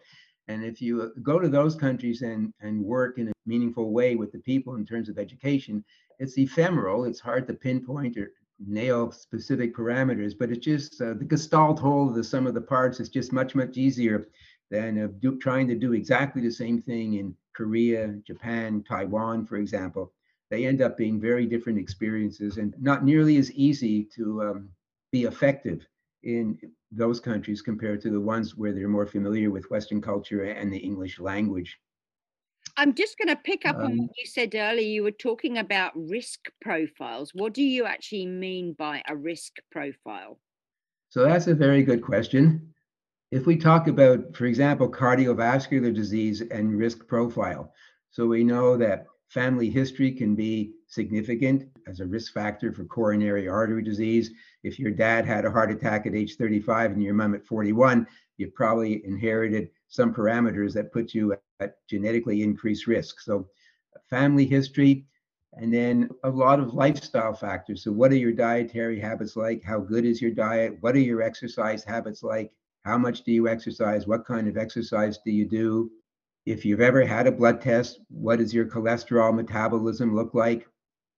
And 0.49 0.65
if 0.65 0.81
you 0.81 1.03
uh, 1.03 1.09
go 1.23 1.39
to 1.41 1.49
those 1.49 1.75
countries 1.75 2.23
and, 2.23 2.53
and 2.61 2.81
work 2.81 3.19
in 3.19 3.29
a 3.29 3.33
meaningful 3.47 3.91
way 3.93 4.15
with 4.15 4.31
the 4.33 4.39
people 4.39 4.77
in 4.77 4.87
terms 4.87 5.09
of 5.09 5.19
education, 5.19 5.85
it's 6.19 6.39
ephemeral. 6.39 7.05
It's 7.05 7.21
hard 7.21 7.47
to 7.49 7.55
pinpoint 7.55 8.17
or 8.17 8.33
nail 8.65 9.11
specific 9.13 9.75
parameters, 9.75 10.35
but 10.39 10.51
it's 10.51 10.65
just 10.65 11.01
uh, 11.01 11.15
the 11.15 11.25
gestalt 11.25 11.79
whole 11.79 12.09
of 12.09 12.15
the 12.15 12.25
sum 12.25 12.47
of 12.47 12.55
the 12.55 12.61
parts 12.61 13.01
is 13.01 13.09
just 13.09 13.33
much, 13.33 13.55
much 13.55 13.77
easier 13.77 14.29
than 14.71 15.05
uh, 15.05 15.09
do, 15.21 15.39
trying 15.39 15.69
to 15.69 15.75
do 15.75 15.93
exactly 15.93 16.43
the 16.43 16.51
same 16.51 16.81
thing 16.81 17.15
in 17.15 17.35
Korea, 17.55 18.15
Japan, 18.27 18.83
Taiwan, 18.87 19.47
for 19.47 19.57
example. 19.57 20.13
They 20.51 20.67
end 20.67 20.81
up 20.81 20.97
being 20.97 21.21
very 21.21 21.47
different 21.47 21.79
experiences 21.79 22.57
and 22.57 22.75
not 22.81 23.05
nearly 23.05 23.37
as 23.37 23.53
easy 23.53 24.05
to 24.17 24.43
um, 24.43 24.69
be 25.11 25.25
effective 25.25 25.87
in 26.23 26.59
those 26.93 27.21
countries 27.21 27.63
compared 27.63 28.01
to 28.03 28.11
the 28.11 28.21
ones 28.21 28.57
where 28.57 28.73
they're 28.73 28.89
more 28.89 29.07
familiar 29.07 29.51
with 29.51 29.71
Western 29.71 30.01
culture 30.01 30.45
and 30.45 30.73
the 30.73 30.79
English 30.79 31.19
language. 31.19 31.79
I'm 32.77 32.95
just 32.95 33.17
going 33.17 33.29
to 33.29 33.37
pick 33.37 33.65
up 33.65 33.77
on 33.77 33.93
Um, 33.93 33.99
what 33.99 34.11
you 34.19 34.27
said 34.27 34.55
earlier. 34.55 34.87
You 34.87 35.03
were 35.03 35.11
talking 35.11 35.59
about 35.59 35.93
risk 35.95 36.51
profiles. 36.61 37.33
What 37.35 37.55
do 37.55 37.63
you 37.63 37.87
actually 37.87 38.27
mean 38.27 38.75
by 38.75 39.03
a 39.09 39.17
risk 39.17 39.57
profile? 39.71 40.39
So 41.09 41.25
that's 41.25 41.47
a 41.47 41.55
very 41.55 41.83
good 41.83 42.03
question. 42.03 42.75
If 43.31 43.47
we 43.47 43.57
talk 43.57 43.89
about, 43.89 44.37
for 44.37 44.45
example, 44.45 44.91
cardiovascular 44.91 45.95
disease 45.95 46.43
and 46.43 46.79
risk 46.79 47.07
profile, 47.07 47.73
so 48.11 48.27
we 48.27 48.45
know 48.45 48.77
that 48.77 49.07
family 49.29 49.71
history 49.71 50.13
can 50.13 50.35
be 50.35 50.73
significant 50.87 51.65
as 51.87 52.01
a 52.01 52.07
risk 52.07 52.33
factor 52.33 52.73
for 52.73 52.85
coronary 52.85 53.49
artery 53.49 53.83
disease. 53.83 54.31
If 54.63 54.79
your 54.79 54.91
dad 54.91 55.27
had 55.27 55.45
a 55.45 55.51
heart 55.51 55.71
attack 55.71 56.07
at 56.07 56.15
age 56.15 56.37
35 56.37 56.93
and 56.93 57.03
your 57.03 57.15
mom 57.15 57.35
at 57.35 57.45
41, 57.47 58.07
you 58.37 58.51
probably 58.55 59.05
inherited 59.05 59.71
some 59.89 60.13
parameters 60.15 60.75
that 60.75 60.93
put 60.93 61.15
you 61.15 61.37
at 61.61 61.77
genetically 61.89 62.43
increased 62.43 62.87
risk. 62.87 63.21
So, 63.21 63.49
family 64.11 64.47
history, 64.47 65.07
and 65.55 65.73
then 65.73 66.11
a 66.25 66.31
lot 66.31 66.61
of 66.61 66.75
lifestyle 66.75 67.33
factors. 67.33 67.85
So, 67.85 67.93
what 67.93 68.13
are 68.13 68.17
your 68.17 68.33
dietary 68.33 69.01
habits 69.01 69.37
like? 69.37 69.63
How 69.63 69.81
good 69.81 70.05
is 70.05 70.21
your 70.21 70.33
diet? 70.33 70.77
What 70.81 70.95
are 70.95 71.01
your 71.01 71.23
exercise 71.23 71.85
habits 71.85 72.23
like? 72.23 72.53
How 72.85 72.99
much 72.99 73.23
do 73.25 73.33
you 73.33 73.49
exercise? 73.49 74.07
What 74.07 74.27
kind 74.27 74.49
of 74.49 74.57
exercise 74.57 75.19
do 75.25 75.33
you 75.33 75.49
do? 75.49 75.91
If 76.45 76.65
you've 76.65 76.81
ever 76.81 77.05
had 77.05 77.27
a 77.27 77.33
blood 77.33 77.61
test, 77.61 78.01
what 78.09 78.39
does 78.39 78.55
your 78.55 78.67
cholesterol 78.67 79.35
metabolism 79.35 80.15
look 80.15 80.35
like? 80.35 80.69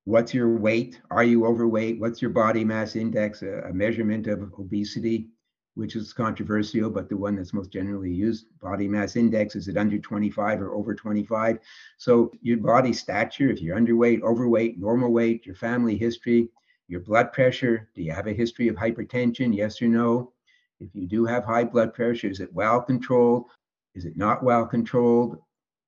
What's 0.04 0.32
your 0.32 0.56
weight? 0.56 1.02
Are 1.10 1.24
you 1.24 1.44
overweight? 1.44 2.00
What's 2.00 2.22
your 2.22 2.30
body 2.30 2.64
mass 2.64 2.96
index? 2.96 3.42
A, 3.42 3.64
a 3.68 3.74
measurement 3.74 4.26
of 4.26 4.40
obesity, 4.58 5.28
which 5.78 5.94
is 5.94 6.12
controversial, 6.12 6.90
but 6.90 7.08
the 7.08 7.16
one 7.16 7.36
that's 7.36 7.54
most 7.54 7.70
generally 7.70 8.12
used. 8.12 8.46
Body 8.58 8.88
mass 8.88 9.14
index 9.14 9.54
is 9.54 9.68
it 9.68 9.76
under 9.76 9.96
25 9.96 10.60
or 10.60 10.74
over 10.74 10.92
25? 10.92 11.60
So, 11.98 12.32
your 12.42 12.56
body 12.56 12.92
stature, 12.92 13.48
if 13.48 13.62
you're 13.62 13.78
underweight, 13.78 14.22
overweight, 14.22 14.80
normal 14.80 15.12
weight, 15.12 15.46
your 15.46 15.54
family 15.54 15.96
history, 15.96 16.48
your 16.88 16.98
blood 16.98 17.32
pressure. 17.32 17.88
Do 17.94 18.02
you 18.02 18.10
have 18.10 18.26
a 18.26 18.32
history 18.32 18.66
of 18.66 18.74
hypertension? 18.74 19.54
Yes 19.54 19.80
or 19.80 19.86
no? 19.86 20.32
If 20.80 20.88
you 20.94 21.06
do 21.06 21.24
have 21.26 21.44
high 21.44 21.64
blood 21.64 21.94
pressure, 21.94 22.28
is 22.28 22.40
it 22.40 22.52
well 22.52 22.82
controlled? 22.82 23.44
Is 23.94 24.04
it 24.04 24.16
not 24.16 24.42
well 24.42 24.66
controlled? 24.66 25.38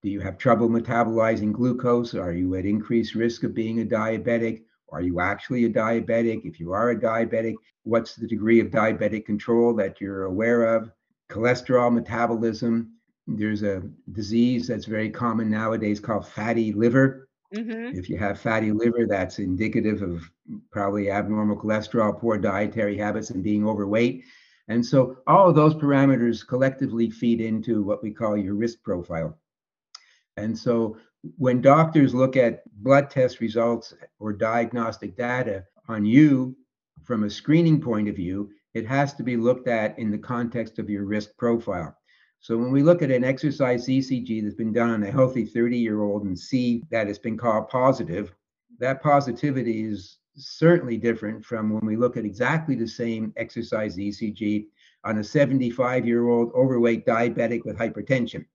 Do 0.05 0.09
you 0.09 0.21
have 0.21 0.39
trouble 0.39 0.69
metabolizing 0.69 1.53
glucose? 1.53 2.15
Are 2.15 2.33
you 2.33 2.55
at 2.55 2.65
increased 2.65 3.17
risk 3.17 3.43
of 3.43 3.55
being 3.55 3.81
a 3.81 3.85
diabetic? 3.85 4.63
Are 4.93 5.01
you 5.01 5.21
actually 5.21 5.65
a 5.65 5.71
diabetic? 5.71 6.45
If 6.45 6.61
you 6.61 6.73
are 6.73 6.91
a 6.91 6.97
diabetic, 6.97 7.55
what's 7.85 8.15
the 8.15 8.27
degree 8.27 8.61
of 8.61 8.69
diabetic 8.69 9.25
control 9.27 9.75
that 9.77 10.01
you're 10.01 10.25
aware 10.25 10.77
of? 10.77 10.91
Cholesterol 11.31 11.93
metabolism. 11.93 12.93
There's 13.27 13.63
a 13.63 13.83
disease 14.13 14.67
that's 14.67 14.87
very 14.87 15.11
common 15.11 15.51
nowadays 15.51 16.01
called 16.01 16.27
fatty 16.27 16.73
liver. 16.73 17.29
Mm-hmm. 17.55 17.99
If 17.99 18.09
you 18.09 18.17
have 18.19 18.41
fatty 18.41 18.73
liver, 18.73 19.07
that's 19.09 19.39
indicative 19.39 20.03
of 20.03 20.29
probably 20.71 21.11
abnormal 21.11 21.57
cholesterol, 21.57 22.19
poor 22.19 22.39
dietary 22.39 22.97
habits, 22.97 23.31
and 23.31 23.43
being 23.43 23.67
overweight. 23.67 24.25
And 24.69 24.85
so 24.87 25.17
all 25.27 25.49
of 25.49 25.57
those 25.57 25.75
parameters 25.75 26.47
collectively 26.47 27.11
feed 27.11 27.41
into 27.41 27.83
what 27.83 28.03
we 28.03 28.13
call 28.13 28.37
your 28.37 28.55
risk 28.55 28.83
profile. 28.83 29.37
And 30.37 30.57
so 30.57 30.97
when 31.37 31.61
doctors 31.61 32.15
look 32.15 32.37
at 32.37 32.63
blood 32.83 33.11
test 33.11 33.41
results 33.41 33.95
or 34.19 34.33
diagnostic 34.33 35.17
data 35.17 35.65
on 35.89 36.05
you 36.05 36.57
from 37.05 37.25
a 37.25 37.31
screening 37.31 37.81
point 37.81 38.09
of 38.09 38.17
view, 38.17 38.51
it 38.75 38.87
has 38.87 39.15
to 39.15 39.23
be 39.23 39.37
looked 39.37 39.69
at 39.69 39.99
in 39.99 40.11
the 40.11 40.19
context 40.19 40.79
of 40.79 40.89
your 40.89 41.05
risk 41.05 41.31
profile. 41.37 41.97
So 42.41 42.57
when 42.57 42.71
we 42.71 42.83
look 42.83 43.03
at 43.03 43.11
an 43.11 43.25
exercise 43.25 43.87
ECG 43.87 44.43
that's 44.43 44.55
been 44.55 44.73
done 44.73 44.91
on 44.91 45.03
a 45.03 45.11
healthy 45.11 45.45
30 45.45 45.77
year 45.77 46.03
old 46.03 46.25
and 46.25 46.39
see 46.39 46.83
that 46.91 47.09
it's 47.09 47.19
been 47.19 47.37
called 47.37 47.69
positive, 47.69 48.33
that 48.79 49.03
positivity 49.03 49.85
is 49.85 50.19
certainly 50.37 50.97
different 50.97 51.45
from 51.45 51.71
when 51.71 51.85
we 51.85 51.97
look 51.97 52.17
at 52.17 52.25
exactly 52.25 52.75
the 52.75 52.89
same 52.89 53.33
exercise 53.37 53.99
ECG 53.99 54.67
on 55.05 55.19
a 55.19 55.25
75 55.25 56.07
year 56.07 56.29
old 56.29 56.51
overweight 56.55 57.05
diabetic 57.05 57.65
with 57.67 57.77
hypertension. 57.77 58.47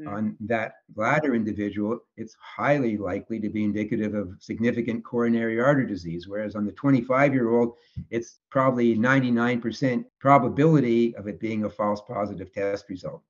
Mm. 0.00 0.12
On 0.12 0.36
that 0.40 0.74
latter 0.94 1.34
individual, 1.34 1.98
it's 2.16 2.36
highly 2.40 2.96
likely 2.96 3.40
to 3.40 3.48
be 3.48 3.64
indicative 3.64 4.14
of 4.14 4.36
significant 4.38 5.04
coronary 5.04 5.60
artery 5.60 5.86
disease, 5.86 6.28
whereas 6.28 6.54
on 6.54 6.66
the 6.66 6.72
25 6.72 7.34
year 7.34 7.50
old, 7.50 7.74
it's 8.10 8.40
probably 8.50 8.96
99% 8.96 10.04
probability 10.20 11.16
of 11.16 11.26
it 11.26 11.40
being 11.40 11.64
a 11.64 11.70
false 11.70 12.00
positive 12.06 12.52
test 12.52 12.88
result. 12.88 13.22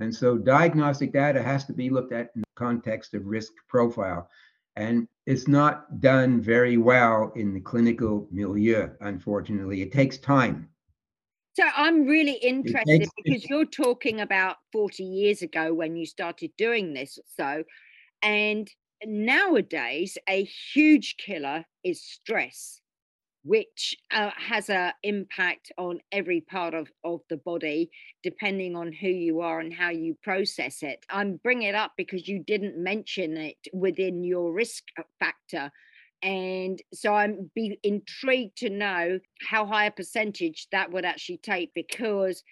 And 0.00 0.14
so 0.14 0.38
diagnostic 0.38 1.12
data 1.12 1.42
has 1.42 1.64
to 1.66 1.72
be 1.72 1.90
looked 1.90 2.12
at 2.12 2.30
in 2.34 2.42
the 2.42 2.46
context 2.54 3.14
of 3.14 3.26
risk 3.26 3.52
profile. 3.68 4.30
And 4.76 5.08
it's 5.26 5.48
not 5.48 6.00
done 6.00 6.40
very 6.40 6.76
well 6.76 7.32
in 7.34 7.52
the 7.52 7.60
clinical 7.60 8.28
milieu, 8.30 8.90
unfortunately. 9.00 9.82
It 9.82 9.92
takes 9.92 10.18
time. 10.18 10.68
So 11.58 11.64
I'm 11.76 12.06
really 12.06 12.34
interested 12.34 13.08
because 13.16 13.44
you're 13.50 13.64
talking 13.64 14.20
about 14.20 14.58
40 14.70 15.02
years 15.02 15.42
ago 15.42 15.74
when 15.74 15.96
you 15.96 16.06
started 16.06 16.52
doing 16.56 16.94
this. 16.94 17.18
So, 17.36 17.64
and 18.22 18.70
nowadays, 19.04 20.16
a 20.28 20.44
huge 20.44 21.16
killer 21.16 21.64
is 21.82 22.00
stress, 22.00 22.80
which 23.42 23.96
uh, 24.12 24.30
has 24.36 24.70
an 24.70 24.92
impact 25.02 25.72
on 25.76 25.98
every 26.12 26.42
part 26.42 26.74
of, 26.74 26.92
of 27.02 27.22
the 27.28 27.38
body, 27.38 27.90
depending 28.22 28.76
on 28.76 28.92
who 28.92 29.08
you 29.08 29.40
are 29.40 29.58
and 29.58 29.74
how 29.74 29.90
you 29.90 30.16
process 30.22 30.84
it. 30.84 31.04
I'm 31.10 31.40
bringing 31.42 31.66
it 31.66 31.74
up 31.74 31.94
because 31.96 32.28
you 32.28 32.38
didn't 32.38 32.80
mention 32.80 33.36
it 33.36 33.58
within 33.72 34.22
your 34.22 34.52
risk 34.52 34.84
uh, 34.96 35.02
factor. 35.18 35.72
And 36.22 36.82
so 36.92 37.14
I'm 37.14 37.50
be 37.54 37.78
intrigued 37.82 38.56
to 38.58 38.70
know 38.70 39.20
how 39.48 39.66
high 39.66 39.86
a 39.86 39.90
percentage 39.90 40.66
that 40.72 40.90
would 40.90 41.04
actually 41.04 41.38
take 41.38 41.72
because 41.74 42.42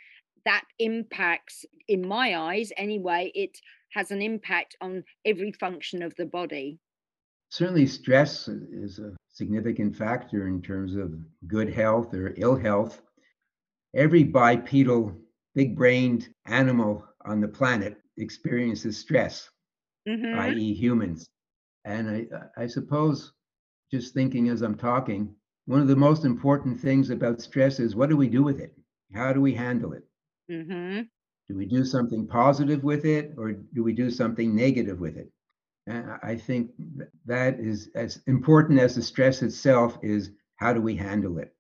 that 0.45 0.65
impacts, 0.79 1.65
in 1.89 2.07
my 2.07 2.37
eyes 2.37 2.71
anyway, 2.77 3.33
it 3.35 3.59
has 3.93 4.11
an 4.11 4.23
impact 4.23 4.77
on 4.81 5.03
every 5.25 5.53
function 5.53 6.03
of 6.03 6.15
the 6.17 6.27
body. 6.27 6.79
Certainly, 7.51 7.87
stress 7.87 8.49
is 8.49 8.99
a 8.99 9.17
significant 9.29 9.97
factor 9.97 10.47
in 10.49 10.63
terms 10.63 10.95
of 10.95 11.15
good 11.47 11.73
health 11.73 12.15
or 12.15 12.35
ill 12.37 12.57
health. 12.57 13.03
Every 13.95 14.25
bipedal, 14.25 15.17
big 15.55 15.77
brained 15.77 16.29
animal 16.47 17.05
on 17.25 17.41
the 17.41 17.49
planet 17.49 17.97
experiences 18.17 18.99
stress, 18.99 19.49
Mhm. 20.07 20.35
i.e., 20.39 20.75
humans. 20.75 21.27
And 21.85 22.11
I, 22.11 22.63
I 22.63 22.67
suppose, 22.67 23.33
just 23.91 24.15
thinking 24.15 24.49
as 24.49 24.63
I'm 24.63 24.77
talking, 24.77 25.35
one 25.67 25.81
of 25.81 25.89
the 25.89 25.97
most 25.97 26.25
important 26.25 26.81
things 26.81 27.11
about 27.11 27.41
stress 27.41 27.81
is 27.81 27.95
what 27.97 28.09
do 28.11 28.17
we 28.17 28.29
do 28.29 28.43
with 28.43 28.61
it? 28.61 28.77
How 29.15 29.33
do 29.33 29.41
we 29.41 29.55
handle 29.55 29.93
it? 29.93 30.09
Mhm. 30.49 31.09
Do 31.49 31.57
we 31.57 31.67
do 31.67 31.85
something 31.85 32.27
positive 32.29 32.85
with 32.85 33.05
it 33.05 33.35
or 33.37 33.53
do 33.53 33.83
we 33.83 33.93
do 33.93 34.11
something 34.11 34.55
negative 34.55 35.01
with 35.01 35.17
it? 35.17 35.33
And 35.87 36.11
I- 36.13 36.21
I 36.23 36.37
think 36.37 36.73
that 37.27 37.61
is 37.61 37.91
as 37.95 38.23
important 38.27 38.81
as 38.81 38.97
the 38.97 39.03
stress 39.03 39.43
itself 39.43 39.99
is 40.03 40.33
how 40.57 40.73
do 40.75 40.81
we 40.83 40.97
handle 40.97 41.39
it? 41.39 41.55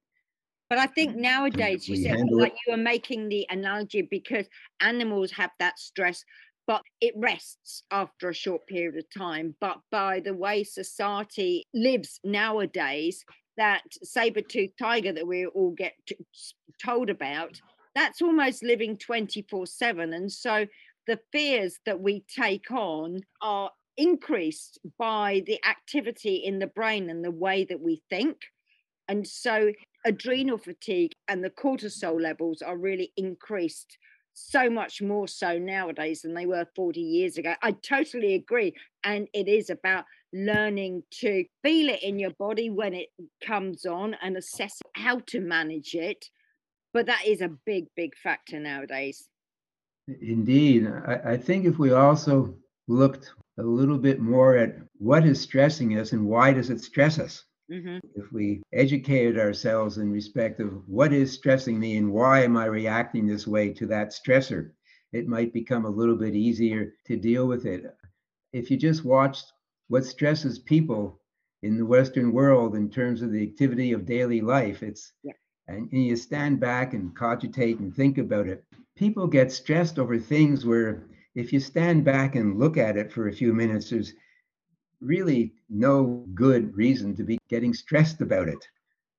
But 0.68 0.78
I 0.78 0.86
think 0.86 1.14
nowadays, 1.16 1.88
you 1.88 1.96
said 1.96 2.16
like 2.40 2.52
it- 2.52 2.58
you 2.66 2.72
were 2.72 2.76
making 2.82 3.28
the 3.28 3.46
analogy 3.50 4.02
because 4.02 4.48
animals 4.80 5.32
have 5.32 5.50
that 5.58 5.78
stress, 5.78 6.24
but 6.66 6.82
it 7.00 7.14
rests 7.16 7.82
after 7.90 8.28
a 8.28 8.34
short 8.34 8.66
period 8.66 8.96
of 8.96 9.04
time. 9.16 9.54
But 9.60 9.78
by 9.90 10.20
the 10.20 10.34
way 10.34 10.64
society 10.64 11.64
lives 11.72 12.20
nowadays, 12.24 13.24
that 13.56 13.82
saber-toothed 14.02 14.78
tiger 14.78 15.12
that 15.12 15.26
we 15.26 15.46
all 15.46 15.70
get 15.70 15.94
t- 16.06 16.16
told 16.84 17.08
about, 17.08 17.60
that's 17.94 18.20
almost 18.20 18.62
living 18.62 18.98
24/7. 18.98 20.12
And 20.12 20.30
so 20.30 20.66
the 21.06 21.20
fears 21.32 21.78
that 21.86 22.00
we 22.00 22.20
take 22.28 22.70
on 22.70 23.20
are 23.40 23.70
increased 23.96 24.78
by 24.98 25.42
the 25.46 25.58
activity 25.64 26.36
in 26.36 26.58
the 26.58 26.66
brain 26.66 27.08
and 27.08 27.24
the 27.24 27.30
way 27.30 27.64
that 27.64 27.80
we 27.80 28.02
think. 28.10 28.36
And 29.08 29.26
so 29.26 29.72
adrenal 30.04 30.58
fatigue 30.58 31.12
and 31.28 31.42
the 31.42 31.50
cortisol 31.50 32.20
levels 32.20 32.60
are 32.60 32.76
really 32.76 33.12
increased 33.16 33.96
so 34.38 34.68
much 34.68 35.00
more 35.00 35.26
so 35.26 35.58
nowadays 35.58 36.20
than 36.20 36.34
they 36.34 36.44
were 36.44 36.66
40 36.76 37.00
years 37.00 37.38
ago. 37.38 37.54
I 37.62 37.72
totally 37.72 38.34
agree. 38.34 38.74
And 39.02 39.28
it 39.32 39.48
is 39.48 39.70
about 39.70 40.04
learning 40.32 41.04
to 41.20 41.46
feel 41.62 41.88
it 41.88 42.02
in 42.02 42.18
your 42.18 42.32
body 42.38 42.68
when 42.68 42.92
it 42.92 43.08
comes 43.42 43.86
on 43.86 44.14
and 44.20 44.36
assess 44.36 44.82
how 44.94 45.20
to 45.28 45.40
manage 45.40 45.94
it. 45.94 46.26
But 46.92 47.06
that 47.06 47.26
is 47.26 47.40
a 47.40 47.56
big, 47.64 47.86
big 47.96 48.14
factor 48.16 48.60
nowadays. 48.60 49.26
Indeed. 50.06 50.86
I, 50.86 51.32
I 51.32 51.36
think 51.38 51.64
if 51.64 51.78
we 51.78 51.92
also 51.92 52.54
looked 52.88 53.32
a 53.58 53.62
little 53.62 53.98
bit 53.98 54.20
more 54.20 54.56
at 54.56 54.76
what 54.98 55.26
is 55.26 55.40
stressing 55.40 55.98
us 55.98 56.12
and 56.12 56.26
why 56.26 56.52
does 56.52 56.68
it 56.68 56.82
stress 56.82 57.18
us, 57.18 57.42
hmm 57.70 57.98
if 58.14 58.32
we 58.32 58.62
educated 58.72 59.38
ourselves 59.38 59.98
in 59.98 60.10
respect 60.10 60.60
of 60.60 60.86
what 60.88 61.12
is 61.12 61.32
stressing 61.32 61.78
me 61.78 61.96
and 61.96 62.12
why 62.12 62.42
am 62.42 62.56
I 62.56 62.66
reacting 62.66 63.26
this 63.26 63.46
way 63.46 63.72
to 63.74 63.86
that 63.86 64.10
stressor, 64.12 64.72
it 65.12 65.28
might 65.28 65.52
become 65.52 65.84
a 65.84 65.90
little 65.90 66.16
bit 66.16 66.34
easier 66.34 66.94
to 67.06 67.16
deal 67.16 67.46
with 67.46 67.66
it. 67.66 67.84
if 68.52 68.70
you 68.70 68.76
just 68.76 69.04
watched 69.04 69.52
what 69.88 70.04
stresses 70.04 70.58
people 70.58 71.20
in 71.62 71.76
the 71.76 71.86
Western 71.86 72.32
world 72.32 72.74
in 72.76 72.90
terms 72.90 73.22
of 73.22 73.32
the 73.32 73.42
activity 73.42 73.92
of 73.92 74.06
daily 74.06 74.40
life, 74.40 74.82
it's 74.82 75.12
yeah. 75.22 75.32
and, 75.68 75.90
and 75.92 76.04
you 76.06 76.16
stand 76.16 76.60
back 76.60 76.94
and 76.94 77.14
cogitate 77.16 77.78
and 77.80 77.94
think 77.94 78.18
about 78.18 78.48
it. 78.48 78.64
People 78.96 79.26
get 79.26 79.52
stressed 79.52 79.98
over 79.98 80.18
things 80.18 80.64
where 80.66 81.06
if 81.34 81.52
you 81.52 81.60
stand 81.60 82.04
back 82.04 82.34
and 82.36 82.58
look 82.58 82.76
at 82.76 82.96
it 82.96 83.12
for 83.12 83.28
a 83.28 83.32
few 83.32 83.52
minutes, 83.52 83.90
there's 83.90 84.12
really 85.00 85.52
no 85.68 86.24
good 86.34 86.74
reason 86.76 87.14
to 87.16 87.24
be 87.24 87.38
getting 87.48 87.74
stressed 87.74 88.20
about 88.20 88.48
it. 88.48 88.66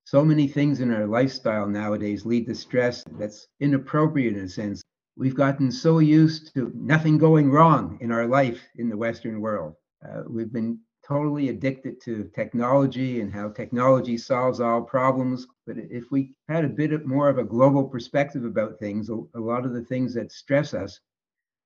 So 0.05 0.23
many 0.23 0.47
things 0.47 0.80
in 0.80 0.93
our 0.93 1.05
lifestyle 1.05 1.67
nowadays 1.67 2.25
lead 2.25 2.47
to 2.47 2.55
stress 2.55 3.03
that's 3.19 3.47
inappropriate 3.59 4.38
in 4.38 4.45
a 4.45 4.49
sense. 4.49 4.82
We've 5.17 5.36
gotten 5.36 5.71
so 5.71 5.99
used 5.99 6.53
to 6.53 6.71
nothing 6.75 7.17
going 7.17 7.51
wrong 7.51 7.97
in 8.01 8.11
our 8.11 8.28
life 8.28 8.61
in 8.78 8.89
the 8.89 8.97
Western 8.97 9.41
world. 9.41 9.75
Uh, 10.07 10.23
we've 10.28 10.53
been 10.53 10.80
totally 11.05 11.49
addicted 11.49 12.01
to 12.01 12.30
technology 12.36 13.21
and 13.21 13.34
how 13.34 13.49
technology 13.49 14.17
solves 14.17 14.59
all 14.59 14.82
problems. 14.82 15.47
But 15.65 15.78
if 15.78 16.11
we 16.11 16.34
had 16.49 16.65
a 16.65 16.69
bit 16.69 17.05
more 17.05 17.30
of 17.30 17.38
a 17.38 17.43
global 17.43 17.84
perspective 17.86 18.45
about 18.45 18.80
things, 18.80 19.09
a 19.09 19.39
lot 19.39 19.65
of 19.65 19.73
the 19.73 19.84
things 19.84 20.13
that 20.13 20.32
stress 20.32 20.73
us 20.73 20.99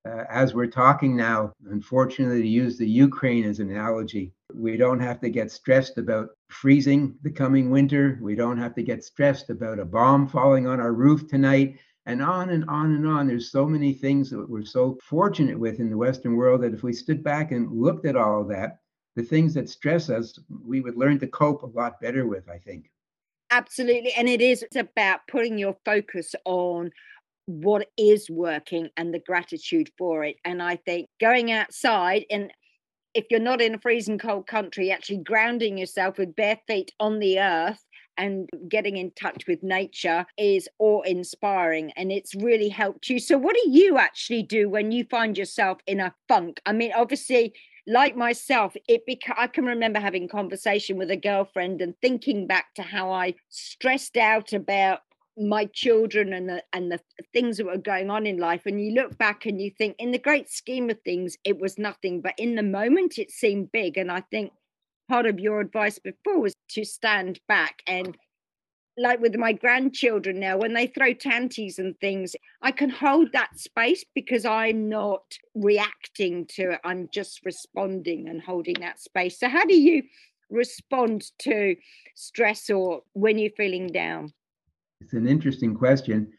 uh, 0.05 0.23
as 0.29 0.53
we're 0.53 0.67
talking 0.67 1.15
now, 1.15 1.53
unfortunately, 1.69 2.41
to 2.41 2.47
use 2.47 2.77
the 2.77 2.87
Ukraine 2.87 3.45
as 3.45 3.59
an 3.59 3.69
analogy, 3.69 4.33
we 4.53 4.75
don't 4.77 4.99
have 4.99 5.19
to 5.21 5.29
get 5.29 5.51
stressed 5.51 5.97
about 5.97 6.29
freezing 6.49 7.15
the 7.21 7.29
coming 7.29 7.69
winter. 7.69 8.17
We 8.21 8.35
don't 8.35 8.57
have 8.57 8.73
to 8.75 8.83
get 8.83 9.03
stressed 9.03 9.49
about 9.49 9.79
a 9.79 9.85
bomb 9.85 10.27
falling 10.27 10.67
on 10.67 10.79
our 10.79 10.93
roof 10.93 11.27
tonight, 11.27 11.77
and 12.07 12.21
on 12.21 12.49
and 12.49 12.67
on 12.67 12.95
and 12.95 13.07
on. 13.07 13.27
There's 13.27 13.51
so 13.51 13.67
many 13.67 13.93
things 13.93 14.29
that 14.31 14.49
we're 14.49 14.65
so 14.65 14.97
fortunate 15.03 15.59
with 15.59 15.79
in 15.79 15.89
the 15.89 15.97
Western 15.97 16.35
world 16.35 16.61
that 16.61 16.73
if 16.73 16.83
we 16.83 16.93
stood 16.93 17.23
back 17.23 17.51
and 17.51 17.71
looked 17.71 18.05
at 18.05 18.15
all 18.15 18.41
of 18.41 18.49
that, 18.49 18.79
the 19.15 19.23
things 19.23 19.53
that 19.53 19.69
stress 19.69 20.09
us, 20.09 20.39
we 20.65 20.81
would 20.81 20.97
learn 20.97 21.19
to 21.19 21.27
cope 21.27 21.63
a 21.63 21.67
lot 21.67 22.01
better 22.01 22.25
with, 22.25 22.49
I 22.49 22.57
think. 22.57 22.89
Absolutely. 23.51 24.13
And 24.13 24.29
it 24.29 24.41
is 24.41 24.65
about 24.75 25.27
putting 25.27 25.57
your 25.57 25.75
focus 25.83 26.33
on 26.45 26.91
what 27.51 27.87
is 27.97 28.29
working 28.29 28.89
and 28.97 29.13
the 29.13 29.19
gratitude 29.19 29.89
for 29.97 30.23
it. 30.23 30.37
And 30.45 30.61
I 30.61 30.77
think 30.77 31.07
going 31.19 31.51
outside 31.51 32.25
and 32.29 32.51
if 33.13 33.25
you're 33.29 33.39
not 33.39 33.61
in 33.61 33.75
a 33.75 33.79
freezing 33.79 34.17
cold 34.17 34.47
country, 34.47 34.91
actually 34.91 35.17
grounding 35.17 35.77
yourself 35.77 36.17
with 36.17 36.35
bare 36.35 36.59
feet 36.67 36.91
on 36.99 37.19
the 37.19 37.39
earth 37.39 37.83
and 38.17 38.49
getting 38.69 38.97
in 38.97 39.11
touch 39.11 39.47
with 39.47 39.63
nature 39.63 40.25
is 40.37 40.69
awe 40.79 41.01
inspiring 41.01 41.91
and 41.95 42.11
it's 42.11 42.35
really 42.35 42.69
helped 42.69 43.09
you. 43.09 43.19
So, 43.19 43.37
what 43.37 43.55
do 43.55 43.69
you 43.69 43.97
actually 43.97 44.43
do 44.43 44.69
when 44.69 44.91
you 44.91 45.05
find 45.05 45.37
yourself 45.37 45.79
in 45.87 45.99
a 45.99 46.13
funk? 46.27 46.61
I 46.65 46.73
mean, 46.73 46.91
obviously, 46.95 47.53
like 47.87 48.15
myself, 48.15 48.75
it 48.87 49.01
beca- 49.09 49.37
I 49.37 49.47
can 49.47 49.65
remember 49.65 49.99
having 49.99 50.27
conversation 50.27 50.97
with 50.97 51.11
a 51.11 51.17
girlfriend 51.17 51.81
and 51.81 51.95
thinking 52.01 52.47
back 52.47 52.73
to 52.75 52.83
how 52.83 53.11
I 53.11 53.35
stressed 53.49 54.17
out 54.17 54.53
about 54.53 54.99
my 55.37 55.65
children 55.73 56.33
and 56.33 56.49
the 56.49 56.63
and 56.73 56.91
the 56.91 56.99
things 57.33 57.57
that 57.57 57.65
were 57.65 57.77
going 57.77 58.09
on 58.09 58.25
in 58.25 58.37
life 58.37 58.65
and 58.65 58.81
you 58.81 58.93
look 58.93 59.17
back 59.17 59.45
and 59.45 59.61
you 59.61 59.71
think 59.77 59.95
in 59.97 60.11
the 60.11 60.19
great 60.19 60.49
scheme 60.49 60.89
of 60.89 60.99
things 61.01 61.37
it 61.45 61.59
was 61.59 61.77
nothing 61.77 62.21
but 62.21 62.33
in 62.37 62.55
the 62.55 62.63
moment 62.63 63.17
it 63.17 63.31
seemed 63.31 63.71
big. 63.71 63.97
And 63.97 64.11
i 64.11 64.21
think 64.31 64.51
part 65.09 65.25
of 65.25 65.39
your 65.39 65.61
advice 65.61 65.99
before 65.99 66.39
was 66.39 66.55
to 66.69 66.83
stand 66.83 67.39
back 67.47 67.81
and 67.87 68.17
like 68.97 69.21
with 69.21 69.35
my 69.35 69.53
grandchildren 69.53 70.39
now 70.39 70.57
when 70.57 70.73
they 70.73 70.85
throw 70.85 71.13
tanties 71.13 71.79
and 71.79 71.97
things 71.99 72.35
i 72.61 72.71
can 72.71 72.89
hold 72.89 73.31
that 73.31 73.57
space 73.57 74.03
because 74.13 74.45
i'm 74.45 74.89
not 74.89 75.23
reacting 75.55 76.45
to 76.47 76.71
it. 76.71 76.79
I'm 76.83 77.09
just 77.13 77.41
responding 77.45 78.27
and 78.29 78.41
holding 78.41 78.75
that 78.81 78.99
space. 78.99 79.39
So 79.39 79.49
how 79.49 79.65
do 79.65 79.75
you 79.75 80.03
respond 80.49 81.25
to 81.39 81.75
stress 82.15 82.69
or 82.69 83.01
when 83.13 83.37
you're 83.37 83.51
feeling 83.55 83.87
down 83.87 84.33
it's 85.01 85.13
an 85.13 85.27
interesting 85.27 85.75
question. 85.75 86.31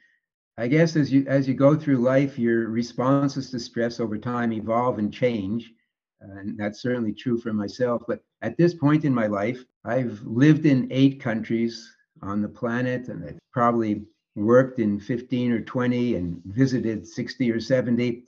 I 0.59 0.69
guess 0.69 0.97
as 0.97 1.13
you 1.13 1.25
as 1.27 1.49
you 1.49 1.55
go 1.55 1.75
through 1.75 1.99
life, 1.99 2.39
your 2.39 2.69
responses 2.69 3.51
to 3.51 3.59
stress 3.59 4.01
over 4.01 4.19
time 4.19 4.53
evolve 4.53 4.99
and 4.99 5.13
change, 5.13 5.73
and 6.21 6.57
that's 6.59 6.81
certainly 6.81 7.13
true 7.13 7.39
for 7.39 7.53
myself. 7.53 8.03
But 8.07 8.23
at 8.43 8.57
this 8.57 8.75
point 8.75 9.05
in 9.05 9.15
my 9.15 9.27
life, 9.27 9.65
I've 9.85 10.21
lived 10.23 10.67
in 10.67 10.89
eight 10.91 11.21
countries 11.21 11.95
on 12.21 12.43
the 12.43 12.49
planet, 12.49 13.09
and 13.09 13.25
I've 13.25 13.39
probably 13.51 14.05
worked 14.37 14.79
in 14.79 15.01
15 15.01 15.53
or 15.53 15.61
20 15.61 16.15
and 16.15 16.41
visited 16.45 17.07
60 17.07 17.51
or 17.51 17.61
70. 17.61 18.25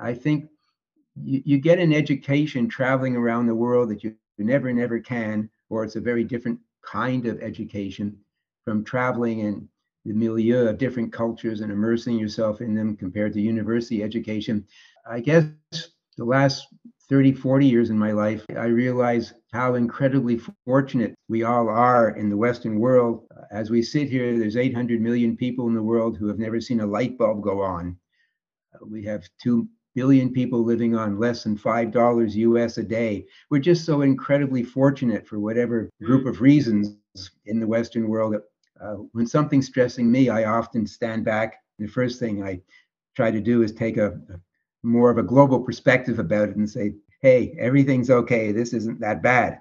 I 0.00 0.14
think 0.14 0.48
you, 1.16 1.42
you 1.44 1.58
get 1.58 1.78
an 1.78 1.92
education 1.92 2.68
traveling 2.68 3.16
around 3.16 3.46
the 3.46 3.54
world 3.54 3.90
that 3.90 4.04
you 4.04 4.14
never, 4.38 4.72
never 4.72 5.00
can, 5.00 5.50
or 5.68 5.84
it's 5.84 5.96
a 5.96 6.00
very 6.00 6.24
different 6.24 6.60
kind 6.82 7.26
of 7.26 7.42
education 7.42 8.16
from 8.66 8.82
traveling 8.82 9.38
in 9.38 9.68
the 10.04 10.12
milieu 10.12 10.66
of 10.66 10.76
different 10.76 11.12
cultures 11.12 11.60
and 11.60 11.70
immersing 11.70 12.18
yourself 12.18 12.60
in 12.60 12.74
them 12.74 12.96
compared 12.96 13.32
to 13.32 13.40
university 13.40 14.02
education. 14.02 14.66
I 15.08 15.20
guess 15.20 15.44
the 16.16 16.24
last 16.24 16.66
30, 17.08 17.32
40 17.32 17.64
years 17.64 17.90
in 17.90 17.98
my 17.98 18.10
life, 18.10 18.44
I 18.56 18.64
realize 18.64 19.32
how 19.52 19.74
incredibly 19.74 20.40
fortunate 20.64 21.14
we 21.28 21.44
all 21.44 21.68
are 21.68 22.10
in 22.16 22.28
the 22.28 22.36
Western 22.36 22.80
world. 22.80 23.28
As 23.52 23.70
we 23.70 23.82
sit 23.82 24.10
here, 24.10 24.36
there's 24.36 24.56
800 24.56 25.00
million 25.00 25.36
people 25.36 25.68
in 25.68 25.74
the 25.74 25.82
world 25.82 26.16
who 26.16 26.26
have 26.26 26.40
never 26.40 26.60
seen 26.60 26.80
a 26.80 26.86
light 26.86 27.16
bulb 27.16 27.42
go 27.42 27.60
on. 27.60 27.96
We 28.84 29.04
have 29.04 29.28
2 29.42 29.68
billion 29.94 30.32
people 30.32 30.64
living 30.64 30.96
on 30.96 31.20
less 31.20 31.44
than 31.44 31.56
$5 31.56 32.34
US 32.34 32.78
a 32.78 32.82
day. 32.82 33.26
We're 33.48 33.60
just 33.60 33.84
so 33.84 34.02
incredibly 34.02 34.64
fortunate 34.64 35.24
for 35.24 35.38
whatever 35.38 35.88
group 36.02 36.26
of 36.26 36.40
reasons 36.40 36.96
in 37.44 37.60
the 37.60 37.66
Western 37.66 38.08
world 38.08 38.34
uh, 38.80 38.94
when 39.12 39.26
something's 39.26 39.66
stressing 39.66 40.10
me, 40.10 40.28
I 40.28 40.44
often 40.44 40.86
stand 40.86 41.24
back. 41.24 41.62
The 41.78 41.86
first 41.86 42.18
thing 42.18 42.42
I 42.42 42.60
try 43.14 43.30
to 43.30 43.40
do 43.40 43.62
is 43.62 43.72
take 43.72 43.96
a, 43.96 44.12
a 44.30 44.40
more 44.82 45.10
of 45.10 45.18
a 45.18 45.22
global 45.22 45.60
perspective 45.60 46.18
about 46.18 46.48
it 46.48 46.56
and 46.56 46.68
say, 46.68 46.94
hey, 47.20 47.56
everything's 47.58 48.10
okay. 48.10 48.52
This 48.52 48.72
isn't 48.72 49.00
that 49.00 49.22
bad. 49.22 49.60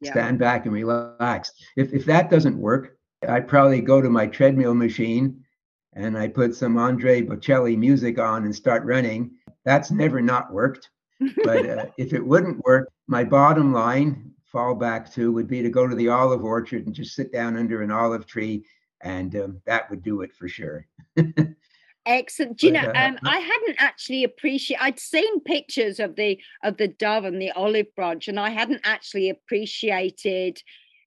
Yeah. 0.00 0.12
Stand 0.12 0.38
back 0.38 0.64
and 0.64 0.74
relax. 0.74 1.52
If, 1.76 1.92
if 1.92 2.04
that 2.06 2.30
doesn't 2.30 2.56
work, 2.56 2.96
I 3.28 3.40
probably 3.40 3.80
go 3.82 4.00
to 4.00 4.08
my 4.08 4.26
treadmill 4.26 4.74
machine 4.74 5.44
and 5.92 6.16
I 6.16 6.28
put 6.28 6.54
some 6.54 6.78
Andre 6.78 7.22
Bocelli 7.22 7.76
music 7.76 8.18
on 8.18 8.44
and 8.44 8.54
start 8.54 8.84
running. 8.84 9.32
That's 9.64 9.90
never 9.90 10.20
not 10.20 10.52
worked. 10.52 10.88
But 11.44 11.68
uh, 11.68 11.86
if 11.98 12.14
it 12.14 12.24
wouldn't 12.24 12.64
work, 12.64 12.90
my 13.06 13.24
bottom 13.24 13.74
line 13.74 14.29
fall 14.50 14.74
back 14.74 15.12
to 15.12 15.32
would 15.32 15.48
be 15.48 15.62
to 15.62 15.70
go 15.70 15.86
to 15.86 15.94
the 15.94 16.08
olive 16.08 16.44
orchard 16.44 16.86
and 16.86 16.94
just 16.94 17.14
sit 17.14 17.32
down 17.32 17.56
under 17.56 17.82
an 17.82 17.90
olive 17.90 18.26
tree, 18.26 18.64
and 19.02 19.34
um, 19.36 19.60
that 19.66 19.88
would 19.90 20.02
do 20.02 20.22
it 20.22 20.32
for 20.34 20.48
sure. 20.48 20.86
Excellent. 22.06 22.58
Do 22.58 22.66
you 22.66 22.72
know, 22.72 22.80
uh, 22.80 23.08
um, 23.08 23.18
I 23.24 23.38
hadn't 23.38 23.76
actually 23.78 24.24
appreciated. 24.24 24.82
I'd 24.82 24.98
seen 24.98 25.40
pictures 25.40 26.00
of 26.00 26.16
the 26.16 26.40
of 26.64 26.76
the 26.76 26.88
dove 26.88 27.24
and 27.24 27.40
the 27.40 27.52
olive 27.52 27.94
branch, 27.94 28.26
and 28.26 28.40
I 28.40 28.50
hadn't 28.50 28.80
actually 28.84 29.28
appreciated 29.28 30.62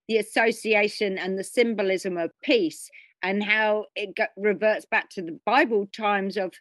the 0.07 0.17
association 0.17 1.17
and 1.17 1.37
the 1.37 1.43
symbolism 1.43 2.17
of 2.17 2.31
peace 2.43 2.89
and 3.21 3.43
how 3.43 3.85
it 3.95 4.15
got, 4.15 4.29
reverts 4.37 4.85
back 4.85 5.09
to 5.11 5.21
the 5.21 5.39
Bible 5.45 5.87
times 5.95 6.37
of 6.37 6.53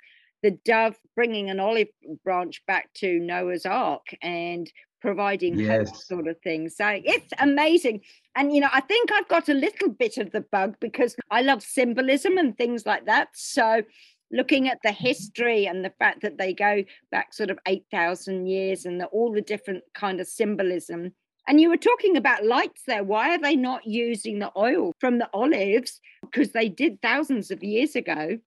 the 0.42 0.52
dove 0.64 0.96
bringing 1.14 1.50
an 1.50 1.60
olive 1.60 1.88
branch 2.24 2.62
back 2.66 2.92
to 2.94 3.18
Noah's 3.18 3.66
Ark 3.66 4.06
and 4.22 4.70
providing 5.02 5.58
yes. 5.58 5.90
hope 5.90 5.96
sort 5.96 6.28
of 6.28 6.40
thing. 6.40 6.68
So 6.68 6.86
it's 6.88 7.32
amazing. 7.40 8.00
And, 8.36 8.54
you 8.54 8.60
know, 8.60 8.68
I 8.72 8.80
think 8.80 9.10
I've 9.12 9.28
got 9.28 9.48
a 9.48 9.54
little 9.54 9.90
bit 9.90 10.16
of 10.16 10.30
the 10.30 10.40
bug 10.40 10.76
because 10.80 11.14
I 11.30 11.42
love 11.42 11.62
symbolism 11.62 12.38
and 12.38 12.56
things 12.56 12.86
like 12.86 13.04
that. 13.06 13.28
So 13.34 13.82
looking 14.30 14.68
at 14.68 14.78
the 14.82 14.92
history 14.92 15.66
and 15.66 15.84
the 15.84 15.92
fact 15.98 16.22
that 16.22 16.38
they 16.38 16.54
go 16.54 16.84
back 17.10 17.34
sort 17.34 17.50
of 17.50 17.58
8,000 17.66 18.46
years 18.46 18.86
and 18.86 19.00
the, 19.00 19.06
all 19.06 19.32
the 19.32 19.42
different 19.42 19.82
kind 19.92 20.20
of 20.20 20.28
symbolism. 20.28 21.12
And 21.48 21.60
you 21.60 21.68
were 21.68 21.76
talking 21.76 22.16
about 22.16 22.46
lights 22.46 22.82
there. 22.86 23.02
Why 23.02 23.34
are 23.34 23.40
they 23.40 23.56
not 23.56 23.84
using 23.84 24.38
the 24.38 24.52
oil 24.56 24.92
from 25.00 25.18
the 25.18 25.28
olives? 25.34 26.00
Because 26.22 26.52
they 26.52 26.68
did 26.68 27.02
thousands 27.02 27.50
of 27.50 27.64
years 27.64 27.96
ago. 27.96 28.38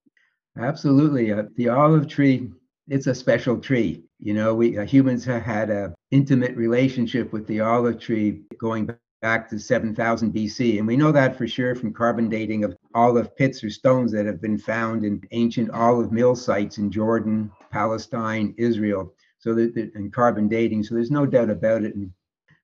Absolutely. 0.58 1.34
Uh, 1.34 1.44
the 1.58 1.68
olive 1.68 2.08
tree 2.08 2.50
it's 2.88 3.08
a 3.08 3.16
special 3.16 3.58
tree. 3.60 4.04
You 4.20 4.34
know, 4.34 4.54
we 4.54 4.78
uh, 4.78 4.86
humans 4.86 5.26
have 5.26 5.42
had 5.42 5.70
a 5.70 5.95
intimate 6.12 6.56
relationship 6.56 7.34
with 7.34 7.48
the 7.48 7.60
olive 7.60 8.00
tree 8.00 8.42
going 8.58 8.90
back 9.22 9.50
to 9.50 9.60
7000 9.60 10.34
BC, 10.34 10.78
and 10.78 10.88
we 10.88 10.96
know 10.96 11.12
that 11.12 11.36
for 11.36 11.48
sure 11.48 11.76
from 11.76 11.94
carbon 11.94 12.30
dating 12.30 12.64
of 12.64 12.78
olive 12.94 13.36
pits 13.36 13.64
or 13.64 13.70
stones 13.70 14.12
that 14.12 14.26
have 14.26 14.42
been 14.42 14.58
found 14.58 15.04
in 15.04 15.22
ancient 15.32 15.70
olive 15.72 16.12
mill 16.12 16.36
sites 16.36 16.78
in 16.78 16.92
Jordan, 16.92 17.52
Palestine, 17.72 18.54
Israel. 18.58 19.14
So 19.40 19.54
that 19.54 19.92
and 19.96 20.12
carbon 20.14 20.48
dating. 20.48 20.84
So 20.84 20.96
there's 20.96 21.12
no 21.12 21.26
doubt 21.26 21.50
about 21.50 21.84
it. 21.84 21.96
And 21.96 22.12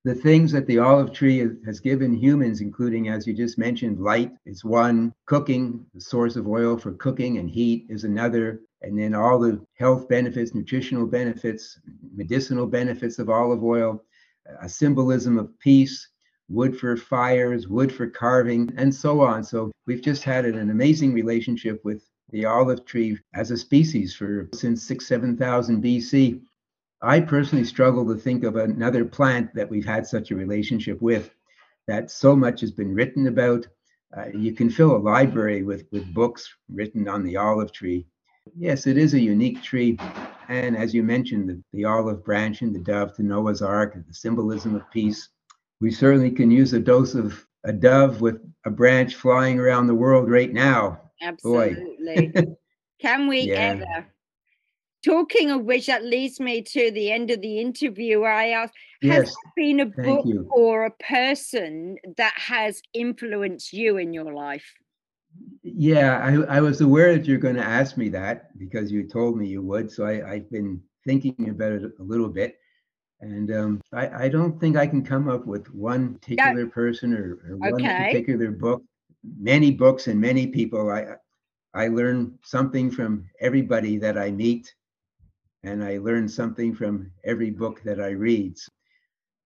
the 0.03 0.15
things 0.15 0.51
that 0.51 0.65
the 0.65 0.79
olive 0.79 1.13
tree 1.13 1.47
has 1.65 1.79
given 1.79 2.13
humans, 2.13 2.59
including, 2.59 3.09
as 3.09 3.27
you 3.27 3.33
just 3.33 3.59
mentioned, 3.59 3.99
light 3.99 4.31
is 4.45 4.65
one, 4.65 5.13
cooking, 5.27 5.85
the 5.93 6.01
source 6.01 6.35
of 6.35 6.47
oil 6.47 6.77
for 6.77 6.93
cooking 6.93 7.37
and 7.37 7.49
heat 7.49 7.85
is 7.87 8.03
another, 8.03 8.61
and 8.81 8.97
then 8.97 9.13
all 9.13 9.37
the 9.37 9.63
health 9.75 10.09
benefits, 10.09 10.55
nutritional 10.55 11.05
benefits, 11.05 11.79
medicinal 12.13 12.67
benefits 12.67 13.19
of 13.19 13.29
olive 13.29 13.63
oil, 13.63 14.03
a 14.61 14.69
symbolism 14.69 15.37
of 15.37 15.57
peace, 15.59 16.07
wood 16.49 16.77
for 16.77 16.97
fires, 16.97 17.67
wood 17.67 17.91
for 17.91 18.09
carving, 18.09 18.71
and 18.77 18.93
so 18.93 19.21
on. 19.21 19.43
So 19.43 19.71
we've 19.87 20.01
just 20.01 20.23
had 20.23 20.45
an 20.45 20.69
amazing 20.69 21.13
relationship 21.13 21.81
with 21.83 22.03
the 22.31 22.45
olive 22.45 22.85
tree 22.85 23.17
as 23.33 23.51
a 23.51 23.57
species 23.57 24.13
for 24.13 24.49
since 24.53 24.83
six, 24.83 25.07
7,000 25.07 25.83
BC. 25.83 26.41
I 27.01 27.19
personally 27.19 27.65
struggle 27.65 28.05
to 28.07 28.19
think 28.19 28.43
of 28.43 28.55
another 28.55 29.05
plant 29.05 29.53
that 29.55 29.69
we've 29.69 29.85
had 29.85 30.05
such 30.05 30.31
a 30.31 30.35
relationship 30.35 31.01
with, 31.01 31.31
that 31.87 32.11
so 32.11 32.35
much 32.35 32.61
has 32.61 32.71
been 32.71 32.93
written 32.93 33.27
about. 33.27 33.67
Uh, 34.15 34.27
you 34.33 34.53
can 34.53 34.69
fill 34.69 34.95
a 34.95 34.97
library 34.97 35.63
with, 35.63 35.85
with 35.91 36.13
books 36.13 36.53
written 36.69 37.07
on 37.07 37.23
the 37.23 37.37
olive 37.37 37.71
tree. 37.71 38.05
Yes, 38.57 38.87
it 38.87 38.97
is 38.97 39.13
a 39.13 39.19
unique 39.19 39.61
tree. 39.61 39.97
And 40.51 40.75
as 40.75 40.93
you 40.93 41.01
mentioned, 41.01 41.47
the, 41.47 41.63
the 41.71 41.85
olive 41.85 42.25
branch 42.25 42.61
and 42.61 42.75
the 42.75 42.79
dove 42.79 43.15
to 43.15 43.23
Noah's 43.23 43.61
Ark, 43.61 43.95
the 43.95 44.13
symbolism 44.13 44.75
of 44.75 44.89
peace. 44.91 45.29
We 45.79 45.91
certainly 45.91 46.29
can 46.29 46.51
use 46.51 46.73
a 46.73 46.79
dose 46.79 47.15
of 47.15 47.47
a 47.63 47.71
dove 47.71 48.19
with 48.19 48.41
a 48.65 48.69
branch 48.69 49.15
flying 49.15 49.59
around 49.59 49.87
the 49.87 49.95
world 49.95 50.29
right 50.29 50.51
now. 50.51 50.99
Absolutely. 51.21 52.33
can 53.01 53.27
we 53.29 53.43
yeah. 53.43 53.55
ever? 53.55 53.85
Uh, 53.95 54.01
talking 55.05 55.51
of 55.51 55.63
which, 55.63 55.87
that 55.87 56.03
leads 56.03 56.41
me 56.41 56.61
to 56.63 56.91
the 56.91 57.13
end 57.13 57.31
of 57.31 57.39
the 57.39 57.61
interview 57.61 58.19
where 58.19 58.33
I 58.33 58.49
asked, 58.49 58.73
has 59.03 59.09
yes. 59.09 59.25
there 59.25 59.51
been 59.55 59.79
a 59.79 59.85
book 59.85 60.25
or 60.51 60.83
a 60.83 60.91
person 60.91 61.95
that 62.17 62.33
has 62.35 62.81
influenced 62.93 63.71
you 63.71 63.95
in 63.95 64.13
your 64.13 64.33
life? 64.33 64.73
Yeah, 65.63 66.19
I, 66.19 66.57
I 66.57 66.61
was 66.61 66.81
aware 66.81 67.15
that 67.15 67.25
you're 67.25 67.37
going 67.37 67.55
to 67.55 67.63
ask 67.63 67.97
me 67.97 68.09
that 68.09 68.57
because 68.57 68.91
you 68.91 69.07
told 69.07 69.37
me 69.37 69.47
you 69.47 69.61
would. 69.61 69.91
So 69.91 70.05
I, 70.05 70.33
I've 70.33 70.49
been 70.49 70.81
thinking 71.05 71.49
about 71.49 71.73
it 71.73 71.91
a 71.99 72.03
little 72.03 72.29
bit. 72.29 72.57
And 73.21 73.51
um, 73.51 73.81
I, 73.93 74.25
I 74.25 74.29
don't 74.29 74.59
think 74.59 74.75
I 74.75 74.87
can 74.87 75.03
come 75.03 75.29
up 75.29 75.45
with 75.45 75.71
one 75.73 76.15
particular 76.15 76.65
person 76.67 77.13
or, 77.13 77.39
or 77.47 77.57
one 77.57 77.83
particular 77.83 78.49
book. 78.49 78.83
Many 79.37 79.69
books 79.71 80.07
and 80.07 80.19
many 80.19 80.47
people. 80.47 80.89
I 80.89 81.15
I 81.73 81.87
learn 81.87 82.37
something 82.43 82.91
from 82.91 83.29
everybody 83.39 83.97
that 83.97 84.17
I 84.17 84.31
meet 84.31 84.73
and 85.63 85.83
I 85.83 85.99
learn 85.99 86.27
something 86.27 86.73
from 86.73 87.11
every 87.23 87.51
book 87.51 87.81
that 87.83 88.01
I 88.01 88.09
read. 88.09 88.57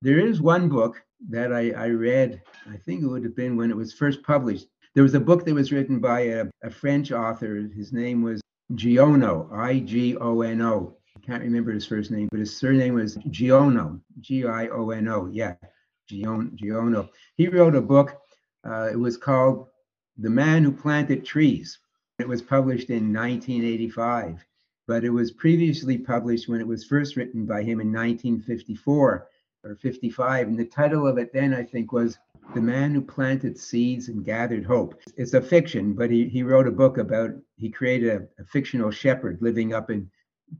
There 0.02 0.20
is 0.20 0.42
one 0.42 0.70
book 0.70 1.02
that 1.30 1.54
I, 1.54 1.72
I 1.72 1.88
read, 1.88 2.42
I 2.70 2.78
think 2.78 3.04
it 3.04 3.08
would 3.08 3.24
have 3.24 3.36
been 3.36 3.58
when 3.58 3.70
it 3.70 3.78
was 3.78 3.94
first 3.94 4.24
published. 4.24 4.68
There 4.96 5.04
was 5.04 5.14
a 5.14 5.20
book 5.20 5.44
that 5.44 5.54
was 5.54 5.74
written 5.74 6.00
by 6.00 6.22
a, 6.22 6.46
a 6.64 6.70
French 6.70 7.12
author. 7.12 7.70
His 7.76 7.92
name 7.92 8.24
was 8.24 8.42
Giono, 8.74 9.52
I 9.52 9.80
G 9.80 10.16
O 10.16 10.40
N 10.40 10.62
O. 10.62 10.96
I 11.18 11.20
can't 11.20 11.44
remember 11.44 11.74
his 11.74 11.86
first 11.86 12.12
name, 12.12 12.30
but 12.32 12.40
his 12.40 12.56
surname 12.56 12.94
was 12.94 13.18
Giono, 13.18 14.00
G 14.22 14.46
I 14.46 14.68
O 14.70 14.92
N 14.92 15.10
O. 15.10 15.30
Yeah, 15.32 15.56
Giono. 16.10 17.10
He 17.36 17.50
wrote 17.50 17.76
a 17.76 17.82
book. 17.82 18.22
Uh, 18.66 18.90
it 18.90 18.98
was 18.98 19.18
called 19.18 19.68
The 20.18 20.30
Man 20.30 20.64
Who 20.64 20.72
Planted 20.72 21.26
Trees. 21.26 21.78
It 22.18 22.28
was 22.28 22.42
published 22.42 22.90
in 22.90 23.14
1985 23.14 24.46
but 24.88 25.04
it 25.04 25.10
was 25.10 25.32
previously 25.32 25.98
published 25.98 26.48
when 26.48 26.62
it 26.62 26.68
was 26.68 26.86
first 26.86 27.16
written 27.16 27.46
by 27.46 27.62
him 27.62 27.82
in 27.82 27.92
1954 27.92 29.28
or 29.66 29.76
55. 29.76 30.48
And 30.48 30.58
the 30.58 30.66
title 30.66 31.08
of 31.08 31.18
it 31.18 31.34
then, 31.34 31.54
I 31.54 31.64
think, 31.64 31.92
was 31.92 32.18
The 32.54 32.62
Man 32.62 32.94
Who 32.94 33.02
Planted 33.02 33.58
Seeds 33.58 34.10
and 34.10 34.24
Gathered 34.24 34.66
Hope. 34.66 34.96
It's 35.18 35.34
a 35.34 35.42
fiction, 35.42 35.94
but 35.94 36.12
he, 36.12 36.30
he 36.30 36.44
wrote 36.44 36.68
a 36.68 36.72
book 36.72 36.98
about, 36.98 37.32
he 37.58 37.70
created 37.70 38.10
a, 38.10 38.42
a 38.42 38.46
fictional 38.46 38.92
shepherd 38.92 39.40
living 39.42 39.74
up 39.74 39.90
in 39.90 40.10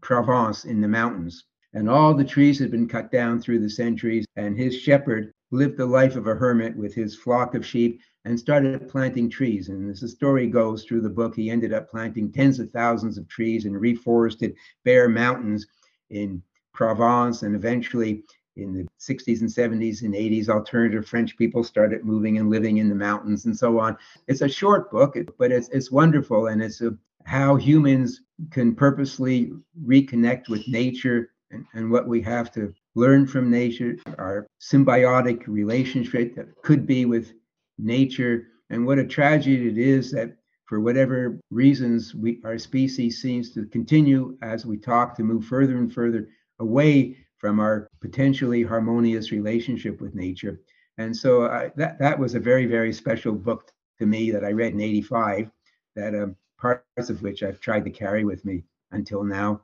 Provence 0.02 0.66
in 0.66 0.82
the 0.82 0.88
mountains. 0.88 1.46
And 1.74 1.90
all 1.90 2.14
the 2.14 2.24
trees 2.24 2.58
had 2.58 2.72
been 2.72 2.88
cut 2.88 3.12
down 3.12 3.40
through 3.40 3.60
the 3.60 3.70
centuries, 3.70 4.26
and 4.36 4.58
his 4.58 4.76
shepherd 4.76 5.34
lived 5.52 5.78
the 5.78 5.86
life 5.86 6.16
of 6.16 6.26
a 6.26 6.34
hermit 6.34 6.76
with 6.76 6.96
his 6.96 7.16
flock 7.16 7.54
of 7.54 7.66
sheep 7.66 8.02
and 8.24 8.40
started 8.40 8.90
planting 8.90 9.30
trees. 9.30 9.70
And 9.70 9.92
as 9.92 10.00
the 10.00 10.08
story 10.08 10.48
goes 10.48 10.84
through 10.84 11.02
the 11.02 11.10
book, 11.10 11.36
he 11.36 11.52
ended 11.52 11.74
up 11.74 11.90
planting 11.90 12.32
tens 12.32 12.60
of 12.60 12.72
thousands 12.72 13.18
of 13.18 13.28
trees 13.28 13.66
and 13.66 13.76
reforested 13.76 14.56
bare 14.84 15.08
mountains 15.08 15.68
in 16.10 16.42
Provence. 16.74 17.44
And 17.44 17.56
eventually, 17.56 18.24
in 18.56 18.74
the 18.74 18.88
60s 19.00 19.42
and 19.42 19.50
70s 19.50 20.02
and 20.04 20.14
80s, 20.14 20.50
alternative 20.50 21.08
French 21.08 21.38
people 21.38 21.64
started 21.64 22.06
moving 22.06 22.38
and 22.38 22.50
living 22.50 22.78
in 22.78 22.90
the 22.90 22.96
mountains 22.96 23.46
and 23.46 23.58
so 23.58 23.80
on. 23.80 23.98
It's 24.28 24.42
a 24.42 24.50
short 24.50 24.92
book, 24.92 25.18
but 25.38 25.52
it's, 25.52 25.70
it's 25.70 25.92
wonderful. 25.92 26.48
And 26.48 26.62
it's 26.62 26.82
a, 26.82 26.98
how 27.26 27.56
humans 27.56 28.22
can 28.52 28.76
purposely 28.76 29.52
reconnect 29.86 30.50
with 30.50 30.68
nature 30.68 31.32
and, 31.52 31.66
and 31.74 31.92
what 31.92 32.08
we 32.08 32.22
have 32.22 32.52
to 32.54 32.74
learn 32.96 33.28
from 33.28 33.52
nature, 33.52 33.98
our 34.18 34.48
symbiotic 34.62 35.48
relationship 35.48 36.36
that 36.36 36.48
could 36.64 36.88
be 36.88 37.06
with 37.06 37.34
nature, 37.78 38.48
and 38.70 38.86
what 38.86 39.00
a 39.00 39.06
tragedy 39.06 39.68
it 39.68 39.78
is 39.78 40.12
that 40.12 40.36
for 40.66 40.80
whatever 40.80 41.40
reasons 41.52 42.16
we 42.16 42.42
our 42.44 42.58
species 42.58 43.22
seems 43.22 43.52
to 43.52 43.66
continue 43.68 44.36
as 44.42 44.66
we 44.66 44.78
talk 44.78 45.16
to 45.16 45.24
move 45.24 45.46
further 45.46 45.78
and 45.78 45.94
further 45.94 46.28
away 46.60 47.16
from 47.38 47.60
our 47.60 47.88
potentially 48.06 48.64
harmonious 48.64 49.32
relationship 49.32 50.00
with 50.02 50.16
nature. 50.16 50.62
And 50.98 51.16
so 51.16 51.46
I, 51.46 51.72
that 51.76 52.00
that 52.00 52.18
was 52.18 52.36
a 52.36 52.40
very 52.40 52.66
very 52.66 52.94
special 52.94 53.34
book 53.34 53.72
to 54.00 54.06
me 54.06 54.32
that 54.32 54.44
I 54.44 54.52
read 54.52 54.74
in 54.74 54.82
'85. 54.82 55.50
That 55.96 56.14
um, 56.14 56.36
parts 56.60 57.10
of 57.10 57.22
which 57.22 57.42
I've 57.44 57.60
tried 57.60 57.86
to 57.86 57.90
carry 57.90 58.26
with 58.26 58.46
me 58.46 58.64
until 58.92 59.24
now. 59.24 59.62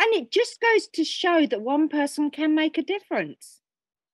And 0.00 0.14
it 0.14 0.30
just 0.30 0.60
goes 0.60 0.86
to 0.88 1.04
show 1.04 1.46
that 1.46 1.60
one 1.60 1.88
person 1.88 2.30
can 2.30 2.54
make 2.54 2.78
a 2.78 2.82
difference 2.82 3.59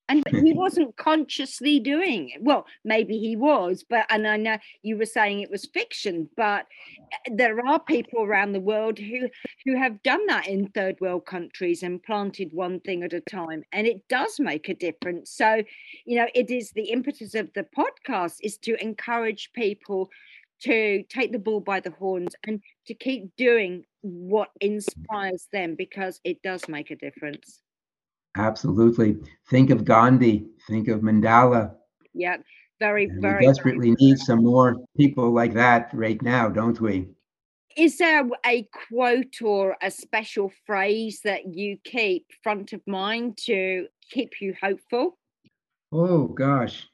and 0.08 0.22
he 0.30 0.52
wasn't 0.54 0.96
consciously 0.96 1.80
doing 1.80 2.30
it. 2.30 2.42
Well 2.42 2.66
maybe 2.84 3.18
he 3.18 3.36
was 3.36 3.84
but 3.88 4.06
and 4.10 4.26
i 4.26 4.36
know 4.36 4.58
you 4.82 4.96
were 4.96 5.06
saying 5.06 5.40
it 5.40 5.50
was 5.50 5.66
fiction 5.66 6.28
but 6.36 6.66
eh, 7.12 7.30
there 7.34 7.64
are 7.66 7.78
people 7.80 8.22
around 8.22 8.52
the 8.52 8.60
world 8.60 8.98
who 8.98 9.28
who 9.64 9.76
have 9.76 10.02
done 10.02 10.26
that 10.26 10.46
in 10.46 10.68
third 10.68 10.96
world 11.00 11.26
countries 11.26 11.82
and 11.82 12.02
planted 12.02 12.52
one 12.52 12.80
thing 12.80 13.02
at 13.02 13.12
a 13.12 13.20
time 13.20 13.62
and 13.72 13.86
it 13.86 14.06
does 14.08 14.38
make 14.38 14.68
a 14.68 14.74
difference. 14.74 15.30
So 15.30 15.62
you 16.04 16.16
know 16.16 16.26
it 16.34 16.50
is 16.50 16.70
the 16.72 16.90
impetus 16.90 17.34
of 17.34 17.52
the 17.54 17.66
podcast 17.76 18.36
is 18.42 18.58
to 18.58 18.80
encourage 18.82 19.50
people 19.52 20.10
to 20.58 21.02
take 21.10 21.32
the 21.32 21.38
bull 21.38 21.60
by 21.60 21.80
the 21.80 21.90
horns 21.90 22.34
and 22.44 22.62
to 22.86 22.94
keep 22.94 23.36
doing 23.36 23.84
what 24.00 24.50
inspires 24.60 25.48
them 25.52 25.74
because 25.74 26.20
it 26.24 26.40
does 26.42 26.66
make 26.68 26.90
a 26.90 26.96
difference 26.96 27.60
Absolutely. 28.36 29.16
Think 29.48 29.70
of 29.70 29.84
Gandhi, 29.84 30.46
think 30.68 30.88
of 30.88 31.00
Mandela. 31.00 31.74
Yeah, 32.12 32.36
very, 32.78 33.04
and 33.04 33.22
very. 33.22 33.40
We 33.40 33.46
desperately 33.46 33.94
very 33.94 33.96
need 34.00 34.18
some 34.18 34.44
more 34.44 34.76
people 34.96 35.30
like 35.30 35.54
that 35.54 35.90
right 35.92 36.20
now, 36.22 36.48
don't 36.48 36.80
we? 36.80 37.08
Is 37.76 37.98
there 37.98 38.26
a 38.46 38.66
quote 38.88 39.42
or 39.42 39.76
a 39.82 39.90
special 39.90 40.50
phrase 40.64 41.20
that 41.24 41.54
you 41.54 41.76
keep 41.84 42.26
front 42.42 42.72
of 42.72 42.80
mind 42.86 43.36
to 43.44 43.86
keep 44.10 44.40
you 44.40 44.54
hopeful? 44.60 45.18
Oh, 45.92 46.26
gosh. 46.26 46.86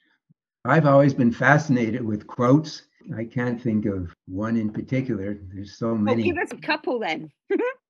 I've 0.64 0.86
always 0.86 1.14
been 1.14 1.32
fascinated 1.32 2.05
with 2.05 2.26
quotes. 2.26 2.82
I 3.16 3.24
can't 3.24 3.61
think 3.61 3.86
of 3.86 4.12
one 4.26 4.57
in 4.57 4.70
particular. 4.70 5.38
There's 5.53 5.76
so 5.76 5.97
many. 5.97 6.22
Well, 6.22 6.34
give 6.34 6.43
us 6.43 6.53
a 6.53 6.61
couple 6.61 6.99
then. 6.99 7.30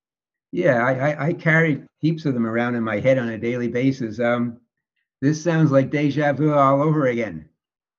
Yeah, 0.53 0.85
I, 0.85 0.93
I, 0.93 1.25
I, 1.29 1.33
carry 1.33 1.81
heaps 1.97 2.25
of 2.27 2.35
them 2.35 2.45
around 2.45 2.75
in 2.75 2.83
my 2.83 2.99
head 2.99 3.17
on 3.17 3.29
a 3.29 3.39
daily 3.39 3.69
basis. 3.69 4.19
Um, 4.19 4.59
this 5.19 5.43
sounds 5.43 5.71
like 5.71 5.89
deja 5.89 6.31
vu 6.31 6.53
all 6.53 6.79
over 6.79 7.07
again. 7.07 7.49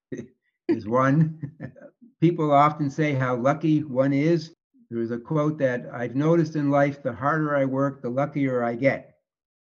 is 0.68 0.86
one. 0.86 1.50
People 2.20 2.52
often 2.52 2.90
say 2.90 3.12
how 3.12 3.34
lucky 3.34 3.82
one 3.82 4.12
is. 4.12 4.55
There's 4.88 5.11
a 5.11 5.18
quote 5.18 5.59
that 5.59 5.86
I've 5.92 6.14
noticed 6.14 6.55
in 6.55 6.70
life 6.70 7.02
the 7.02 7.12
harder 7.12 7.57
I 7.57 7.64
work, 7.64 8.00
the 8.00 8.09
luckier 8.09 8.62
I 8.62 8.76
get. 8.76 9.16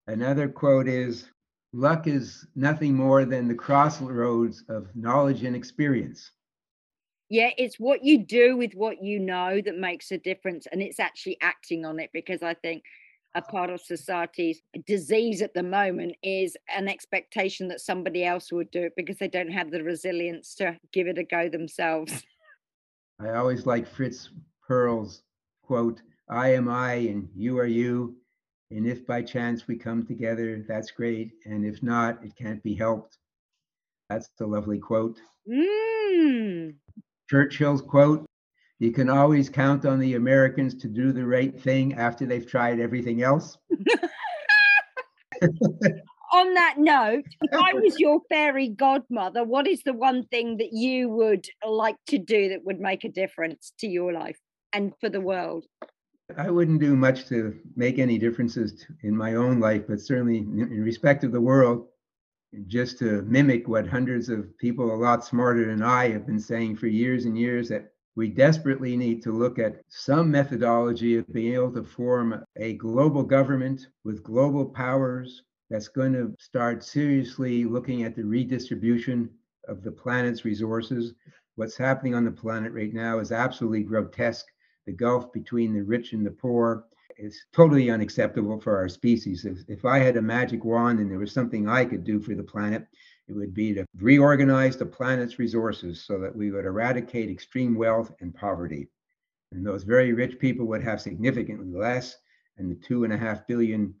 Another 0.07 0.49
quote 0.49 0.87
is 0.87 1.29
luck 1.73 2.07
is 2.07 2.47
nothing 2.55 2.95
more 2.95 3.23
than 3.23 3.47
the 3.47 3.53
crossroads 3.53 4.63
of 4.67 4.87
knowledge 4.95 5.43
and 5.43 5.55
experience 5.55 6.31
yeah 7.29 7.49
it's 7.57 7.79
what 7.79 8.03
you 8.03 8.25
do 8.25 8.57
with 8.57 8.73
what 8.73 9.01
you 9.03 9.19
know 9.19 9.61
that 9.61 9.77
makes 9.77 10.11
a 10.11 10.17
difference 10.17 10.67
and 10.71 10.81
it's 10.81 10.99
actually 10.99 11.37
acting 11.41 11.85
on 11.85 11.99
it 11.99 12.09
because 12.13 12.43
i 12.43 12.53
think 12.53 12.83
a 13.35 13.41
part 13.41 13.69
of 13.69 13.79
society's 13.79 14.61
disease 14.87 15.41
at 15.43 15.53
the 15.53 15.61
moment 15.61 16.15
is 16.23 16.57
an 16.75 16.87
expectation 16.87 17.67
that 17.67 17.79
somebody 17.79 18.25
else 18.25 18.51
would 18.51 18.71
do 18.71 18.81
it 18.81 18.93
because 18.97 19.17
they 19.17 19.27
don't 19.27 19.51
have 19.51 19.69
the 19.69 19.83
resilience 19.83 20.55
to 20.55 20.75
give 20.91 21.05
it 21.05 21.19
a 21.19 21.23
go 21.23 21.47
themselves. 21.47 22.23
I 23.21 23.35
always 23.35 23.67
like 23.67 23.87
fritz 23.87 24.29
perls 24.67 25.21
quote 25.63 26.01
i 26.29 26.53
am 26.53 26.69
i 26.69 26.93
and 26.93 27.27
you 27.35 27.59
are 27.59 27.65
you 27.65 28.15
and 28.71 28.87
if 28.87 29.05
by 29.05 29.21
chance 29.21 29.67
we 29.67 29.75
come 29.75 30.05
together 30.05 30.63
that's 30.67 30.91
great 30.91 31.31
and 31.45 31.65
if 31.65 31.83
not 31.83 32.23
it 32.23 32.35
can't 32.35 32.63
be 32.63 32.75
helped. 32.75 33.17
That's 34.09 34.29
a 34.39 34.45
lovely 34.45 34.79
quote. 34.79 35.19
Mm. 35.47 36.75
Churchill's 37.29 37.81
quote 37.81 38.25
You 38.79 38.91
can 38.91 39.09
always 39.09 39.49
count 39.49 39.85
on 39.85 39.99
the 39.99 40.15
Americans 40.15 40.73
to 40.75 40.87
do 40.87 41.11
the 41.11 41.25
right 41.25 41.59
thing 41.59 41.93
after 41.93 42.25
they've 42.25 42.47
tried 42.47 42.79
everything 42.79 43.21
else. 43.21 43.57
on 46.31 46.53
that 46.53 46.75
note, 46.77 47.25
if 47.41 47.53
I 47.53 47.73
was 47.73 47.99
your 47.99 48.21
fairy 48.29 48.69
godmother, 48.69 49.43
what 49.43 49.67
is 49.67 49.81
the 49.83 49.93
one 49.93 50.25
thing 50.25 50.57
that 50.57 50.73
you 50.73 51.09
would 51.09 51.45
like 51.67 51.97
to 52.07 52.17
do 52.17 52.49
that 52.49 52.65
would 52.65 52.79
make 52.79 53.03
a 53.03 53.09
difference 53.09 53.73
to 53.79 53.87
your 53.87 54.13
life 54.13 54.39
and 54.73 54.93
for 54.99 55.09
the 55.09 55.21
world? 55.21 55.65
I 56.37 56.49
wouldn't 56.51 56.79
do 56.79 56.95
much 56.95 57.27
to 57.29 57.57
make 57.75 57.97
any 57.97 58.17
differences 58.19 58.85
in 59.01 59.17
my 59.17 59.35
own 59.35 59.59
life, 59.59 59.83
but 59.87 59.99
certainly 59.99 60.37
in 60.37 60.83
respect 60.83 61.23
of 61.23 61.31
the 61.31 61.41
world, 61.41 61.87
just 62.67 62.97
to 62.99 63.21
mimic 63.23 63.67
what 63.67 63.87
hundreds 63.87 64.29
of 64.29 64.57
people 64.57 64.93
a 64.93 64.97
lot 64.97 65.23
smarter 65.23 65.67
than 65.67 65.83
I 65.83 66.09
have 66.09 66.25
been 66.25 66.39
saying 66.39 66.77
for 66.77 66.87
years 66.87 67.25
and 67.25 67.37
years 67.37 67.69
that 67.69 67.91
we 68.15 68.27
desperately 68.27 68.97
need 68.97 69.21
to 69.23 69.31
look 69.31 69.59
at 69.59 69.81
some 69.87 70.31
methodology 70.31 71.17
of 71.17 71.31
being 71.31 71.53
able 71.53 71.71
to 71.73 71.83
form 71.83 72.43
a 72.57 72.73
global 72.73 73.23
government 73.23 73.87
with 74.03 74.23
global 74.23 74.65
powers 74.65 75.43
that's 75.69 75.87
going 75.87 76.13
to 76.13 76.35
start 76.39 76.83
seriously 76.83 77.65
looking 77.65 78.03
at 78.03 78.15
the 78.15 78.23
redistribution 78.23 79.29
of 79.67 79.83
the 79.83 79.91
planet's 79.91 80.43
resources. 80.43 81.13
What's 81.55 81.77
happening 81.77 82.15
on 82.15 82.25
the 82.25 82.31
planet 82.31 82.73
right 82.73 82.93
now 82.93 83.19
is 83.19 83.31
absolutely 83.31 83.83
grotesque. 83.83 84.47
The 84.87 84.93
gulf 84.93 85.31
between 85.31 85.73
the 85.73 85.83
rich 85.83 86.13
and 86.13 86.25
the 86.25 86.31
poor 86.31 86.85
is 87.19 87.45
totally 87.53 87.89
unacceptable 87.89 88.59
for 88.59 88.77
our 88.77 88.89
species. 88.89 89.45
If, 89.45 89.59
if 89.67 89.85
I 89.85 89.99
had 89.99 90.17
a 90.17 90.21
magic 90.21 90.63
wand 90.63 90.99
and 90.99 91.11
there 91.11 91.19
was 91.19 91.31
something 91.31 91.67
I 91.67 91.85
could 91.85 92.03
do 92.03 92.19
for 92.19 92.33
the 92.33 92.43
planet, 92.43 92.87
it 93.27 93.33
would 93.33 93.53
be 93.53 93.73
to 93.73 93.85
reorganize 93.97 94.77
the 94.77 94.85
planet's 94.85 95.37
resources 95.37 96.03
so 96.03 96.19
that 96.19 96.35
we 96.35 96.51
would 96.51 96.65
eradicate 96.65 97.29
extreme 97.29 97.75
wealth 97.75 98.11
and 98.21 98.33
poverty. 98.33 98.87
And 99.51 99.65
those 99.65 99.83
very 99.83 100.13
rich 100.13 100.39
people 100.39 100.65
would 100.67 100.83
have 100.83 101.01
significantly 101.01 101.71
less, 101.71 102.17
and 102.57 102.71
the 102.71 102.75
two 102.75 103.03
and 103.03 103.13
a 103.13 103.17
half 103.17 103.45
billion 103.47 103.93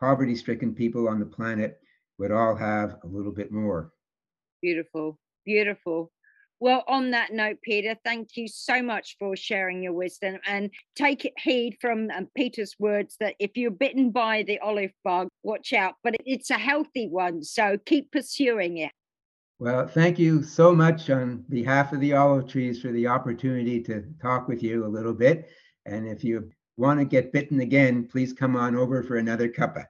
poverty 0.00 0.34
stricken 0.34 0.74
people 0.74 1.08
on 1.08 1.20
the 1.20 1.26
planet 1.26 1.80
would 2.18 2.32
all 2.32 2.54
have 2.56 2.96
a 3.04 3.06
little 3.06 3.32
bit 3.32 3.52
more. 3.52 3.92
Beautiful, 4.60 5.18
beautiful. 5.44 6.10
Well, 6.62 6.84
on 6.86 7.10
that 7.10 7.32
note, 7.32 7.56
Peter, 7.60 7.96
thank 8.04 8.36
you 8.36 8.46
so 8.46 8.84
much 8.84 9.16
for 9.18 9.34
sharing 9.34 9.82
your 9.82 9.94
wisdom 9.94 10.38
and 10.46 10.70
take 10.94 11.32
heed 11.36 11.76
from 11.80 12.08
um, 12.12 12.28
Peter's 12.36 12.76
words 12.78 13.16
that 13.18 13.34
if 13.40 13.56
you're 13.56 13.72
bitten 13.72 14.12
by 14.12 14.44
the 14.44 14.60
olive 14.60 14.92
bug, 15.02 15.26
watch 15.42 15.72
out, 15.72 15.94
but 16.04 16.14
it's 16.24 16.50
a 16.50 16.54
healthy 16.54 17.08
one. 17.08 17.42
So 17.42 17.78
keep 17.84 18.12
pursuing 18.12 18.78
it. 18.78 18.92
Well, 19.58 19.88
thank 19.88 20.20
you 20.20 20.44
so 20.44 20.72
much 20.72 21.10
on 21.10 21.44
behalf 21.48 21.92
of 21.92 21.98
the 21.98 22.12
olive 22.12 22.46
trees 22.46 22.80
for 22.80 22.92
the 22.92 23.08
opportunity 23.08 23.82
to 23.82 24.04
talk 24.22 24.46
with 24.46 24.62
you 24.62 24.86
a 24.86 24.86
little 24.86 25.14
bit. 25.14 25.50
And 25.84 26.06
if 26.06 26.22
you 26.22 26.48
want 26.76 27.00
to 27.00 27.04
get 27.04 27.32
bitten 27.32 27.58
again, 27.58 28.06
please 28.06 28.32
come 28.32 28.54
on 28.54 28.76
over 28.76 29.02
for 29.02 29.16
another 29.16 29.48
cuppa. 29.48 29.86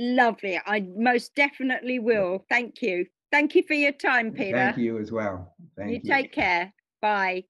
Lovely. 0.00 0.60
I 0.66 0.88
most 0.96 1.36
definitely 1.36 2.00
will. 2.00 2.44
Thank 2.50 2.82
you. 2.82 3.06
Thank 3.34 3.56
you 3.56 3.64
for 3.64 3.74
your 3.74 3.90
time, 3.90 4.30
Peter. 4.30 4.56
Thank 4.56 4.76
you 4.76 4.96
as 4.96 5.10
well. 5.10 5.56
Thank 5.76 5.90
you, 5.90 6.00
you. 6.04 6.08
take 6.08 6.32
care. 6.32 6.72
Bye. 7.02 7.46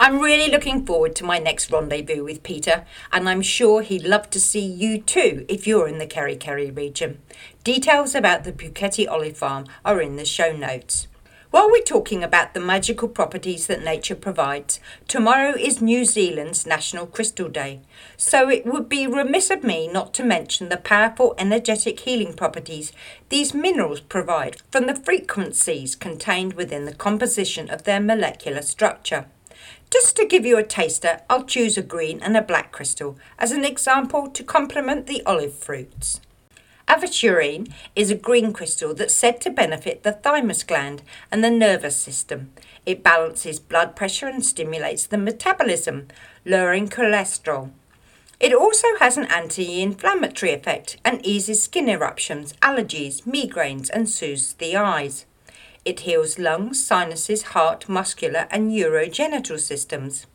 I'm 0.00 0.20
really 0.20 0.50
looking 0.50 0.86
forward 0.86 1.14
to 1.16 1.24
my 1.24 1.38
next 1.38 1.70
rendezvous 1.70 2.24
with 2.24 2.42
Peter, 2.42 2.86
and 3.12 3.28
I'm 3.28 3.42
sure 3.42 3.82
he'd 3.82 4.04
love 4.04 4.30
to 4.30 4.40
see 4.40 4.64
you 4.64 5.02
too 5.02 5.44
if 5.50 5.66
you're 5.66 5.86
in 5.86 5.98
the 5.98 6.06
Kerikeri 6.06 6.74
region. 6.74 7.20
Details 7.62 8.14
about 8.14 8.44
the 8.44 8.52
Puketi 8.52 9.06
Olive 9.06 9.36
Farm 9.36 9.66
are 9.84 10.00
in 10.00 10.16
the 10.16 10.24
show 10.24 10.50
notes. 10.50 11.08
While 11.50 11.68
we're 11.68 11.82
talking 11.82 12.22
about 12.22 12.54
the 12.54 12.60
magical 12.60 13.08
properties 13.08 13.66
that 13.66 13.82
nature 13.82 14.14
provides, 14.14 14.78
tomorrow 15.08 15.56
is 15.58 15.82
New 15.82 16.04
Zealand's 16.04 16.64
National 16.64 17.08
Crystal 17.08 17.48
Day, 17.48 17.80
so 18.16 18.48
it 18.48 18.64
would 18.64 18.88
be 18.88 19.08
remiss 19.08 19.50
of 19.50 19.64
me 19.64 19.88
not 19.88 20.14
to 20.14 20.22
mention 20.22 20.68
the 20.68 20.76
powerful 20.76 21.34
energetic 21.38 21.98
healing 21.98 22.34
properties 22.34 22.92
these 23.30 23.52
minerals 23.52 23.98
provide 23.98 24.58
from 24.70 24.86
the 24.86 24.94
frequencies 24.94 25.96
contained 25.96 26.52
within 26.52 26.84
the 26.84 26.94
composition 26.94 27.68
of 27.68 27.82
their 27.82 28.00
molecular 28.00 28.62
structure. 28.62 29.26
Just 29.90 30.14
to 30.16 30.26
give 30.26 30.46
you 30.46 30.56
a 30.56 30.62
taster, 30.62 31.22
I'll 31.28 31.42
choose 31.42 31.76
a 31.76 31.82
green 31.82 32.20
and 32.22 32.36
a 32.36 32.42
black 32.42 32.70
crystal 32.70 33.18
as 33.40 33.50
an 33.50 33.64
example 33.64 34.28
to 34.28 34.44
complement 34.44 35.08
the 35.08 35.20
olive 35.26 35.54
fruits. 35.54 36.20
Aventurine 36.90 37.72
is 37.94 38.10
a 38.10 38.16
green 38.16 38.52
crystal 38.52 38.94
that's 38.94 39.14
said 39.14 39.40
to 39.42 39.50
benefit 39.50 40.02
the 40.02 40.10
thymus 40.10 40.64
gland 40.64 41.02
and 41.30 41.44
the 41.44 41.48
nervous 41.48 41.94
system. 41.94 42.50
It 42.84 43.04
balances 43.04 43.60
blood 43.60 43.94
pressure 43.94 44.26
and 44.26 44.44
stimulates 44.44 45.06
the 45.06 45.16
metabolism, 45.16 46.08
lowering 46.44 46.88
cholesterol. 46.88 47.70
It 48.40 48.52
also 48.52 48.88
has 48.98 49.16
an 49.16 49.26
anti 49.26 49.80
inflammatory 49.80 50.52
effect 50.52 50.96
and 51.04 51.24
eases 51.24 51.62
skin 51.62 51.88
eruptions, 51.88 52.54
allergies, 52.54 53.22
migraines, 53.22 53.88
and 53.88 54.08
soothes 54.08 54.54
the 54.54 54.74
eyes. 54.74 55.26
It 55.84 56.00
heals 56.00 56.40
lungs, 56.40 56.84
sinuses, 56.84 57.54
heart, 57.54 57.88
muscular, 57.88 58.48
and 58.50 58.72
urogenital 58.72 59.60
systems. 59.60 60.26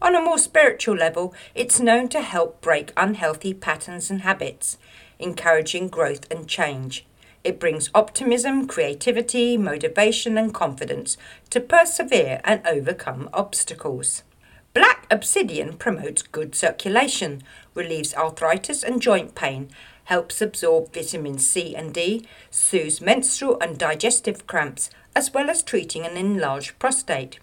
On 0.00 0.16
a 0.16 0.22
more 0.22 0.38
spiritual 0.38 0.96
level, 0.96 1.34
it's 1.54 1.78
known 1.78 2.08
to 2.08 2.22
help 2.22 2.62
break 2.62 2.94
unhealthy 2.96 3.52
patterns 3.52 4.10
and 4.10 4.22
habits 4.22 4.78
encouraging 5.22 5.88
growth 5.88 6.26
and 6.30 6.48
change. 6.48 7.06
It 7.44 7.58
brings 7.58 7.90
optimism, 7.94 8.66
creativity, 8.66 9.56
motivation, 9.56 10.38
and 10.38 10.54
confidence 10.54 11.16
to 11.50 11.60
persevere 11.60 12.40
and 12.44 12.64
overcome 12.66 13.28
obstacles. 13.32 14.22
Black 14.74 15.06
obsidian 15.10 15.76
promotes 15.76 16.22
good 16.22 16.54
circulation, 16.54 17.42
relieves 17.74 18.14
arthritis 18.14 18.82
and 18.82 19.02
joint 19.02 19.34
pain, 19.34 19.68
helps 20.04 20.40
absorb 20.40 20.92
vitamins 20.92 21.46
C 21.46 21.74
and 21.76 21.92
D, 21.92 22.26
soothes 22.50 23.00
menstrual 23.00 23.58
and 23.60 23.76
digestive 23.76 24.46
cramps, 24.46 24.88
as 25.14 25.34
well 25.34 25.50
as 25.50 25.62
treating 25.62 26.06
an 26.06 26.16
enlarged 26.16 26.78
prostate. 26.78 27.38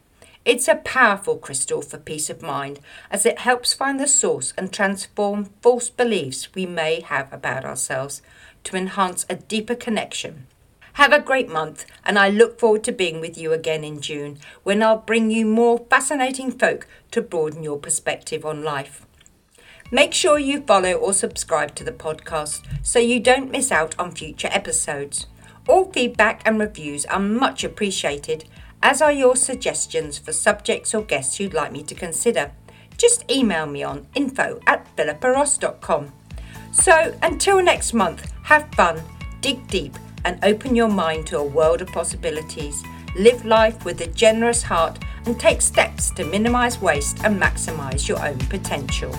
It's 0.50 0.68
a 0.68 0.78
powerful 0.78 1.38
crystal 1.38 1.84
for 1.84 2.00
peace 2.00 2.28
of 2.28 2.42
mind 2.42 2.80
as 3.12 3.24
it 3.24 3.38
helps 3.38 3.72
find 3.72 4.00
the 4.00 4.08
source 4.08 4.52
and 4.58 4.74
transform 4.74 5.52
false 5.62 5.92
beliefs 5.92 6.56
we 6.56 6.66
may 6.66 7.02
have 7.02 7.32
about 7.32 7.66
ourselves 7.66 8.24
to 8.64 8.76
enhance 8.76 9.28
a 9.30 9.36
deeper 9.36 9.76
connection. 9.76 10.48
Have 10.94 11.14
a 11.14 11.22
great 11.22 11.50
month, 11.50 11.86
and 12.04 12.18
I 12.18 12.30
look 12.30 12.60
forward 12.60 12.84
to 12.86 12.92
being 12.92 13.22
with 13.22 13.38
you 13.38 13.54
again 13.54 13.84
in 13.84 14.02
June 14.02 14.40
when 14.64 14.82
I'll 14.82 14.98
bring 14.98 15.30
you 15.30 15.46
more 15.46 15.86
fascinating 15.88 16.50
folk 16.50 16.88
to 17.12 17.22
broaden 17.22 17.62
your 17.62 17.78
perspective 17.78 18.44
on 18.44 18.64
life. 18.64 19.06
Make 19.92 20.16
sure 20.16 20.40
you 20.40 20.62
follow 20.62 20.94
or 20.94 21.14
subscribe 21.14 21.76
to 21.76 21.84
the 21.84 21.92
podcast 21.92 22.66
so 22.82 22.98
you 22.98 23.20
don't 23.20 23.52
miss 23.52 23.72
out 23.72 23.94
on 24.00 24.14
future 24.16 24.50
episodes. 24.52 25.28
All 25.68 25.92
feedback 25.92 26.42
and 26.44 26.60
reviews 26.60 27.06
are 27.06 27.20
much 27.20 27.64
appreciated, 27.64 28.46
as 28.82 29.02
are 29.02 29.12
your 29.12 29.36
suggestions 29.36 30.18
for 30.18 30.32
subjects 30.32 30.94
or 30.94 31.02
guests 31.02 31.40
you'd 31.40 31.54
like 31.54 31.72
me 31.72 31.84
to 31.84 31.96
consider. 31.96 32.52
Just 32.98 33.30
email 33.32 33.66
me 33.66 33.84
on 33.84 34.08
info 34.16 34.60
at 34.68 34.86
philippaross.com. 34.96 36.14
So 36.72 37.18
until 37.22 37.64
next 37.64 37.94
month, 37.94 38.32
have 38.44 38.74
fun, 38.76 39.02
dig 39.42 39.68
deep, 39.68 39.96
and 40.26 40.44
open 40.44 40.76
your 40.76 40.90
mind 40.90 41.28
to 41.28 41.38
a 41.38 41.44
world 41.44 41.82
of 41.82 41.88
possibilities. 41.90 42.84
Live 43.16 43.46
life 43.46 43.86
with 43.86 44.02
a 44.02 44.08
generous 44.08 44.64
heart 44.64 45.00
and 45.26 45.40
take 45.40 45.62
steps 45.62 46.12
to 46.12 46.24
minimize 46.24 46.82
waste 46.82 47.24
and 47.24 47.42
maximize 47.42 48.08
your 48.08 48.24
own 48.26 48.38
potential. 48.38 49.16